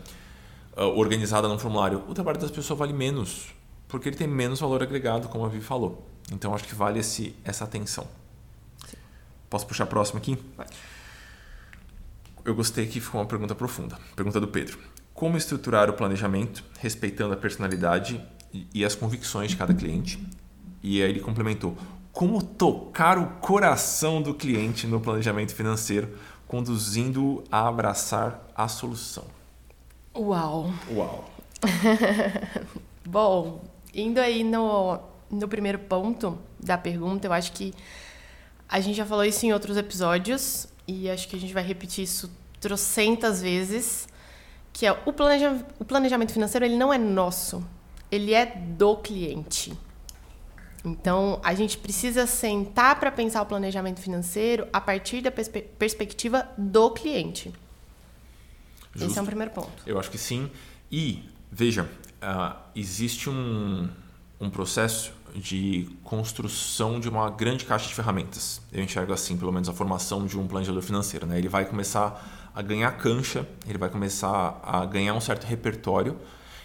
uh, 0.76 0.82
organizada 0.98 1.48
num 1.48 1.58
formulário. 1.58 2.04
O 2.08 2.14
trabalho 2.14 2.38
dessa 2.38 2.52
pessoa 2.52 2.76
vale 2.76 2.92
menos, 2.92 3.54
porque 3.88 4.08
ele 4.08 4.16
tem 4.16 4.26
menos 4.26 4.60
valor 4.60 4.82
agregado, 4.82 5.28
como 5.28 5.44
a 5.44 5.48
Vivi 5.48 5.64
falou. 5.64 6.06
Então, 6.30 6.54
acho 6.54 6.64
que 6.64 6.74
vale 6.74 7.00
esse, 7.00 7.34
essa 7.44 7.64
atenção. 7.64 8.06
Sim. 8.86 8.96
Posso 9.48 9.66
puxar 9.66 9.84
a 9.84 9.86
próxima 9.86 10.18
aqui? 10.18 10.36
Pode. 10.36 10.76
Eu 12.44 12.54
gostei 12.54 12.86
que 12.86 13.00
ficou 13.00 13.20
uma 13.20 13.26
pergunta 13.26 13.54
profunda. 13.54 13.98
Pergunta 14.14 14.40
do 14.40 14.48
Pedro. 14.48 14.78
Como 15.12 15.36
estruturar 15.36 15.88
o 15.88 15.94
planejamento, 15.94 16.62
respeitando 16.78 17.34
a 17.34 17.36
personalidade 17.36 18.22
e 18.72 18.84
as 18.84 18.94
convicções 18.94 19.50
de 19.50 19.56
cada 19.56 19.74
cliente. 19.74 20.24
E 20.82 21.02
aí 21.02 21.10
ele 21.10 21.20
complementou: 21.20 21.76
como 22.12 22.42
tocar 22.42 23.18
o 23.18 23.26
coração 23.40 24.22
do 24.22 24.32
cliente 24.32 24.86
no 24.86 25.00
planejamento 25.00 25.54
financeiro, 25.54 26.16
conduzindo 26.46 27.42
a 27.50 27.66
abraçar 27.66 28.46
a 28.54 28.68
solução. 28.68 29.35
Uau! 30.16 30.72
Uau! 30.90 31.24
Bom, 33.04 33.62
indo 33.94 34.18
aí 34.18 34.42
no, 34.42 34.98
no 35.30 35.46
primeiro 35.46 35.78
ponto 35.78 36.38
da 36.58 36.78
pergunta, 36.78 37.26
eu 37.26 37.32
acho 37.32 37.52
que 37.52 37.74
a 38.68 38.80
gente 38.80 38.96
já 38.96 39.04
falou 39.04 39.24
isso 39.24 39.44
em 39.44 39.52
outros 39.52 39.76
episódios 39.76 40.66
e 40.88 41.10
acho 41.10 41.28
que 41.28 41.36
a 41.36 41.38
gente 41.38 41.52
vai 41.52 41.62
repetir 41.62 42.04
isso 42.04 42.30
trocentas 42.60 43.42
vezes, 43.42 44.08
que 44.72 44.86
é 44.86 44.92
o, 45.04 45.12
planeja, 45.12 45.64
o 45.78 45.84
planejamento 45.84 46.32
financeiro 46.32 46.64
ele 46.64 46.76
não 46.76 46.92
é 46.92 46.98
nosso, 46.98 47.62
ele 48.10 48.32
é 48.32 48.46
do 48.46 48.96
cliente. 48.96 49.76
Então, 50.84 51.40
a 51.42 51.52
gente 51.52 51.76
precisa 51.76 52.26
sentar 52.26 52.98
para 52.98 53.10
pensar 53.10 53.42
o 53.42 53.46
planejamento 53.46 54.00
financeiro 54.00 54.66
a 54.72 54.80
partir 54.80 55.20
da 55.20 55.30
perspe 55.30 55.62
perspectiva 55.62 56.48
do 56.56 56.90
cliente. 56.90 57.52
Justo. 58.96 59.10
Esse 59.10 59.18
é 59.18 59.22
um 59.22 59.26
primeiro 59.26 59.52
ponto. 59.52 59.82
Eu 59.86 59.98
acho 59.98 60.10
que 60.10 60.18
sim. 60.18 60.50
E, 60.90 61.22
veja, 61.50 61.82
uh, 62.22 62.56
existe 62.74 63.28
um, 63.28 63.88
um 64.40 64.50
processo 64.50 65.12
de 65.34 65.88
construção 66.02 66.98
de 66.98 67.08
uma 67.08 67.30
grande 67.30 67.64
caixa 67.64 67.88
de 67.88 67.94
ferramentas. 67.94 68.60
Eu 68.72 68.82
enxergo 68.82 69.12
assim, 69.12 69.36
pelo 69.36 69.52
menos, 69.52 69.68
a 69.68 69.72
formação 69.72 70.26
de 70.26 70.38
um 70.38 70.46
planejador 70.46 70.82
financeiro. 70.82 71.26
Né? 71.26 71.38
Ele 71.38 71.48
vai 71.48 71.64
começar 71.64 72.50
a 72.54 72.62
ganhar 72.62 72.90
cancha, 72.92 73.46
ele 73.68 73.78
vai 73.78 73.90
começar 73.90 74.60
a 74.62 74.84
ganhar 74.86 75.14
um 75.14 75.20
certo 75.20 75.44
repertório 75.44 76.16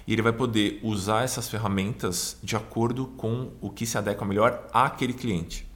e 0.07 0.13
ele 0.13 0.21
vai 0.21 0.31
poder 0.31 0.79
usar 0.83 1.23
essas 1.23 1.49
ferramentas 1.49 2.37
de 2.41 2.55
acordo 2.55 3.07
com 3.07 3.51
o 3.59 3.69
que 3.69 3.85
se 3.85 3.97
adequa 3.97 4.25
melhor 4.25 4.67
àquele 4.73 5.13
cliente. 5.13 5.67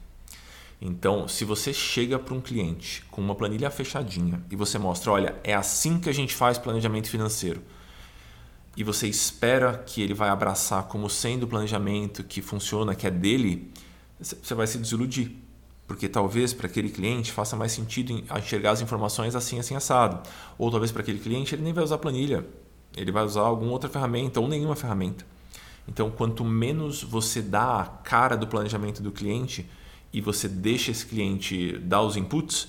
Então, 0.80 1.26
se 1.26 1.44
você 1.44 1.72
chega 1.72 2.18
para 2.18 2.34
um 2.34 2.40
cliente 2.40 3.02
com 3.10 3.20
uma 3.20 3.34
planilha 3.34 3.70
fechadinha 3.70 4.42
e 4.50 4.56
você 4.56 4.78
mostra, 4.78 5.10
olha, 5.10 5.34
é 5.42 5.54
assim 5.54 5.98
que 5.98 6.08
a 6.08 6.12
gente 6.12 6.34
faz 6.34 6.58
planejamento 6.58 7.08
financeiro, 7.08 7.62
e 8.76 8.84
você 8.84 9.08
espera 9.08 9.78
que 9.86 10.02
ele 10.02 10.12
vai 10.12 10.28
abraçar 10.28 10.82
como 10.84 11.08
sendo 11.08 11.44
o 11.44 11.46
planejamento 11.46 12.22
que 12.22 12.42
funciona, 12.42 12.94
que 12.94 13.06
é 13.06 13.10
dele, 13.10 13.72
você 14.20 14.54
vai 14.54 14.66
se 14.66 14.76
desiludir. 14.76 15.32
Porque 15.86 16.08
talvez 16.08 16.52
para 16.52 16.66
aquele 16.66 16.90
cliente 16.90 17.32
faça 17.32 17.56
mais 17.56 17.72
sentido 17.72 18.12
enxergar 18.36 18.72
as 18.72 18.82
informações 18.82 19.34
assim, 19.34 19.58
assim, 19.58 19.76
assado. 19.76 20.28
Ou 20.58 20.70
talvez 20.70 20.92
para 20.92 21.00
aquele 21.00 21.20
cliente 21.20 21.54
ele 21.54 21.62
nem 21.62 21.72
vai 21.72 21.84
usar 21.84 21.96
planilha 21.96 22.44
ele 22.96 23.12
vai 23.12 23.24
usar 23.24 23.42
alguma 23.42 23.72
outra 23.72 23.90
ferramenta 23.90 24.40
ou 24.40 24.48
nenhuma 24.48 24.74
ferramenta. 24.74 25.24
Então, 25.86 26.10
quanto 26.10 26.44
menos 26.44 27.02
você 27.02 27.42
dá 27.42 27.80
a 27.80 27.84
cara 27.84 28.36
do 28.36 28.46
planejamento 28.46 29.02
do 29.02 29.12
cliente 29.12 29.68
e 30.12 30.20
você 30.20 30.48
deixa 30.48 30.90
esse 30.90 31.04
cliente 31.06 31.78
dar 31.78 32.02
os 32.02 32.16
inputs, 32.16 32.68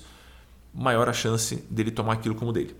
maior 0.72 1.08
a 1.08 1.12
chance 1.12 1.56
dele 1.70 1.90
tomar 1.90 2.14
aquilo 2.14 2.34
como 2.34 2.52
dele. 2.52 2.76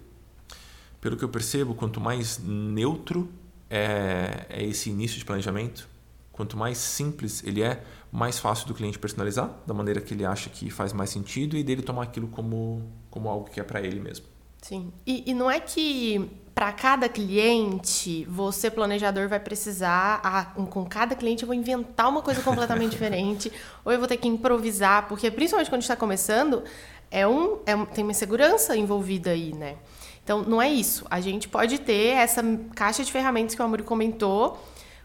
Pelo 1.00 1.16
que 1.16 1.24
eu 1.24 1.28
percebo, 1.28 1.74
quanto 1.74 2.00
mais 2.00 2.38
neutro 2.38 3.28
é, 3.70 4.46
é 4.48 4.64
esse 4.64 4.90
início 4.90 5.18
de 5.18 5.24
planejamento, 5.24 5.88
quanto 6.32 6.56
mais 6.56 6.78
simples 6.78 7.42
ele 7.44 7.62
é, 7.62 7.82
mais 8.12 8.38
fácil 8.38 8.66
do 8.66 8.74
cliente 8.74 8.98
personalizar 8.98 9.50
da 9.66 9.74
maneira 9.74 10.00
que 10.00 10.14
ele 10.14 10.24
acha 10.24 10.48
que 10.48 10.70
faz 10.70 10.92
mais 10.92 11.10
sentido 11.10 11.56
e 11.56 11.62
dele 11.62 11.82
tomar 11.82 12.04
aquilo 12.04 12.28
como, 12.28 12.90
como 13.10 13.28
algo 13.28 13.50
que 13.50 13.60
é 13.60 13.64
para 13.64 13.80
ele 13.80 14.00
mesmo. 14.00 14.26
Sim. 14.62 14.92
E, 15.06 15.30
e 15.30 15.34
não 15.34 15.50
é 15.50 15.60
que 15.60 16.30
para 16.58 16.72
cada 16.72 17.08
cliente, 17.08 18.24
você, 18.24 18.68
planejador, 18.68 19.28
vai 19.28 19.38
precisar. 19.38 20.20
Ah, 20.24 20.46
com 20.68 20.84
cada 20.84 21.14
cliente 21.14 21.44
eu 21.44 21.46
vou 21.46 21.54
inventar 21.54 22.08
uma 22.08 22.20
coisa 22.20 22.42
completamente 22.42 22.90
diferente, 22.98 23.52
ou 23.84 23.92
eu 23.92 23.98
vou 24.00 24.08
ter 24.08 24.16
que 24.16 24.26
improvisar, 24.26 25.06
porque 25.06 25.30
principalmente 25.30 25.70
quando 25.70 25.82
está 25.82 25.94
começando, 25.94 26.64
é 27.12 27.24
um, 27.28 27.60
é, 27.64 27.76
tem 27.94 28.02
uma 28.02 28.12
segurança 28.12 28.76
envolvida 28.76 29.30
aí, 29.30 29.52
né? 29.54 29.76
Então, 30.24 30.42
não 30.42 30.60
é 30.60 30.68
isso. 30.68 31.06
A 31.08 31.20
gente 31.20 31.48
pode 31.48 31.78
ter 31.78 32.16
essa 32.16 32.42
caixa 32.74 33.04
de 33.04 33.12
ferramentas 33.12 33.54
que 33.54 33.62
o 33.62 33.64
Amor 33.64 33.80
comentou, 33.84 34.58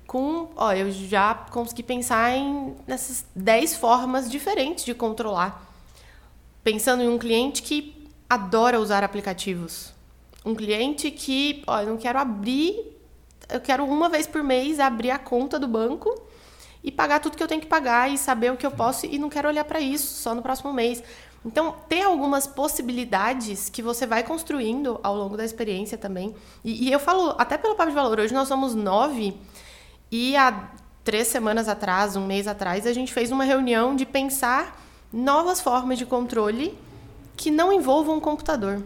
com, 0.07 0.49
ó, 0.55 0.73
eu 0.73 0.91
já 0.91 1.35
consegui 1.35 1.83
pensar 1.83 2.35
em 2.35 2.75
nessas 2.87 3.27
10 3.35 3.75
formas 3.75 4.27
diferentes 4.27 4.83
de 4.83 4.95
controlar. 4.95 5.71
Pensando 6.63 7.03
em 7.03 7.09
um 7.09 7.19
cliente 7.19 7.61
que 7.61 8.09
adora 8.27 8.79
usar 8.79 9.03
aplicativos. 9.03 9.92
Um 10.45 10.53
cliente 10.53 11.09
que, 11.11 11.63
ó, 11.65 11.81
eu 11.81 11.87
não 11.87 11.97
quero 11.97 12.19
abrir, 12.19 12.97
eu 13.49 13.61
quero 13.61 13.85
uma 13.85 14.09
vez 14.09 14.27
por 14.27 14.43
mês 14.43 14.79
abrir 14.79 15.11
a 15.11 15.19
conta 15.19 15.57
do 15.57 15.67
banco 15.67 16.21
e 16.83 16.91
pagar 16.91 17.19
tudo 17.19 17.37
que 17.37 17.43
eu 17.43 17.47
tenho 17.47 17.61
que 17.61 17.67
pagar 17.67 18.11
e 18.11 18.17
saber 18.17 18.51
o 18.51 18.57
que 18.57 18.65
eu 18.65 18.71
posso 18.71 19.05
e 19.05 19.17
não 19.17 19.29
quero 19.29 19.47
olhar 19.47 19.63
para 19.63 19.79
isso 19.79 20.21
só 20.21 20.35
no 20.35 20.41
próximo 20.41 20.73
mês. 20.73 21.01
Então, 21.45 21.75
ter 21.89 22.01
algumas 22.01 22.47
possibilidades 22.47 23.69
que 23.69 23.81
você 23.81 24.05
vai 24.05 24.23
construindo 24.23 24.99
ao 25.03 25.15
longo 25.15 25.35
da 25.35 25.43
experiência 25.43 25.97
também. 25.97 26.33
E, 26.63 26.87
e 26.87 26.91
eu 26.91 26.99
falo, 26.99 27.35
até 27.37 27.57
pelo 27.57 27.75
Papo 27.75 27.89
de 27.89 27.95
Valor, 27.95 28.19
hoje 28.19 28.33
nós 28.33 28.47
somos 28.47 28.73
nove 28.73 29.35
e 30.09 30.35
há 30.37 30.71
três 31.03 31.27
semanas 31.27 31.67
atrás, 31.67 32.15
um 32.15 32.25
mês 32.25 32.47
atrás, 32.47 32.87
a 32.87 32.93
gente 32.93 33.13
fez 33.13 33.31
uma 33.31 33.43
reunião 33.43 33.95
de 33.95 34.05
pensar 34.05 34.81
novas 35.11 35.59
formas 35.59 35.97
de 35.97 36.05
controle 36.05 36.77
que 37.35 37.51
não 37.51 37.73
envolvam 37.73 38.17
um 38.17 38.19
computador. 38.19 38.81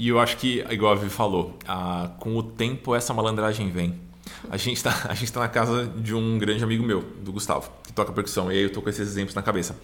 E 0.00 0.08
eu 0.08 0.18
acho 0.18 0.38
que, 0.38 0.64
igual 0.70 0.94
a 0.94 0.94
Vivi 0.94 1.10
falou, 1.10 1.58
a, 1.68 2.10
com 2.18 2.34
o 2.34 2.42
tempo 2.42 2.94
essa 2.94 3.12
malandragem 3.12 3.70
vem. 3.70 4.00
A 4.48 4.56
gente 4.56 4.78
está 4.78 4.92
tá 4.92 5.40
na 5.40 5.46
casa 5.46 5.86
de 5.94 6.14
um 6.14 6.38
grande 6.38 6.64
amigo 6.64 6.82
meu, 6.82 7.02
do 7.02 7.30
Gustavo, 7.30 7.70
que 7.84 7.92
toca 7.92 8.10
percussão. 8.10 8.50
E 8.50 8.56
aí 8.56 8.62
eu 8.62 8.72
tô 8.72 8.80
com 8.80 8.88
esses 8.88 9.06
exemplos 9.06 9.34
na 9.34 9.42
cabeça. 9.42 9.78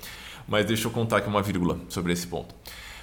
Mas 0.48 0.64
deixa 0.64 0.86
eu 0.86 0.90
contar 0.90 1.18
aqui 1.18 1.28
uma 1.28 1.42
vírgula 1.42 1.78
sobre 1.90 2.14
esse 2.14 2.26
ponto. 2.26 2.54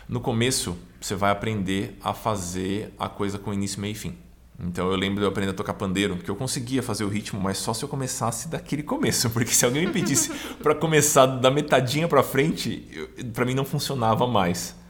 No 0.09 0.19
começo, 0.19 0.75
você 0.99 1.13
vai 1.13 1.29
aprender 1.29 1.95
a 2.01 2.15
fazer 2.15 2.91
a 2.97 3.07
coisa 3.07 3.37
com 3.37 3.53
início, 3.53 3.79
meio 3.79 3.91
e 3.91 3.95
fim. 3.95 4.17
Então 4.59 4.89
eu 4.89 4.97
lembro 4.97 5.19
de 5.19 5.25
eu 5.25 5.29
aprender 5.29 5.51
a 5.51 5.53
tocar 5.53 5.75
pandeiro, 5.75 6.15
porque 6.15 6.31
eu 6.31 6.35
conseguia 6.35 6.81
fazer 6.81 7.03
o 7.03 7.09
ritmo, 7.09 7.39
mas 7.39 7.59
só 7.59 7.75
se 7.75 7.85
eu 7.85 7.89
começasse 7.89 8.47
daquele 8.47 8.81
começo, 8.81 9.29
porque 9.29 9.53
se 9.53 9.63
alguém 9.63 9.85
me 9.85 9.93
pedisse 9.93 10.31
para 10.63 10.73
começar 10.73 11.27
da 11.27 11.51
metadinha 11.51 12.07
para 12.07 12.23
frente, 12.23 12.87
para 13.35 13.45
mim 13.45 13.53
não 13.53 13.65
funcionava 13.65 14.25
mais. 14.25 14.81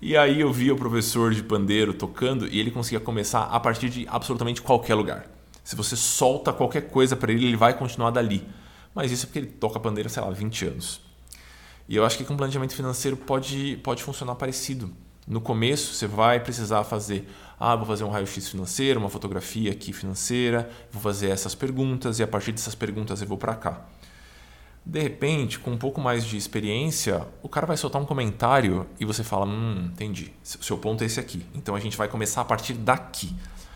E 0.00 0.16
aí 0.16 0.40
eu 0.40 0.52
via 0.52 0.72
o 0.72 0.76
professor 0.76 1.34
de 1.34 1.42
pandeiro 1.42 1.92
tocando 1.92 2.48
e 2.48 2.58
ele 2.58 2.70
conseguia 2.70 3.00
começar 3.00 3.42
a 3.44 3.60
partir 3.60 3.90
de 3.90 4.06
absolutamente 4.08 4.62
qualquer 4.62 4.94
lugar. 4.94 5.26
Se 5.62 5.76
você 5.76 5.94
solta 5.94 6.52
qualquer 6.52 6.88
coisa 6.88 7.14
para 7.14 7.30
ele, 7.30 7.46
ele 7.46 7.56
vai 7.56 7.76
continuar 7.76 8.10
dali. 8.10 8.46
Mas 8.94 9.12
isso 9.12 9.24
é 9.24 9.26
porque 9.26 9.38
ele 9.40 9.48
toca 9.48 9.78
pandeiro, 9.78 10.08
sei 10.08 10.22
lá, 10.22 10.30
20 10.30 10.66
anos. 10.66 11.00
E 11.88 11.96
eu 11.96 12.04
acho 12.04 12.16
que 12.16 12.24
com 12.24 12.36
planejamento 12.36 12.74
financeiro 12.74 13.16
pode, 13.16 13.78
pode 13.82 14.02
funcionar 14.02 14.34
parecido. 14.36 14.90
No 15.26 15.40
começo, 15.40 15.92
você 15.94 16.06
vai 16.06 16.40
precisar 16.40 16.82
fazer 16.84 17.28
ah, 17.62 17.76
vou 17.76 17.84
fazer 17.84 18.04
um 18.04 18.08
raio-x 18.08 18.48
financeiro, 18.48 18.98
uma 18.98 19.10
fotografia 19.10 19.70
aqui 19.70 19.92
financeira, 19.92 20.70
vou 20.90 21.02
fazer 21.02 21.28
essas 21.28 21.54
perguntas 21.54 22.18
e 22.18 22.22
a 22.22 22.26
partir 22.26 22.52
dessas 22.52 22.74
perguntas 22.74 23.20
eu 23.20 23.28
vou 23.28 23.36
para 23.36 23.54
cá. 23.54 23.86
De 24.84 25.00
repente, 25.00 25.58
com 25.58 25.72
um 25.72 25.76
pouco 25.76 26.00
mais 26.00 26.24
de 26.24 26.36
experiência, 26.36 27.26
o 27.42 27.48
cara 27.48 27.66
vai 27.66 27.76
soltar 27.76 28.00
um 28.00 28.04
comentário 28.04 28.86
e 28.98 29.04
você 29.04 29.22
fala: 29.22 29.46
Hum, 29.46 29.90
entendi. 29.92 30.32
Seu 30.42 30.78
ponto 30.78 31.02
é 31.02 31.06
esse 31.06 31.20
aqui. 31.20 31.44
Então 31.54 31.74
a 31.74 31.80
gente 31.80 31.96
vai 31.96 32.08
começar 32.08 32.40
a 32.40 32.44
partir 32.44 32.74
daqui. 32.74 33.34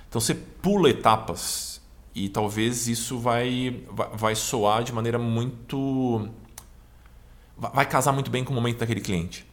Então 0.09 0.20
você 0.20 0.34
pula 0.34 0.88
etapas 0.88 1.80
e 2.14 2.28
talvez 2.28 2.88
isso 2.88 3.18
vai, 3.18 3.82
vai 4.14 4.34
soar 4.34 4.82
de 4.82 4.92
maneira 4.92 5.18
muito. 5.18 6.28
Vai 7.57 7.86
casar 7.86 8.12
muito 8.12 8.30
bem 8.30 8.42
com 8.42 8.52
o 8.52 8.55
momento 8.55 8.78
daquele 8.78 9.00
cliente. 9.00 9.46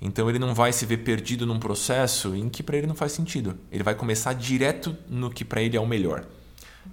Então 0.00 0.28
ele 0.28 0.38
não 0.38 0.54
vai 0.54 0.72
se 0.72 0.86
ver 0.86 0.98
perdido 0.98 1.46
num 1.46 1.58
processo 1.58 2.34
em 2.34 2.48
que 2.48 2.62
para 2.62 2.76
ele 2.76 2.86
não 2.86 2.94
faz 2.94 3.12
sentido. 3.12 3.58
Ele 3.70 3.82
vai 3.82 3.94
começar 3.94 4.32
direto 4.32 4.96
no 5.08 5.30
que 5.30 5.44
para 5.44 5.62
ele 5.62 5.76
é 5.76 5.80
o 5.80 5.86
melhor. 5.86 6.24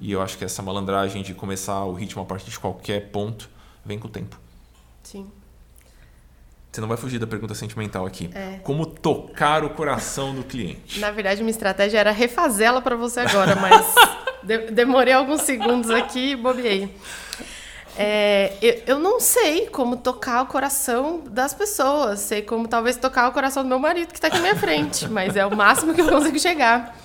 E 0.01 0.11
eu 0.11 0.21
acho 0.21 0.37
que 0.37 0.43
essa 0.43 0.61
malandragem 0.61 1.23
de 1.23 1.33
começar 1.33 1.83
o 1.85 1.93
ritmo 1.93 2.21
a 2.21 2.25
partir 2.25 2.49
de 2.49 2.59
qualquer 2.59 3.09
ponto 3.11 3.49
vem 3.87 3.97
com 3.97 4.07
o 4.07 4.11
tempo. 4.11 4.39
Sim. 5.03 5.29
Você 6.71 6.81
não 6.81 6.87
vai 6.87 6.97
fugir 6.97 7.17
da 7.17 7.25
pergunta 7.25 7.55
sentimental 7.55 8.05
aqui. 8.05 8.29
É. 8.35 8.59
Como 8.63 8.85
tocar 8.85 9.63
o 9.63 9.69
coração 9.71 10.35
do 10.35 10.43
cliente? 10.43 10.99
Na 10.99 11.09
verdade, 11.09 11.41
minha 11.41 11.51
estratégia 11.51 11.97
era 11.97 12.11
refazê-la 12.11 12.81
para 12.81 12.95
você 12.95 13.21
agora, 13.21 13.55
mas 13.55 13.85
De 14.43 14.71
demorei 14.71 15.13
alguns 15.13 15.41
segundos 15.41 15.89
aqui 15.89 16.31
e 16.31 16.35
bobeei. 16.35 16.95
É, 17.97 18.53
eu, 18.61 18.83
eu, 18.85 18.99
não 18.99 19.19
sei 19.19 19.67
como 19.67 19.97
tocar 19.97 20.43
o 20.43 20.45
coração 20.45 21.21
das 21.29 21.53
pessoas. 21.53 22.19
Sei 22.21 22.41
como 22.41 22.67
talvez 22.67 22.95
tocar 22.95 23.27
o 23.27 23.33
coração 23.33 23.63
do 23.63 23.69
meu 23.69 23.79
marido 23.79 24.09
que 24.09 24.17
está 24.17 24.27
aqui 24.27 24.37
na 24.37 24.43
minha 24.43 24.55
frente, 24.55 25.07
mas 25.09 25.35
é 25.35 25.45
o 25.45 25.55
máximo 25.55 25.93
que 25.93 26.01
eu 26.01 26.07
consigo 26.07 26.39
chegar. 26.39 26.95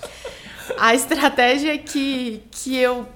A 0.77 0.93
estratégia 0.93 1.77
que, 1.77 2.43
que 2.51 2.77
eu 2.77 3.07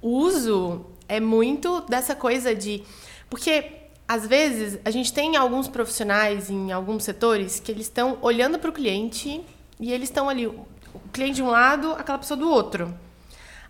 uso 0.00 0.86
é 1.08 1.20
muito 1.20 1.82
dessa 1.82 2.14
coisa 2.14 2.54
de. 2.54 2.82
Porque, 3.28 3.72
às 4.06 4.26
vezes, 4.26 4.78
a 4.84 4.90
gente 4.90 5.12
tem 5.12 5.36
alguns 5.36 5.68
profissionais 5.68 6.50
em 6.50 6.72
alguns 6.72 7.04
setores 7.04 7.58
que 7.60 7.72
eles 7.72 7.86
estão 7.86 8.18
olhando 8.22 8.58
para 8.58 8.70
o 8.70 8.72
cliente 8.72 9.44
e 9.80 9.92
eles 9.92 10.08
estão 10.08 10.28
ali, 10.28 10.46
o 10.46 10.66
cliente 11.12 11.36
de 11.36 11.42
um 11.42 11.48
lado, 11.48 11.92
aquela 11.92 12.18
pessoa 12.18 12.38
do 12.38 12.48
outro. 12.48 12.94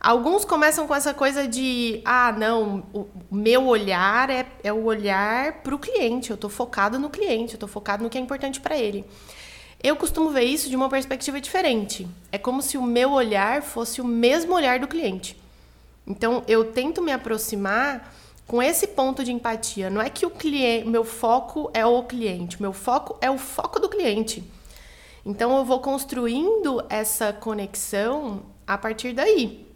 Alguns 0.04 0.44
começam 0.44 0.86
com 0.86 0.94
essa 0.94 1.14
coisa 1.14 1.48
de, 1.48 2.02
ah, 2.04 2.30
não, 2.36 2.84
o 2.92 3.08
meu 3.34 3.66
olhar 3.66 4.28
é, 4.28 4.46
é 4.62 4.70
o 4.70 4.84
olhar 4.84 5.62
para 5.62 5.74
o 5.74 5.78
cliente, 5.78 6.28
eu 6.28 6.34
estou 6.34 6.50
focado 6.50 6.98
no 6.98 7.08
cliente, 7.08 7.54
eu 7.54 7.56
estou 7.56 7.68
focado 7.68 8.04
no 8.04 8.10
que 8.10 8.18
é 8.18 8.20
importante 8.20 8.60
para 8.60 8.76
ele. 8.76 9.02
Eu 9.82 9.96
costumo 9.96 10.28
ver 10.28 10.44
isso 10.44 10.68
de 10.68 10.76
uma 10.76 10.90
perspectiva 10.90 11.40
diferente. 11.40 12.06
É 12.30 12.36
como 12.36 12.60
se 12.60 12.76
o 12.76 12.82
meu 12.82 13.12
olhar 13.12 13.62
fosse 13.62 14.00
o 14.02 14.04
mesmo 14.04 14.54
olhar 14.54 14.78
do 14.78 14.86
cliente. 14.86 15.40
Então, 16.06 16.42
eu 16.46 16.66
tento 16.66 17.00
me 17.00 17.10
aproximar 17.12 18.14
com 18.46 18.62
esse 18.62 18.86
ponto 18.88 19.24
de 19.24 19.32
empatia. 19.32 19.88
Não 19.90 20.00
é 20.00 20.10
que 20.10 20.26
o 20.26 20.30
cliente, 20.30 20.88
meu 20.88 21.04
foco 21.04 21.70
é 21.72 21.84
o 21.84 22.02
cliente, 22.02 22.60
meu 22.60 22.72
foco 22.72 23.16
é 23.20 23.30
o 23.30 23.38
foco 23.38 23.80
do 23.80 23.88
cliente. 23.88 24.44
Então, 25.24 25.56
eu 25.56 25.64
vou 25.64 25.80
construindo 25.80 26.84
essa 26.88 27.32
conexão 27.32 28.42
a 28.66 28.76
partir 28.76 29.14
daí. 29.14 29.66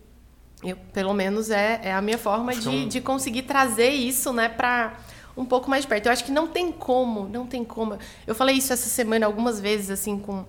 Eu, 0.62 0.76
pelo 0.92 1.14
menos 1.14 1.50
é, 1.50 1.80
é 1.84 1.92
a 1.92 2.02
minha 2.02 2.18
forma 2.18 2.54
de, 2.54 2.68
um... 2.68 2.88
de 2.88 3.00
conseguir 3.00 3.42
trazer 3.42 3.90
isso, 3.90 4.32
né, 4.32 4.48
para 4.48 4.98
um 5.36 5.44
pouco 5.44 5.70
mais 5.70 5.82
de 5.82 5.88
perto. 5.88 6.06
Eu 6.06 6.12
acho 6.12 6.24
que 6.24 6.32
não 6.32 6.48
tem 6.48 6.72
como, 6.72 7.28
não 7.28 7.46
tem 7.46 7.64
como. 7.64 7.96
Eu 8.26 8.34
falei 8.34 8.56
isso 8.56 8.72
essa 8.72 8.88
semana 8.88 9.24
algumas 9.24 9.60
vezes, 9.60 9.88
assim, 9.88 10.18
com, 10.18 10.44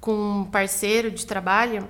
com 0.00 0.12
um 0.12 0.44
parceiro 0.44 1.10
de 1.10 1.26
trabalho, 1.26 1.88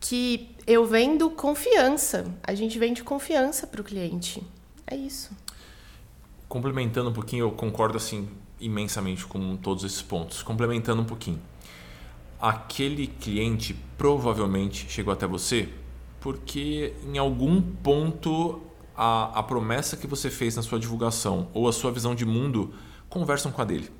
que 0.00 0.54
eu 0.66 0.86
vendo 0.86 1.30
confiança. 1.30 2.26
A 2.42 2.54
gente 2.54 2.78
vende 2.78 3.02
confiança 3.02 3.66
para 3.66 3.80
o 3.80 3.84
cliente. 3.84 4.42
É 4.86 4.96
isso. 4.96 5.30
Complementando 6.48 7.10
um 7.10 7.12
pouquinho, 7.12 7.46
eu 7.46 7.52
concordo, 7.52 7.96
assim, 7.96 8.28
imensamente 8.60 9.26
com 9.26 9.56
todos 9.56 9.84
esses 9.84 10.02
pontos. 10.02 10.42
Complementando 10.42 11.02
um 11.02 11.04
pouquinho. 11.04 11.40
Aquele 12.40 13.08
cliente 13.08 13.76
provavelmente 13.96 14.86
chegou 14.88 15.12
até 15.12 15.26
você 15.26 15.68
porque 16.20 16.94
em 17.06 17.18
algum 17.18 17.60
ponto 17.60 18.60
a, 18.96 19.38
a 19.38 19.42
promessa 19.42 19.96
que 19.96 20.06
você 20.06 20.30
fez 20.30 20.56
na 20.56 20.62
sua 20.62 20.78
divulgação 20.78 21.48
ou 21.52 21.68
a 21.68 21.72
sua 21.72 21.92
visão 21.92 22.14
de 22.14 22.24
mundo 22.24 22.74
conversam 23.08 23.52
com 23.52 23.62
a 23.62 23.64
dele. 23.64 23.90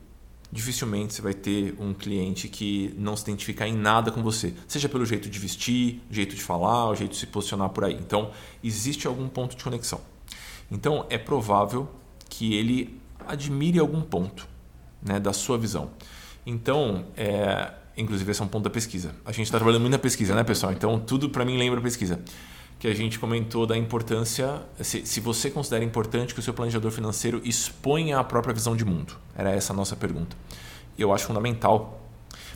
Dificilmente 0.51 1.13
você 1.13 1.21
vai 1.21 1.35
ter 1.35 1.75
um 1.79 1.93
cliente 1.93 2.49
que 2.49 2.95
não 2.97 3.17
se 3.17 3.23
identificar 3.25 3.69
em 3.69 3.75
nada 3.75 4.11
com 4.11 4.23
você, 4.23 4.55
seja 4.67 4.89
pelo 4.89 5.05
jeito 5.05 5.29
de 5.29 5.39
vestir, 5.39 6.01
jeito 6.11 6.35
de 6.35 6.43
falar, 6.43 6.89
o 6.89 6.95
jeito 6.95 7.11
de 7.11 7.19
se 7.19 7.27
posicionar 7.27 7.69
por 7.69 7.85
aí. 7.85 7.95
Então, 7.95 8.31
existe 8.65 9.07
algum 9.07 9.29
ponto 9.29 9.57
de 9.57 9.63
conexão. 9.63 10.01
Então, 10.71 11.07
é 11.11 11.19
provável 11.19 11.89
que 12.29 12.55
ele 12.55 12.99
admire 13.27 13.79
algum 13.79 14.01
ponto 14.01 14.49
né, 15.03 15.21
da 15.21 15.33
sua 15.33 15.59
visão. 15.59 15.91
Então, 16.47 17.05
é, 17.15 17.73
Inclusive, 17.99 18.31
esse 18.31 18.41
é 18.41 18.45
um 18.45 18.49
ponto 18.49 18.63
da 18.63 18.71
pesquisa. 18.71 19.13
A 19.25 19.33
gente 19.33 19.47
está 19.47 19.59
trabalhando 19.59 19.81
muito 19.81 19.93
na 19.93 19.99
pesquisa, 19.99 20.33
né, 20.33 20.45
pessoal? 20.45 20.73
Então, 20.73 21.01
tudo 21.01 21.29
para 21.29 21.45
mim 21.45 21.59
lembra 21.59 21.81
pesquisa. 21.81 22.21
Que 22.79 22.87
a 22.87 22.95
gente 22.95 23.19
comentou 23.19 23.67
da 23.67 23.77
importância, 23.77 24.63
se, 24.81 25.05
se 25.05 25.21
você 25.21 25.51
considera 25.51 25.85
importante 25.85 26.33
que 26.33 26.41
o 26.41 26.43
seu 26.43 26.55
planejador 26.55 26.93
financeiro 26.93 27.41
exponha 27.45 28.19
a 28.19 28.25
própria 28.25 28.55
visão 28.55 28.77
de 28.77 28.85
mundo. 28.85 29.17
Era 29.37 29.51
essa 29.51 29.73
a 29.73 29.77
nossa 29.77 29.97
pergunta. 29.97 30.37
Eu 30.97 31.13
acho 31.13 31.27
fundamental, 31.27 32.01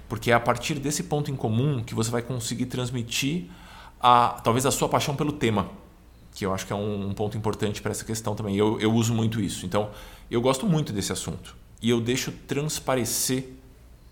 porque 0.08 0.30
é 0.30 0.34
a 0.34 0.40
partir 0.40 0.74
desse 0.74 1.04
ponto 1.04 1.30
em 1.30 1.36
comum 1.36 1.82
que 1.82 1.94
você 1.94 2.10
vai 2.10 2.22
conseguir 2.22 2.66
transmitir 2.66 3.46
a, 4.00 4.40
talvez 4.42 4.64
a 4.66 4.70
sua 4.70 4.88
paixão 4.88 5.16
pelo 5.16 5.32
tema, 5.32 5.68
que 6.34 6.46
eu 6.46 6.54
acho 6.54 6.66
que 6.66 6.72
é 6.72 6.76
um, 6.76 7.08
um 7.08 7.14
ponto 7.14 7.36
importante 7.36 7.82
para 7.82 7.90
essa 7.90 8.04
questão 8.04 8.34
também. 8.34 8.56
Eu, 8.56 8.80
eu 8.80 8.92
uso 8.92 9.14
muito 9.14 9.40
isso. 9.40 9.66
Então, 9.66 9.90
eu 10.30 10.40
gosto 10.40 10.66
muito 10.66 10.92
desse 10.92 11.12
assunto. 11.12 11.56
E 11.80 11.90
eu 11.90 12.00
deixo 12.00 12.32
transparecer 12.46 13.48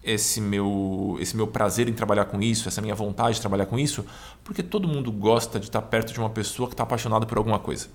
esse 0.03 0.41
meu, 0.41 1.19
esse 1.21 1.37
meu 1.37 1.47
prazer 1.47 1.89
em 1.89 1.93
trabalhar 1.93 2.25
com 2.25 2.41
isso, 2.41 2.69
essa 2.69 2.81
minha 2.81 2.95
vontade 2.95 3.35
de 3.35 3.41
trabalhar 3.41 3.67
com 3.67 3.79
isso, 3.79 4.05
porque 4.43 4.63
todo 4.63 4.89
mundo 4.89 5.13
gosta 5.13 5.61
de 5.61 5.67
estar 5.67 5.83
perto 5.83 6.13
de 6.13 6.19
uma 6.19 6.31
pessoa 6.31 6.69
que 6.69 6.75
está 6.75 6.83
apaixonada 6.83 7.27
por 7.27 7.39
alguma 7.39 7.59
coisa. 7.59 7.89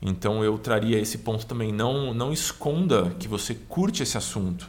Então 0.00 0.44
eu 0.44 0.58
traria 0.58 0.98
esse 0.98 1.18
ponto 1.18 1.46
também. 1.46 1.72
Não, 1.72 2.12
não 2.12 2.32
esconda 2.32 3.14
que 3.18 3.26
você 3.26 3.54
curte 3.54 4.02
esse 4.02 4.16
assunto, 4.18 4.68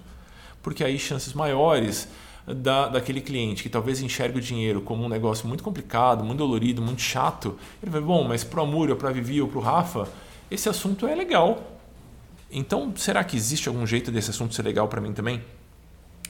porque 0.64 0.84
aí 0.84 0.98
chances 0.98 1.34
maiores 1.34 2.08
da, 2.45 2.88
daquele 2.88 3.20
cliente 3.20 3.62
que 3.62 3.70
talvez 3.70 4.02
enxergue 4.02 4.38
o 4.38 4.41
dinheiro 4.41 4.82
como 4.82 5.04
um 5.04 5.10
negócio 5.10 5.45
muito 5.48 5.64
complicado, 5.64 6.24
muito 6.24 6.39
dolorido, 6.39 6.82
muito 6.82 7.02
chato, 7.02 7.58
ele 7.84 7.91
vai, 7.91 8.00
bom, 8.00 8.24
mas 8.24 8.43
para 8.43 8.62
o 8.62 8.64
Amor, 8.64 8.89
ou 8.89 8.95
para 8.95 9.10
a 9.10 9.12
Vivi, 9.12 9.41
ou 9.41 9.50
para 9.50 9.60
o 9.60 9.62
Rafa, 9.62 10.08
esse 10.50 10.70
assunto 10.70 11.06
é 11.06 11.14
legal. 11.14 11.78
Então, 12.50 12.93
será 12.95 13.22
que 13.26 13.36
existe 13.36 13.68
algum 13.68 13.86
jeito 13.86 14.10
desse 14.10 14.30
assunto 14.30 14.56
ser 14.56 14.62
legal 14.62 14.88
para 14.88 15.02
mim 15.02 15.12
também? 15.12 15.43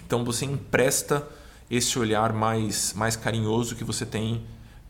Então 0.08 0.24
você 0.24 0.46
empresta 0.46 1.28
esse 1.70 2.00
olhar 2.00 2.32
mais, 2.32 2.94
mais 2.94 3.18
carinhoso 3.18 3.76
que 3.76 3.84
você 3.84 4.06
tem 4.06 4.42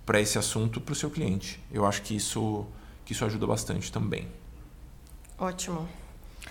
para 0.06 0.22
esse 0.22 0.38
assunto 0.38 0.80
para 0.80 0.94
o 0.94 0.96
seu 0.96 1.10
cliente. 1.10 1.60
Eu 1.72 1.88
acho 1.88 2.04
que 2.04 2.16
isso, 2.16 2.68
que 3.04 3.14
isso 3.14 3.26
ajuda 3.26 3.48
bastante 3.48 3.92
também. 3.92 4.28
Ótimo. 5.36 5.90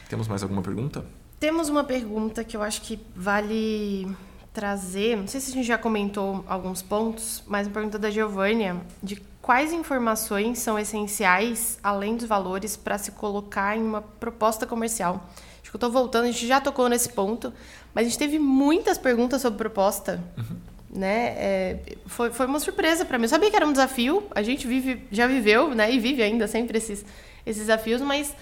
Temos 0.09 0.27
mais 0.27 0.43
alguma 0.43 0.63
pergunta? 0.63 1.05
Temos 1.39 1.69
uma 1.69 1.85
pergunta 1.85 2.43
que 2.43 2.57
eu 2.57 2.63
acho 2.63 2.83
que 2.83 2.99
vale 3.15 4.09
trazer. 4.53 5.17
Não 5.17 5.29
sei 5.29 5.41
se 5.41 5.53
a 5.53 5.55
gente 5.55 5.67
já 5.67 5.79
comentou 5.79 6.45
alguns 6.49 6.83
pontos, 6.83 7.45
mas 7.47 7.69
uma 7.69 7.73
pergunta 7.73 8.01
da 8.01 8.11
Giovânia 8.11 8.81
de 9.01 9.23
quais 9.41 9.73
informações 9.73 10.59
são 10.59 10.77
essenciais, 10.77 11.79
além 11.85 12.17
dos 12.17 12.27
valores, 12.27 12.77
para 12.77 12.99
se 12.99 13.13
colocar 13.13 13.77
em 13.77 13.83
uma 13.85 14.03
proposta 14.03 14.67
comercial. 14.67 15.25
Acho 15.63 15.71
que 15.71 15.77
eu 15.77 15.79
estou 15.79 15.91
voltando, 15.91 16.25
a 16.25 16.31
gente 16.33 16.47
já 16.49 16.61
tocou 16.61 16.89
nesse 16.89 17.09
ponto, 17.09 17.53
mas 17.97 18.07
a 18.07 18.11
gente 18.11 18.19
teve 18.19 18.39
muitas 18.39 18.99
perguntas 18.99 19.41
sobre 19.41 19.57
proposta. 19.57 20.23
Uhum. 20.37 21.01
Né? 21.01 21.29
É, 21.29 21.97
foi, 22.05 22.31
foi 22.31 22.45
uma 22.45 22.61
surpresa 22.61 23.07
para 23.07 23.17
mim. 23.17 23.25
Eu 23.25 23.31
sabia 23.31 23.49
que 23.51 23.57
era 23.57 23.67
um 23.67 23.73
desafio, 23.73 24.25
a 24.33 24.43
gente 24.43 24.67
vive, 24.67 25.03
já 25.11 25.27
viveu 25.27 25.75
né? 25.75 25.91
e 25.91 25.99
vive 25.99 26.23
ainda 26.23 26.47
sempre 26.47 26.77
esses, 26.77 27.07
esses 27.47 27.63
desafios, 27.63 28.03
mas 28.03 28.37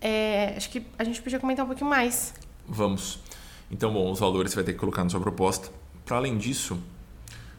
é, 0.00 0.54
acho 0.56 0.68
que 0.68 0.84
a 0.98 1.04
gente 1.04 1.22
podia 1.22 1.38
comentar 1.38 1.64
um 1.64 1.68
pouquinho 1.68 1.88
mais. 1.88 2.34
Vamos. 2.66 3.20
Então, 3.70 3.92
bom, 3.92 4.10
os 4.10 4.18
valores 4.18 4.50
você 4.50 4.56
vai 4.56 4.64
ter 4.64 4.72
que 4.72 4.80
colocar 4.80 5.04
na 5.04 5.10
sua 5.10 5.20
proposta. 5.20 5.70
Para 6.04 6.16
além 6.16 6.36
disso, 6.36 6.76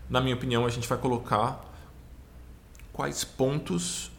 na 0.09 0.19
minha 0.19 0.35
opinião, 0.35 0.65
a 0.65 0.69
gente 0.69 0.89
vai 0.89 0.97
colocar 0.97 1.63
quais 2.91 3.23
pontos 3.23 4.11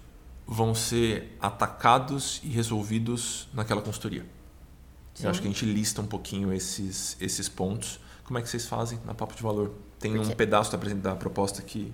vão 0.47 0.75
ser 0.75 1.37
atacados 1.39 2.41
e 2.43 2.49
resolvidos 2.49 3.47
naquela 3.53 3.83
consultoria. 3.83 4.25
Sim. 5.21 5.27
Eu 5.27 5.31
acho 5.31 5.43
que 5.43 5.49
a 5.49 5.51
gente 5.51 5.67
lista 5.67 6.01
um 6.01 6.07
pouquinho 6.07 6.53
esses, 6.53 7.17
esses 7.21 7.49
pontos. 7.49 8.01
Como 8.25 8.39
é 8.39 8.43
que 8.43 8.49
vocês 8.49 8.67
fazem 8.67 8.99
na 9.05 9.15
Papo 9.15 9.35
de 9.35 9.43
Valor? 9.43 9.73
Tem 9.99 10.13
Porque... 10.13 10.33
um 10.33 10.35
pedaço 10.35 10.75
da, 10.75 10.95
da 10.95 11.15
proposta 11.15 11.61
que... 11.63 11.93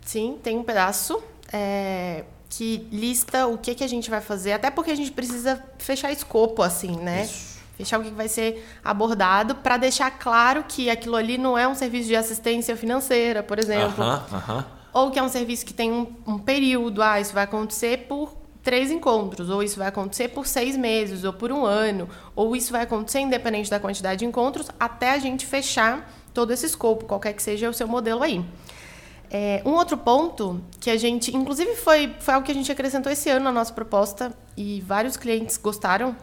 Sim, 0.00 0.38
tem 0.42 0.56
um 0.58 0.62
pedaço 0.62 1.22
é, 1.52 2.24
que 2.48 2.88
lista 2.90 3.46
o 3.46 3.58
que, 3.58 3.74
que 3.74 3.84
a 3.84 3.88
gente 3.88 4.08
vai 4.08 4.22
fazer, 4.22 4.52
até 4.52 4.70
porque 4.70 4.90
a 4.90 4.94
gente 4.94 5.12
precisa 5.12 5.62
fechar 5.78 6.10
escopo, 6.10 6.62
assim, 6.62 6.96
né? 6.96 7.24
Isso. 7.24 7.60
Fechar 7.76 8.00
o 8.00 8.02
que 8.02 8.10
vai 8.10 8.28
ser 8.28 8.66
abordado 8.82 9.54
para 9.54 9.76
deixar 9.76 10.10
claro 10.10 10.64
que 10.66 10.88
aquilo 10.88 11.16
ali 11.16 11.36
não 11.36 11.56
é 11.56 11.68
um 11.68 11.74
serviço 11.74 12.08
de 12.08 12.16
assistência 12.16 12.76
financeira, 12.76 13.42
por 13.42 13.58
exemplo. 13.58 14.04
Uh 14.04 14.08
-huh, 14.08 14.36
uh 14.36 14.42
-huh. 14.48 14.64
Ou 14.92 15.10
que 15.10 15.18
é 15.18 15.22
um 15.22 15.28
serviço 15.28 15.64
que 15.64 15.72
tem 15.72 15.92
um, 15.92 16.14
um 16.26 16.38
período, 16.38 17.02
ah, 17.02 17.20
isso 17.20 17.32
vai 17.32 17.44
acontecer 17.44 18.06
por 18.08 18.39
três 18.62 18.90
encontros, 18.90 19.48
ou 19.48 19.62
isso 19.62 19.78
vai 19.78 19.88
acontecer 19.88 20.28
por 20.28 20.46
seis 20.46 20.76
meses, 20.76 21.24
ou 21.24 21.32
por 21.32 21.50
um 21.50 21.64
ano, 21.64 22.08
ou 22.36 22.54
isso 22.54 22.72
vai 22.72 22.82
acontecer 22.82 23.20
independente 23.20 23.70
da 23.70 23.80
quantidade 23.80 24.20
de 24.20 24.26
encontros, 24.26 24.68
até 24.78 25.12
a 25.12 25.18
gente 25.18 25.46
fechar 25.46 26.12
todo 26.34 26.52
esse 26.52 26.66
escopo, 26.66 27.04
qualquer 27.04 27.32
que 27.32 27.42
seja 27.42 27.68
o 27.68 27.74
seu 27.74 27.88
modelo 27.88 28.22
aí. 28.22 28.44
É, 29.30 29.62
um 29.64 29.70
outro 29.70 29.96
ponto 29.96 30.60
que 30.80 30.90
a 30.90 30.96
gente, 30.96 31.34
inclusive 31.34 31.76
foi, 31.76 32.14
foi 32.18 32.34
algo 32.34 32.44
que 32.44 32.50
a 32.50 32.54
gente 32.54 32.70
acrescentou 32.70 33.10
esse 33.12 33.30
ano 33.30 33.44
na 33.44 33.52
nossa 33.52 33.72
proposta 33.72 34.36
e 34.56 34.80
vários 34.80 35.16
clientes 35.16 35.56
gostaram, 35.56 36.16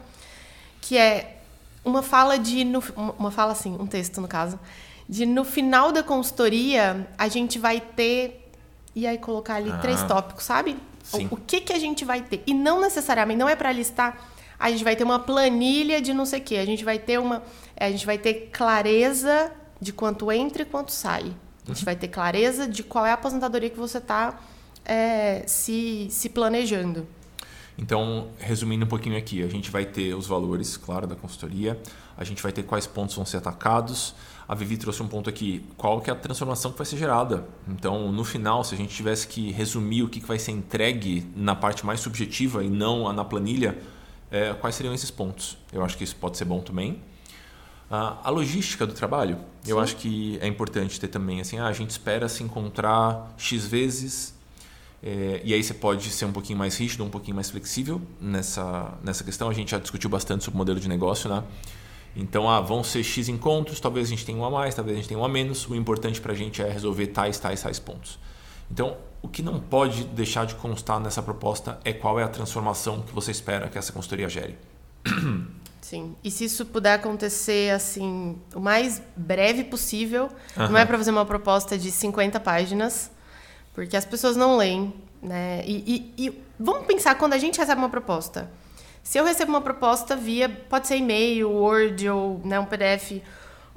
que 0.82 0.98
é 0.98 1.38
uma 1.86 2.04
fala 2.04 2.38
de, 2.38 2.66
no, 2.66 2.84
uma 3.18 3.32
fala 3.32 3.54
assim, 3.54 3.76
um 3.80 3.88
texto 3.88 4.20
no 4.20 4.28
caso, 4.28 4.60
de 5.08 5.26
no 5.26 5.46
final 5.46 5.92
da 5.94 6.04
consultoria 6.04 7.08
a 7.18 7.30
gente 7.30 7.58
vai 7.58 7.80
ter, 7.80 8.52
e 8.94 9.08
aí 9.08 9.18
colocar 9.18 9.56
ali 9.56 9.72
ah. 9.72 9.78
três 9.78 10.04
tópicos, 10.04 10.44
sabe? 10.44 10.78
Sim. 11.08 11.28
O, 11.32 11.36
o 11.36 11.38
que, 11.38 11.62
que 11.62 11.74
a 11.74 11.80
gente 11.80 12.04
vai 12.04 12.22
ter. 12.22 12.44
E 12.46 12.54
não 12.54 12.82
necessariamente, 12.82 13.40
não 13.40 13.48
é 13.48 13.56
para 13.56 13.72
listar, 13.72 14.30
a 14.60 14.70
gente 14.70 14.84
vai 14.84 14.96
ter 14.96 15.04
uma 15.04 15.20
planilha 15.20 16.02
de 16.02 16.14
não 16.14 16.26
sei 16.26 16.40
o 16.40 16.44
quê. 16.44 16.58
A 16.58 16.66
gente 16.66 16.84
vai 16.84 17.00
ter 17.00 17.20
uma. 17.20 17.44
A 17.80 17.90
gente 17.90 18.06
vai 18.06 18.18
ter 18.18 18.50
clareza 18.52 19.52
de 19.80 19.94
quanto 19.94 20.32
entra 20.32 20.64
e 20.64 20.66
quanto 20.66 20.92
sai. 20.92 21.34
A 21.66 21.74
gente 21.74 21.86
vai 21.86 21.96
ter 21.96 22.08
clareza 22.08 22.68
de 22.68 22.84
qual 22.84 23.06
é 23.06 23.12
a 23.12 23.14
aposentadoria 23.14 23.70
que 23.70 23.78
você 23.78 23.98
está 23.98 24.40
é, 24.86 25.44
se, 25.46 26.08
se 26.10 26.30
planejando. 26.30 27.08
Então, 27.78 28.30
resumindo 28.40 28.86
um 28.86 28.88
pouquinho 28.88 29.18
aqui, 29.18 29.44
a 29.44 29.48
gente 29.48 29.70
vai 29.70 29.86
ter 29.86 30.16
os 30.16 30.26
valores, 30.26 30.78
claro, 30.78 31.06
da 31.06 31.16
consultoria, 31.16 31.80
a 32.18 32.24
gente 32.24 32.42
vai 32.42 32.52
ter 32.52 32.64
quais 32.64 32.88
pontos 32.88 33.16
vão 33.16 33.26
ser 33.26 33.38
atacados. 33.38 34.16
A 34.48 34.56
Vivi 34.56 34.78
trouxe 34.78 35.04
um 35.04 35.08
ponto 35.08 35.30
aqui, 35.30 35.66
qual 35.76 36.00
que 36.00 36.10
é 36.10 36.14
a 36.14 36.16
transformação 36.16 36.72
que 36.72 36.78
vai 36.78 36.86
ser 36.86 36.98
gerada. 36.98 37.46
Então, 37.68 38.12
no 38.12 38.24
final, 38.24 38.64
se 38.64 38.74
a 38.74 38.78
gente 38.78 38.96
tivesse 38.96 39.28
que 39.28 39.52
resumir 39.52 40.04
o 40.04 40.10
que 40.10 40.22
vai 40.22 40.40
ser 40.40 40.52
entregue 40.52 41.30
na 41.36 41.54
parte 41.54 41.86
mais 41.86 42.00
subjetiva 42.00 42.64
e 42.64 42.70
não 42.70 43.12
na 43.12 43.26
planilha, 43.26 43.78
é, 44.32 44.54
quais 44.54 44.76
seriam 44.76 44.94
esses 44.94 45.12
pontos? 45.12 45.58
Eu 45.72 45.84
acho 45.84 45.98
que 45.98 46.04
isso 46.04 46.16
pode 46.16 46.38
ser 46.38 46.46
bom 46.46 46.62
também. 46.62 47.02
A 47.90 48.30
logística 48.30 48.86
do 48.86 48.94
trabalho, 48.94 49.38
Sim. 49.64 49.72
eu 49.72 49.80
acho 49.80 49.96
que 49.96 50.38
é 50.42 50.48
importante 50.48 51.00
ter 51.00 51.08
também. 51.08 51.40
Assim, 51.40 51.58
ah, 51.58 51.68
a 51.68 51.72
gente 51.72 51.90
espera 51.90 52.28
se 52.28 52.44
encontrar 52.44 53.34
X 53.38 53.66
vezes, 53.66 54.36
é, 55.02 55.42
e 55.44 55.54
aí 55.54 55.64
você 55.64 55.74
pode 55.74 56.10
ser 56.10 56.26
um 56.26 56.34
pouquinho 56.34 56.60
mais 56.60 56.78
rígido, 56.78 57.04
um 57.06 57.10
pouquinho 57.10 57.36
mais 57.36 57.50
flexível 57.50 58.02
nessa, 58.20 58.94
nessa 59.02 59.24
questão. 59.24 59.50
A 59.50 59.54
gente 59.54 59.72
já 59.72 59.80
discutiu 59.80 60.10
bastante 60.10 60.44
sobre 60.44 60.56
o 60.56 60.58
modelo 60.58 60.80
de 60.82 60.90
negócio, 60.90 61.30
né? 61.30 61.44
Então, 62.20 62.50
ah, 62.50 62.60
vão 62.60 62.84
ser 62.84 63.04
X 63.04 63.30
encontros, 63.30 63.80
talvez 63.80 64.08
a 64.08 64.10
gente 64.10 64.26
tenha 64.26 64.38
um 64.40 64.44
a 64.44 64.50
mais, 64.50 64.74
talvez 64.74 64.98
a 64.98 65.00
gente 65.00 65.08
tenha 65.08 65.20
um 65.20 65.24
a 65.24 65.30
menos. 65.30 65.68
O 65.68 65.76
importante 65.76 66.20
para 66.20 66.34
a 66.34 66.36
gente 66.36 66.64
é 66.64 66.68
resolver 66.68 67.08
tais, 67.08 67.38
tais, 67.38 67.62
tais 67.62 67.78
pontos. 67.78 68.20
Então, 68.72 68.98
o 69.22 69.28
que 69.28 69.44
não 69.44 69.60
pode 69.60 70.04
deixar 70.06 70.46
de 70.48 70.56
constar 70.56 71.00
nessa 71.00 71.22
proposta 71.22 71.80
é 71.86 71.94
qual 71.94 72.20
é 72.20 72.24
a 72.24 72.28
transformação 72.28 73.04
que 73.04 73.14
você 73.14 73.30
espera 73.30 73.70
que 73.70 73.78
essa 73.78 73.94
consultoria 73.94 74.28
gere. 74.28 74.58
Sim. 75.80 76.16
E 76.24 76.32
se 76.32 76.46
isso 76.46 76.66
puder 76.66 76.96
acontecer 76.96 77.72
assim, 77.72 78.36
o 78.54 78.60
mais 78.60 79.02
breve 79.16 79.64
possível, 79.64 80.30
uhum. 80.58 80.70
não 80.70 80.78
é 80.78 80.86
para 80.86 80.98
fazer 80.98 81.12
uma 81.12 81.26
proposta 81.26 81.78
de 81.78 81.92
50 81.92 82.40
páginas, 82.40 83.12
porque 83.74 83.96
as 83.96 84.06
pessoas 84.06 84.36
não 84.36 84.58
leem, 84.58 84.94
né? 85.22 85.64
E, 85.66 86.12
e, 86.18 86.26
e, 86.26 86.44
vamos 86.60 86.88
pensar 86.88 87.16
quando 87.16 87.34
a 87.34 87.38
gente 87.38 87.60
recebe 87.60 87.80
uma 87.80 87.90
proposta. 87.90 88.50
Se 89.08 89.18
eu 89.18 89.24
recebo 89.24 89.52
uma 89.52 89.62
proposta 89.62 90.16
via, 90.16 90.50
pode 90.50 90.88
ser 90.88 90.98
e-mail, 90.98 91.50
Word 91.50 92.10
ou 92.10 92.42
né, 92.44 92.60
um 92.60 92.66
PDF 92.66 93.22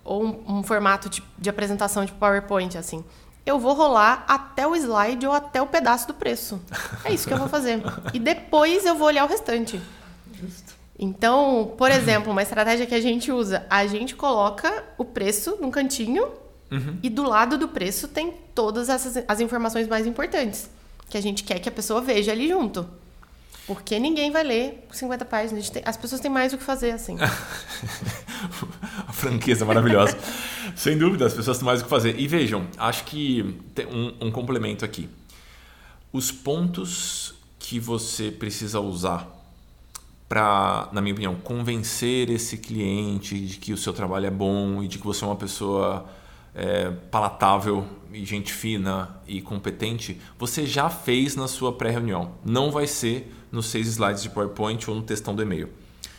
ou 0.02 0.24
um, 0.24 0.58
um 0.58 0.62
formato 0.62 1.08
de, 1.08 1.22
de 1.38 1.48
apresentação 1.48 2.04
de 2.04 2.12
PowerPoint, 2.12 2.76
assim 2.76 3.04
eu 3.46 3.58
vou 3.58 3.72
rolar 3.74 4.24
até 4.28 4.66
o 4.66 4.74
slide 4.76 5.26
ou 5.26 5.32
até 5.32 5.60
o 5.60 5.66
pedaço 5.66 6.06
do 6.06 6.14
preço. 6.14 6.60
É 7.04 7.12
isso 7.12 7.26
que 7.26 7.32
eu 7.32 7.38
vou 7.38 7.48
fazer. 7.48 7.80
E 8.12 8.18
depois 8.18 8.84
eu 8.84 8.94
vou 8.94 9.06
olhar 9.06 9.24
o 9.24 9.28
restante. 9.28 9.80
Justo. 10.32 10.74
Então, 10.98 11.74
por 11.78 11.90
exemplo, 11.90 12.30
uma 12.30 12.42
estratégia 12.42 12.86
que 12.86 12.94
a 12.94 13.00
gente 13.00 13.32
usa, 13.32 13.64
a 13.70 13.86
gente 13.86 14.14
coloca 14.14 14.84
o 14.98 15.04
preço 15.04 15.56
num 15.58 15.70
cantinho 15.70 16.28
uhum. 16.70 16.98
e 17.02 17.08
do 17.08 17.22
lado 17.22 17.56
do 17.56 17.68
preço 17.68 18.06
tem 18.06 18.34
todas 18.54 18.90
essas, 18.90 19.24
as 19.26 19.40
informações 19.40 19.88
mais 19.88 20.06
importantes 20.06 20.68
que 21.08 21.16
a 21.16 21.22
gente 21.22 21.42
quer 21.42 21.58
que 21.58 21.68
a 21.68 21.72
pessoa 21.72 22.00
veja 22.00 22.32
ali 22.32 22.48
junto. 22.48 22.86
Porque 23.70 24.00
ninguém 24.00 24.32
vai 24.32 24.42
ler 24.42 24.84
50 24.90 25.24
páginas. 25.26 25.70
As 25.84 25.96
pessoas 25.96 26.20
têm 26.20 26.28
mais 26.28 26.52
o 26.52 26.58
que 26.58 26.64
fazer, 26.64 26.90
assim. 26.90 27.16
a 29.06 29.12
franqueza 29.12 29.64
maravilhosa. 29.64 30.18
Sem 30.74 30.98
dúvida, 30.98 31.24
as 31.24 31.32
pessoas 31.32 31.56
têm 31.56 31.64
mais 31.64 31.80
o 31.80 31.84
que 31.84 31.88
fazer. 31.88 32.18
E 32.18 32.26
vejam, 32.26 32.66
acho 32.76 33.04
que 33.04 33.60
tem 33.72 33.86
um, 33.86 34.26
um 34.26 34.32
complemento 34.32 34.84
aqui. 34.84 35.08
Os 36.12 36.32
pontos 36.32 37.32
que 37.60 37.78
você 37.78 38.32
precisa 38.32 38.80
usar 38.80 39.28
para, 40.28 40.88
na 40.90 41.00
minha 41.00 41.12
opinião, 41.12 41.36
convencer 41.36 42.28
esse 42.28 42.56
cliente 42.58 43.38
de 43.38 43.56
que 43.56 43.72
o 43.72 43.76
seu 43.76 43.92
trabalho 43.92 44.26
é 44.26 44.32
bom 44.32 44.82
e 44.82 44.88
de 44.88 44.98
que 44.98 45.06
você 45.06 45.22
é 45.22 45.28
uma 45.28 45.36
pessoa 45.36 46.10
é, 46.56 46.90
palatável 47.08 47.86
e 48.12 48.24
gente 48.24 48.52
fina 48.52 49.20
e 49.28 49.40
competente, 49.40 50.20
você 50.36 50.66
já 50.66 50.90
fez 50.90 51.36
na 51.36 51.46
sua 51.46 51.72
pré-reunião. 51.72 52.32
Não 52.44 52.72
vai 52.72 52.88
ser 52.88 53.36
nos 53.50 53.66
seis 53.66 53.86
slides 53.86 54.22
de 54.22 54.30
PowerPoint 54.30 54.88
ou 54.88 54.96
no 54.96 55.02
textão 55.02 55.34
do 55.34 55.42
e-mail. 55.42 55.68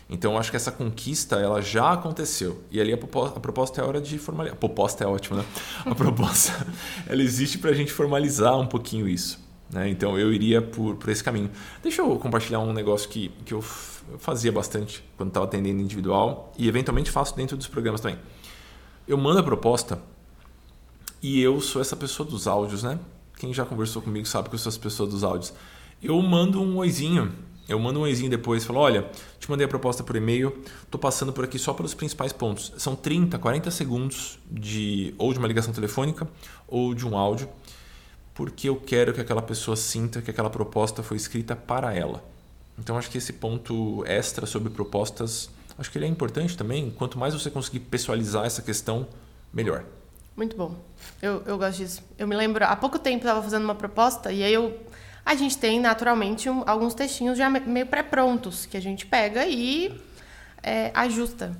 Então, 0.09 0.33
eu 0.33 0.37
acho 0.37 0.51
que 0.51 0.57
essa 0.57 0.73
conquista 0.73 1.37
ela 1.37 1.61
já 1.61 1.93
aconteceu. 1.93 2.61
E 2.69 2.81
ali 2.81 2.91
a 2.91 2.97
proposta, 2.97 3.37
a 3.37 3.39
proposta 3.39 3.79
é 3.79 3.83
a 3.83 3.87
hora 3.87 4.01
de 4.01 4.17
formalizar. 4.17 4.57
A 4.57 4.59
proposta 4.59 5.03
é 5.05 5.07
ótima, 5.07 5.37
né? 5.37 5.45
A 5.85 5.95
proposta 5.95 6.67
ela 7.07 7.21
existe 7.21 7.57
para 7.57 7.69
a 7.69 7.73
gente 7.73 7.93
formalizar 7.93 8.59
um 8.59 8.67
pouquinho 8.67 9.07
isso. 9.07 9.39
Né? 9.71 9.89
Então, 9.89 10.19
eu 10.19 10.33
iria 10.33 10.61
por, 10.61 10.95
por 10.97 11.09
esse 11.09 11.23
caminho. 11.23 11.49
Deixa 11.81 12.01
eu 12.01 12.19
compartilhar 12.19 12.59
um 12.59 12.73
negócio 12.73 13.07
que, 13.07 13.29
que 13.45 13.53
eu 13.53 13.61
fazia 13.61 14.51
bastante 14.51 15.01
quando 15.15 15.29
estava 15.29 15.45
atendendo 15.45 15.81
individual 15.81 16.51
e 16.57 16.67
eventualmente 16.67 17.09
faço 17.09 17.33
dentro 17.35 17.55
dos 17.55 17.67
programas 17.67 18.01
também. 18.01 18.19
Eu 19.07 19.17
mando 19.17 19.39
a 19.39 19.43
proposta 19.43 19.97
e 21.21 21.41
eu 21.41 21.61
sou 21.61 21.81
essa 21.81 21.95
pessoa 21.95 22.27
dos 22.27 22.47
áudios, 22.47 22.83
né? 22.83 22.99
Quem 23.37 23.53
já 23.53 23.65
conversou 23.65 24.01
comigo 24.01 24.27
sabe 24.27 24.49
que 24.49 24.55
eu 24.55 24.59
sou 24.59 24.69
essa 24.69 24.79
pessoa 24.79 25.07
dos 25.09 25.23
áudios. 25.23 25.53
Eu 26.01 26.19
mando 26.21 26.59
um 26.59 26.77
oizinho. 26.77 27.31
Eu 27.69 27.79
mando 27.79 27.99
um 27.99 28.01
oizinho 28.01 28.29
depois, 28.29 28.65
falo, 28.65 28.79
olha, 28.79 29.09
te 29.39 29.49
mandei 29.49 29.65
a 29.65 29.67
proposta 29.67 30.03
por 30.03 30.15
e-mail, 30.15 30.51
tô 30.89 30.97
passando 30.97 31.31
por 31.31 31.45
aqui 31.45 31.57
só 31.57 31.73
pelos 31.73 31.93
principais 31.93 32.33
pontos. 32.33 32.73
São 32.77 32.95
30, 32.95 33.37
40 33.37 33.71
segundos 33.71 34.39
de 34.49 35.13
ou 35.17 35.31
de 35.31 35.39
uma 35.39 35.47
ligação 35.47 35.71
telefônica 35.71 36.27
ou 36.67 36.93
de 36.93 37.07
um 37.07 37.15
áudio, 37.15 37.47
porque 38.33 38.67
eu 38.67 38.75
quero 38.75 39.13
que 39.13 39.21
aquela 39.21 39.41
pessoa 39.41 39.77
sinta 39.77 40.21
que 40.21 40.31
aquela 40.31 40.49
proposta 40.49 41.01
foi 41.01 41.15
escrita 41.15 41.55
para 41.55 41.93
ela. 41.93 42.23
Então 42.77 42.97
acho 42.97 43.09
que 43.09 43.19
esse 43.19 43.33
ponto 43.33 44.03
extra 44.05 44.45
sobre 44.45 44.69
propostas, 44.69 45.49
acho 45.77 45.89
que 45.91 45.97
ele 45.97 46.05
é 46.05 46.09
importante 46.09 46.57
também. 46.57 46.89
Quanto 46.89 47.17
mais 47.17 47.33
você 47.33 47.49
conseguir 47.49 47.81
pessoalizar 47.81 48.43
essa 48.43 48.61
questão, 48.61 49.07
melhor. 49.53 49.85
Muito 50.35 50.57
bom. 50.57 50.75
Eu, 51.21 51.43
eu 51.45 51.57
gosto 51.57 51.77
disso. 51.77 52.01
Eu 52.17 52.27
me 52.27 52.35
lembro, 52.35 52.65
há 52.65 52.75
pouco 52.75 52.97
tempo 52.97 53.19
estava 53.19 53.41
fazendo 53.41 53.63
uma 53.63 53.75
proposta 53.75 54.31
e 54.31 54.43
aí 54.43 54.53
eu 54.53 54.77
a 55.25 55.35
gente 55.35 55.57
tem 55.57 55.79
naturalmente 55.79 56.49
um, 56.49 56.63
alguns 56.65 56.93
textinhos 56.93 57.37
já 57.37 57.49
meio 57.49 57.85
pré-prontos 57.85 58.65
que 58.65 58.75
a 58.75 58.81
gente 58.81 59.05
pega 59.05 59.45
e 59.45 59.99
é, 60.61 60.91
ajusta. 60.93 61.57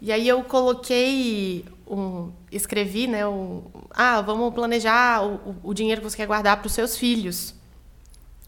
E 0.00 0.10
aí 0.10 0.26
eu 0.26 0.42
coloquei 0.42 1.64
um, 1.86 2.32
escrevi, 2.50 3.06
né, 3.06 3.26
um, 3.26 3.62
ah, 3.90 4.20
vamos 4.20 4.52
planejar 4.52 5.24
o, 5.24 5.56
o 5.62 5.74
dinheiro 5.74 6.00
que 6.00 6.10
você 6.10 6.16
quer 6.16 6.26
guardar 6.26 6.56
para 6.56 6.66
os 6.66 6.72
seus 6.72 6.96
filhos. 6.96 7.54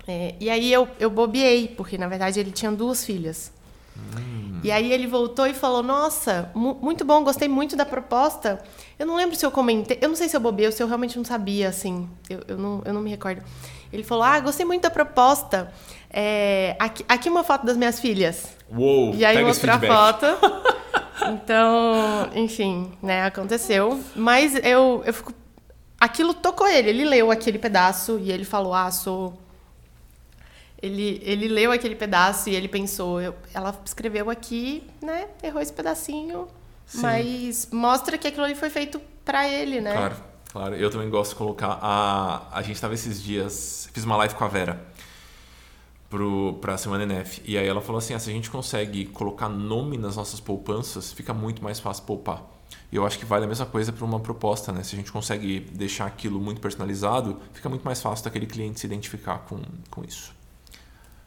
É, 0.07 0.35
e 0.41 0.51
aí 0.51 0.73
eu, 0.73 0.89
eu 0.99 1.09
bobiei, 1.11 1.69
porque 1.69 1.97
na 1.97 2.09
verdade 2.09 2.41
ele 2.41 2.51
tinha 2.51 2.73
duas 2.73 3.05
filhas. 3.05 3.53
Hum. 3.97 4.61
E 4.63 4.71
aí 4.71 4.93
ele 4.93 5.07
voltou 5.07 5.47
e 5.47 5.55
falou: 5.55 5.83
Nossa, 5.83 6.51
mu 6.55 6.75
muito 6.75 7.05
bom, 7.05 7.23
gostei 7.23 7.49
muito 7.49 7.77
da 7.77 7.87
proposta. 7.87 8.63
Eu 8.99 9.07
não 9.07 9.17
lembro 9.17 9.37
se 9.37 9.45
eu 9.45 9.51
comentei, 9.51 9.99
eu 10.01 10.09
não 10.09 10.17
sei 10.17 10.29
se 10.29 10.37
eu 10.37 10.41
bobiei 10.41 10.67
ou 10.67 10.73
se 10.73 10.83
eu 10.83 10.87
realmente 10.87 11.17
não 11.17 11.25
sabia, 11.25 11.69
assim, 11.69 12.09
eu, 12.29 12.41
eu, 12.49 12.59
não, 12.59 12.83
eu 12.85 12.93
não 12.93 13.01
me 13.01 13.11
recordo. 13.11 13.43
Ele 13.95 14.05
falou: 14.05 14.25
Ah, 14.25 14.41
gostei 14.41 14.67
muito 14.67 14.83
da 14.83 14.91
proposta. 14.91 15.73
É, 16.11 16.77
aqui, 16.79 17.05
aqui 17.09 17.29
uma 17.29 17.43
foto 17.45 17.65
das 17.65 17.77
minhas 17.77 17.99
filhas. 18.01 18.49
Uou! 18.71 19.15
E 19.15 19.25
aí 19.25 19.43
mostrou 19.45 19.75
a 19.75 19.81
foto. 19.81 20.27
Então, 21.27 22.29
enfim, 22.35 22.93
né, 23.01 23.25
aconteceu. 23.25 23.99
Mas 24.15 24.57
eu, 24.57 25.03
eu 25.07 25.15
fico. 25.15 25.33
Aquilo 25.99 26.35
tocou 26.35 26.67
ele, 26.67 26.91
ele 26.91 27.05
leu 27.05 27.31
aquele 27.31 27.59
pedaço 27.59 28.19
e 28.19 28.31
ele 28.31 28.45
falou: 28.45 28.75
Ah, 28.75 28.91
sou 28.91 29.33
ele, 30.85 31.19
ele 31.25 31.49
leu 31.49 31.73
aquele 31.73 31.95
pedaço 31.95 32.51
e 32.51 32.55
ele 32.55 32.69
pensou, 32.69 33.19
eu, 33.19 33.35
ela 33.55 33.75
escreveu 33.87 34.29
aqui, 34.29 34.87
né? 35.01 35.29
Errou 35.43 35.63
esse 35.63 35.73
pedacinho, 35.73 36.47
Sim. 36.85 37.01
mas 37.01 37.69
mostra 37.73 38.19
que 38.19 38.29
aquilo 38.29 38.45
ali 38.45 38.55
foi 38.55 38.69
feito 38.69 39.01
para 39.25 39.49
ele, 39.49 39.81
né? 39.81 39.93
Claro, 39.93 40.17
claro. 40.55 40.77
Eu 40.77 40.89
também 40.89 41.11
gosto 41.11 41.33
de 41.33 41.37
colocar. 41.37 41.79
A, 41.83 42.49
a 42.53 42.63
gente 42.63 42.77
estava 42.77 42.95
esses 42.95 43.21
dias, 43.21 43.91
fiz 43.93 44.05
uma 44.05 44.17
live 44.17 44.35
com 44.35 44.45
a 44.45 44.49
Vera 44.49 44.81
para 46.61 46.75
a 46.75 46.79
Semana 46.79 47.03
NF. 47.03 47.43
E 47.45 47.59
aí 47.59 47.67
ela 47.67 47.81
falou 47.81 47.99
assim: 47.99 48.15
ah, 48.15 48.19
se 48.21 48.31
a 48.31 48.33
gente 48.33 48.49
consegue 48.49 49.07
colocar 49.07 49.49
nome 49.49 49.99
nas 49.99 50.15
nossas 50.15 50.39
poupanças, 50.39 51.13
fica 51.13 51.35
muito 51.35 51.63
mais 51.63 51.81
fácil 51.81 52.05
poupar. 52.05 52.43
E 52.93 52.97
eu 52.97 53.05
acho 53.05 53.19
que 53.19 53.25
vale 53.25 53.45
a 53.45 53.49
mesma 53.49 53.67
coisa 53.67 53.93
para 53.93 54.05
uma 54.05 54.21
proposta, 54.21 54.71
né? 54.71 54.85
Se 54.85 54.95
a 54.95 54.99
gente 54.99 55.11
consegue 55.11 55.61
deixar 55.73 56.07
aquilo 56.07 56.41
muito 56.41 56.61
personalizado, 56.61 57.41
fica 57.53 57.69
muito 57.69 57.83
mais 57.83 58.01
fácil 58.01 58.25
daquele 58.25 58.47
cliente 58.47 58.79
se 58.79 58.87
identificar 58.87 59.39
com, 59.39 59.61
com 59.91 60.05
isso. 60.05 60.33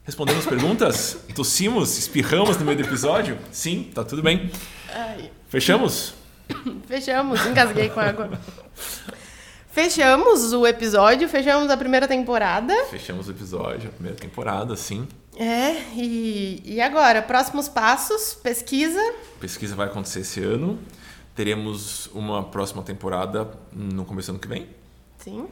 Respondemos 0.05 0.45
perguntas? 0.45 1.17
Tossimos? 1.35 1.97
Espirramos 1.97 2.57
no 2.57 2.63
meio 2.63 2.77
do 2.77 2.83
episódio? 2.85 3.37
Sim, 3.51 3.91
tá 3.93 4.05
tudo 4.05 4.23
bem. 4.23 4.49
Fechamos? 5.49 6.13
Fechamos, 6.87 7.45
engasguei 7.45 7.89
com 7.89 7.99
água. 7.99 8.29
Fechamos 9.71 10.53
o 10.53 10.65
episódio, 10.65 11.29
fechamos 11.29 11.69
a 11.69 11.77
primeira 11.77 12.07
temporada. 12.07 12.73
Fechamos 12.85 13.27
o 13.27 13.31
episódio, 13.31 13.89
a 13.89 13.91
primeira 13.91 14.17
temporada, 14.17 14.75
sim. 14.75 15.07
É, 15.37 15.73
e, 15.93 16.63
e 16.65 16.81
agora? 16.81 17.21
Próximos 17.21 17.69
passos, 17.69 18.33
pesquisa. 18.33 18.99
Pesquisa 19.39 19.75
vai 19.75 19.87
acontecer 19.87 20.21
esse 20.21 20.41
ano. 20.41 20.79
Teremos 21.35 22.07
uma 22.07 22.43
próxima 22.43 22.81
temporada 22.81 23.47
no 23.71 24.03
começo 24.03 24.29
do 24.29 24.31
ano 24.31 24.39
que 24.39 24.47
vem. 24.47 24.67
Sim. 25.19 25.47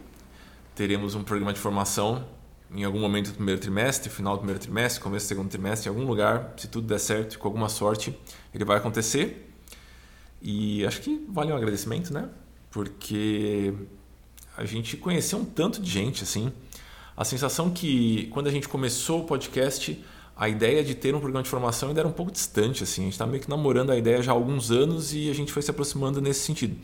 Teremos 0.74 1.14
um 1.14 1.24
programa 1.24 1.54
de 1.54 1.60
formação 1.60 2.26
em 2.74 2.84
algum 2.84 3.00
momento 3.00 3.28
do 3.28 3.36
primeiro 3.36 3.62
trimestre, 3.62 4.10
final 4.10 4.34
do 4.34 4.40
primeiro 4.40 4.60
trimestre, 4.60 5.02
começo 5.02 5.26
do 5.26 5.30
segundo 5.30 5.50
trimestre, 5.50 5.88
em 5.88 5.94
algum 5.94 6.06
lugar, 6.06 6.54
se 6.58 6.68
tudo 6.68 6.88
der 6.88 7.00
certo, 7.00 7.38
com 7.38 7.48
alguma 7.48 7.70
sorte, 7.70 8.18
ele 8.54 8.66
vai 8.66 8.78
acontecer. 8.78 9.45
E 10.48 10.86
acho 10.86 11.02
que 11.02 11.26
vale 11.28 11.52
um 11.52 11.56
agradecimento, 11.56 12.14
né? 12.14 12.30
Porque 12.70 13.74
a 14.56 14.64
gente 14.64 14.96
conheceu 14.96 15.40
um 15.40 15.46
tanto 15.46 15.82
de 15.82 15.90
gente, 15.90 16.22
assim. 16.22 16.54
A 17.18 17.26
sensação 17.26 17.72
que 17.72 18.28
quando 18.28 18.46
a 18.46 18.52
gente 18.52 18.70
começou 18.70 19.22
o 19.22 19.24
podcast, 19.24 20.00
a 20.36 20.48
ideia 20.48 20.84
de 20.84 20.94
ter 20.94 21.16
um 21.16 21.20
programa 21.20 21.42
de 21.42 21.50
formação 21.50 21.90
ainda 21.90 22.02
era 22.02 22.08
um 22.08 22.12
pouco 22.12 22.32
distante, 22.32 22.84
assim. 22.84 23.02
A 23.02 23.04
gente 23.06 23.14
está 23.14 23.26
meio 23.26 23.42
que 23.42 23.50
namorando 23.50 23.90
a 23.90 23.98
ideia 23.98 24.22
já 24.22 24.34
há 24.34 24.36
alguns 24.36 24.70
anos 24.70 25.16
e 25.16 25.32
a 25.32 25.34
gente 25.34 25.52
foi 25.52 25.64
se 25.64 25.72
aproximando 25.72 26.22
nesse 26.22 26.42
sentido. 26.42 26.78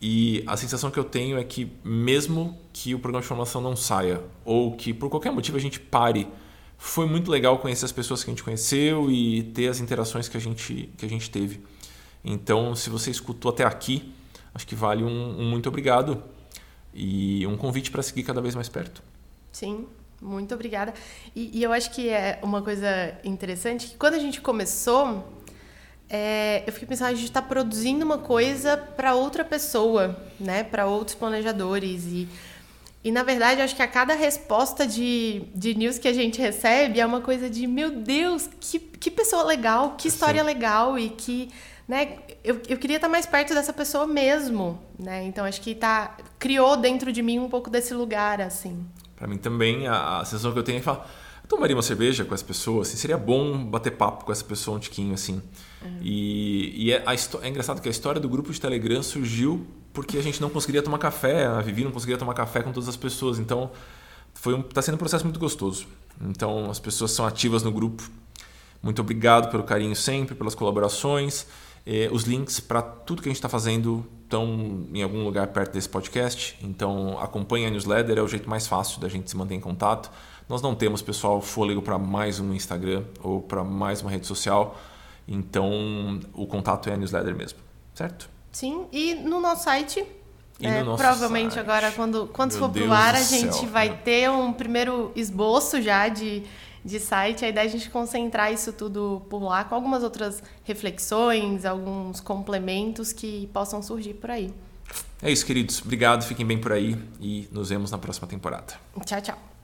E 0.00 0.42
a 0.46 0.56
sensação 0.56 0.90
que 0.90 0.98
eu 0.98 1.04
tenho 1.04 1.36
é 1.36 1.44
que 1.44 1.70
mesmo 1.84 2.58
que 2.72 2.94
o 2.94 2.98
programa 2.98 3.20
de 3.20 3.28
formação 3.28 3.60
não 3.60 3.76
saia 3.76 4.22
ou 4.46 4.74
que 4.76 4.94
por 4.94 5.10
qualquer 5.10 5.30
motivo 5.30 5.58
a 5.58 5.60
gente 5.60 5.78
pare, 5.78 6.26
foi 6.78 7.04
muito 7.04 7.30
legal 7.30 7.58
conhecer 7.58 7.84
as 7.84 7.92
pessoas 7.92 8.24
que 8.24 8.30
a 8.30 8.32
gente 8.32 8.42
conheceu 8.42 9.10
e 9.10 9.42
ter 9.42 9.68
as 9.68 9.78
interações 9.78 10.26
que 10.26 10.38
a 10.38 10.40
gente, 10.40 10.88
que 10.96 11.04
a 11.04 11.08
gente 11.08 11.28
teve. 11.28 11.60
Então, 12.30 12.74
se 12.74 12.90
você 12.90 13.10
escutou 13.10 13.50
até 13.50 13.64
aqui, 13.64 14.12
acho 14.54 14.66
que 14.66 14.74
vale 14.74 15.02
um, 15.02 15.40
um 15.40 15.48
muito 15.48 15.66
obrigado 15.66 16.22
e 16.92 17.46
um 17.46 17.56
convite 17.56 17.90
para 17.90 18.02
seguir 18.02 18.22
cada 18.22 18.38
vez 18.42 18.54
mais 18.54 18.68
perto. 18.68 19.02
Sim, 19.50 19.86
muito 20.20 20.54
obrigada. 20.54 20.92
E, 21.34 21.58
e, 21.58 21.62
eu 21.62 21.72
acho 21.72 21.90
que 21.90 22.10
é 22.10 22.38
uma 22.42 22.60
coisa 22.60 22.86
interessante 23.24 23.86
que 23.86 23.96
quando 23.96 24.12
a 24.12 24.18
gente 24.18 24.42
começou, 24.42 25.26
é, 26.06 26.64
eu 26.66 26.72
fiquei 26.74 26.86
pensando, 26.86 27.08
a 27.08 27.14
gente 27.14 27.24
está 27.24 27.40
produzindo 27.40 28.04
uma 28.04 28.18
coisa 28.18 28.76
para 28.76 29.14
outra 29.14 29.42
pessoa, 29.42 30.22
né? 30.38 30.62
Para 30.62 30.84
outros 30.84 31.14
planejadores. 31.14 32.04
E, 32.04 32.28
e, 33.02 33.10
na 33.10 33.22
verdade, 33.22 33.62
eu 33.62 33.64
acho 33.64 33.74
que 33.74 33.82
a 33.82 33.88
cada 33.88 34.12
resposta 34.12 34.86
de, 34.86 35.44
de 35.54 35.74
news 35.74 35.96
que 35.96 36.08
a 36.08 36.12
gente 36.12 36.38
recebe 36.38 37.00
é 37.00 37.06
uma 37.06 37.22
coisa 37.22 37.48
de, 37.48 37.66
meu 37.66 37.90
Deus, 37.90 38.50
que, 38.60 38.78
que 38.78 39.10
pessoa 39.10 39.44
legal, 39.44 39.94
que 39.96 40.08
história 40.08 40.42
legal 40.42 40.98
e 40.98 41.08
que 41.08 41.48
né, 41.88 42.18
eu, 42.44 42.60
eu 42.68 42.76
queria 42.76 42.96
estar 42.96 43.08
mais 43.08 43.24
perto 43.24 43.54
dessa 43.54 43.72
pessoa 43.72 44.06
mesmo, 44.06 44.78
né? 44.98 45.24
Então 45.24 45.46
acho 45.46 45.60
que 45.62 45.74
tá 45.74 46.18
criou 46.38 46.76
dentro 46.76 47.10
de 47.10 47.22
mim 47.22 47.38
um 47.38 47.48
pouco 47.48 47.70
desse 47.70 47.94
lugar 47.94 48.42
assim. 48.42 48.86
Para 49.16 49.26
mim 49.26 49.38
também 49.38 49.88
a, 49.88 50.18
a 50.18 50.24
sensação 50.26 50.52
que 50.52 50.58
eu 50.58 50.62
tenho 50.62 50.78
é 50.78 50.82
falar, 50.82 51.10
eu 51.42 51.48
tomaria 51.48 51.74
uma 51.74 51.82
cerveja 51.82 52.26
com 52.26 52.34
essa 52.34 52.44
pessoa, 52.44 52.82
assim, 52.82 52.98
seria 52.98 53.16
bom 53.16 53.64
bater 53.64 53.92
papo 53.92 54.26
com 54.26 54.30
essa 54.30 54.44
pessoa 54.44 54.76
um 54.76 54.80
tiquinho 54.80 55.14
assim. 55.14 55.40
Uhum. 55.80 55.98
E, 56.02 56.88
e 56.88 56.92
é, 56.92 57.02
a, 57.06 57.14
é 57.14 57.48
engraçado 57.48 57.80
que 57.80 57.88
a 57.88 57.90
história 57.90 58.20
do 58.20 58.28
grupo 58.28 58.52
de 58.52 58.60
Telegram 58.60 59.02
surgiu 59.02 59.66
porque 59.94 60.18
a 60.18 60.22
gente 60.22 60.42
não 60.42 60.50
conseguiria 60.50 60.82
tomar 60.82 60.98
café, 60.98 61.46
a 61.46 61.62
Vivi 61.62 61.84
não 61.84 61.90
conseguiria 61.90 62.18
tomar 62.18 62.34
café 62.34 62.62
com 62.62 62.70
todas 62.70 62.88
as 62.88 62.96
pessoas, 62.96 63.38
então 63.38 63.70
foi 64.34 64.52
um, 64.52 64.60
tá 64.60 64.82
sendo 64.82 64.96
um 64.96 64.98
processo 64.98 65.24
muito 65.24 65.40
gostoso. 65.40 65.86
Então 66.20 66.70
as 66.70 66.78
pessoas 66.78 67.12
são 67.12 67.26
ativas 67.26 67.62
no 67.62 67.72
grupo. 67.72 68.08
Muito 68.82 69.00
obrigado 69.00 69.50
pelo 69.50 69.64
carinho 69.64 69.96
sempre, 69.96 70.34
pelas 70.34 70.54
colaborações. 70.54 71.46
Eh, 71.90 72.10
os 72.12 72.24
links 72.24 72.60
para 72.60 72.82
tudo 72.82 73.22
que 73.22 73.30
a 73.30 73.30
gente 73.30 73.38
está 73.38 73.48
fazendo 73.48 74.06
estão 74.22 74.86
em 74.92 75.02
algum 75.02 75.24
lugar 75.24 75.46
perto 75.46 75.72
desse 75.72 75.88
podcast. 75.88 76.54
Então 76.60 77.18
acompanhe 77.18 77.64
a 77.64 77.70
newsletter, 77.70 78.18
é 78.18 78.20
o 78.20 78.28
jeito 78.28 78.48
mais 78.48 78.66
fácil 78.66 79.00
da 79.00 79.08
gente 79.08 79.30
se 79.30 79.34
manter 79.34 79.54
em 79.54 79.60
contato. 79.60 80.10
Nós 80.46 80.60
não 80.60 80.74
temos, 80.74 81.00
pessoal, 81.00 81.40
fôlego 81.40 81.80
para 81.80 81.98
mais 81.98 82.38
um 82.40 82.52
Instagram 82.52 83.04
ou 83.22 83.40
para 83.40 83.64
mais 83.64 84.02
uma 84.02 84.10
rede 84.10 84.26
social. 84.26 84.78
Então 85.26 86.20
o 86.34 86.46
contato 86.46 86.90
é 86.90 86.92
a 86.92 86.96
newsletter 86.98 87.34
mesmo, 87.34 87.58
certo? 87.94 88.28
Sim, 88.52 88.84
e 88.92 89.14
no 89.14 89.40
nosso 89.40 89.64
site 89.64 90.04
é, 90.60 90.82
no 90.82 90.94
provavelmente 90.96 91.54
site. 91.54 91.64
agora, 91.64 91.90
quando, 91.92 92.26
quando 92.32 92.52
for 92.52 92.68
pro 92.68 92.92
ar, 92.92 93.14
a 93.14 93.22
gente 93.22 93.54
céu, 93.54 93.68
vai 93.68 93.88
né? 93.88 93.98
ter 94.04 94.30
um 94.30 94.52
primeiro 94.52 95.10
esboço 95.16 95.80
já 95.80 96.08
de 96.08 96.42
de 96.88 96.98
site. 96.98 97.44
A 97.44 97.48
ideia 97.48 97.64
é 97.64 97.68
a 97.68 97.70
gente 97.70 97.90
concentrar 97.90 98.52
isso 98.52 98.72
tudo 98.72 99.22
por 99.28 99.42
lá 99.42 99.64
com 99.64 99.74
algumas 99.74 100.02
outras 100.02 100.42
reflexões, 100.64 101.64
alguns 101.64 102.20
complementos 102.20 103.12
que 103.12 103.48
possam 103.52 103.82
surgir 103.82 104.14
por 104.14 104.30
aí. 104.30 104.52
É 105.22 105.30
isso, 105.30 105.44
queridos. 105.44 105.82
Obrigado, 105.82 106.24
fiquem 106.24 106.46
bem 106.46 106.58
por 106.58 106.72
aí 106.72 106.96
e 107.20 107.48
nos 107.52 107.68
vemos 107.68 107.90
na 107.90 107.98
próxima 107.98 108.26
temporada. 108.26 108.74
Tchau, 109.04 109.20
tchau. 109.20 109.57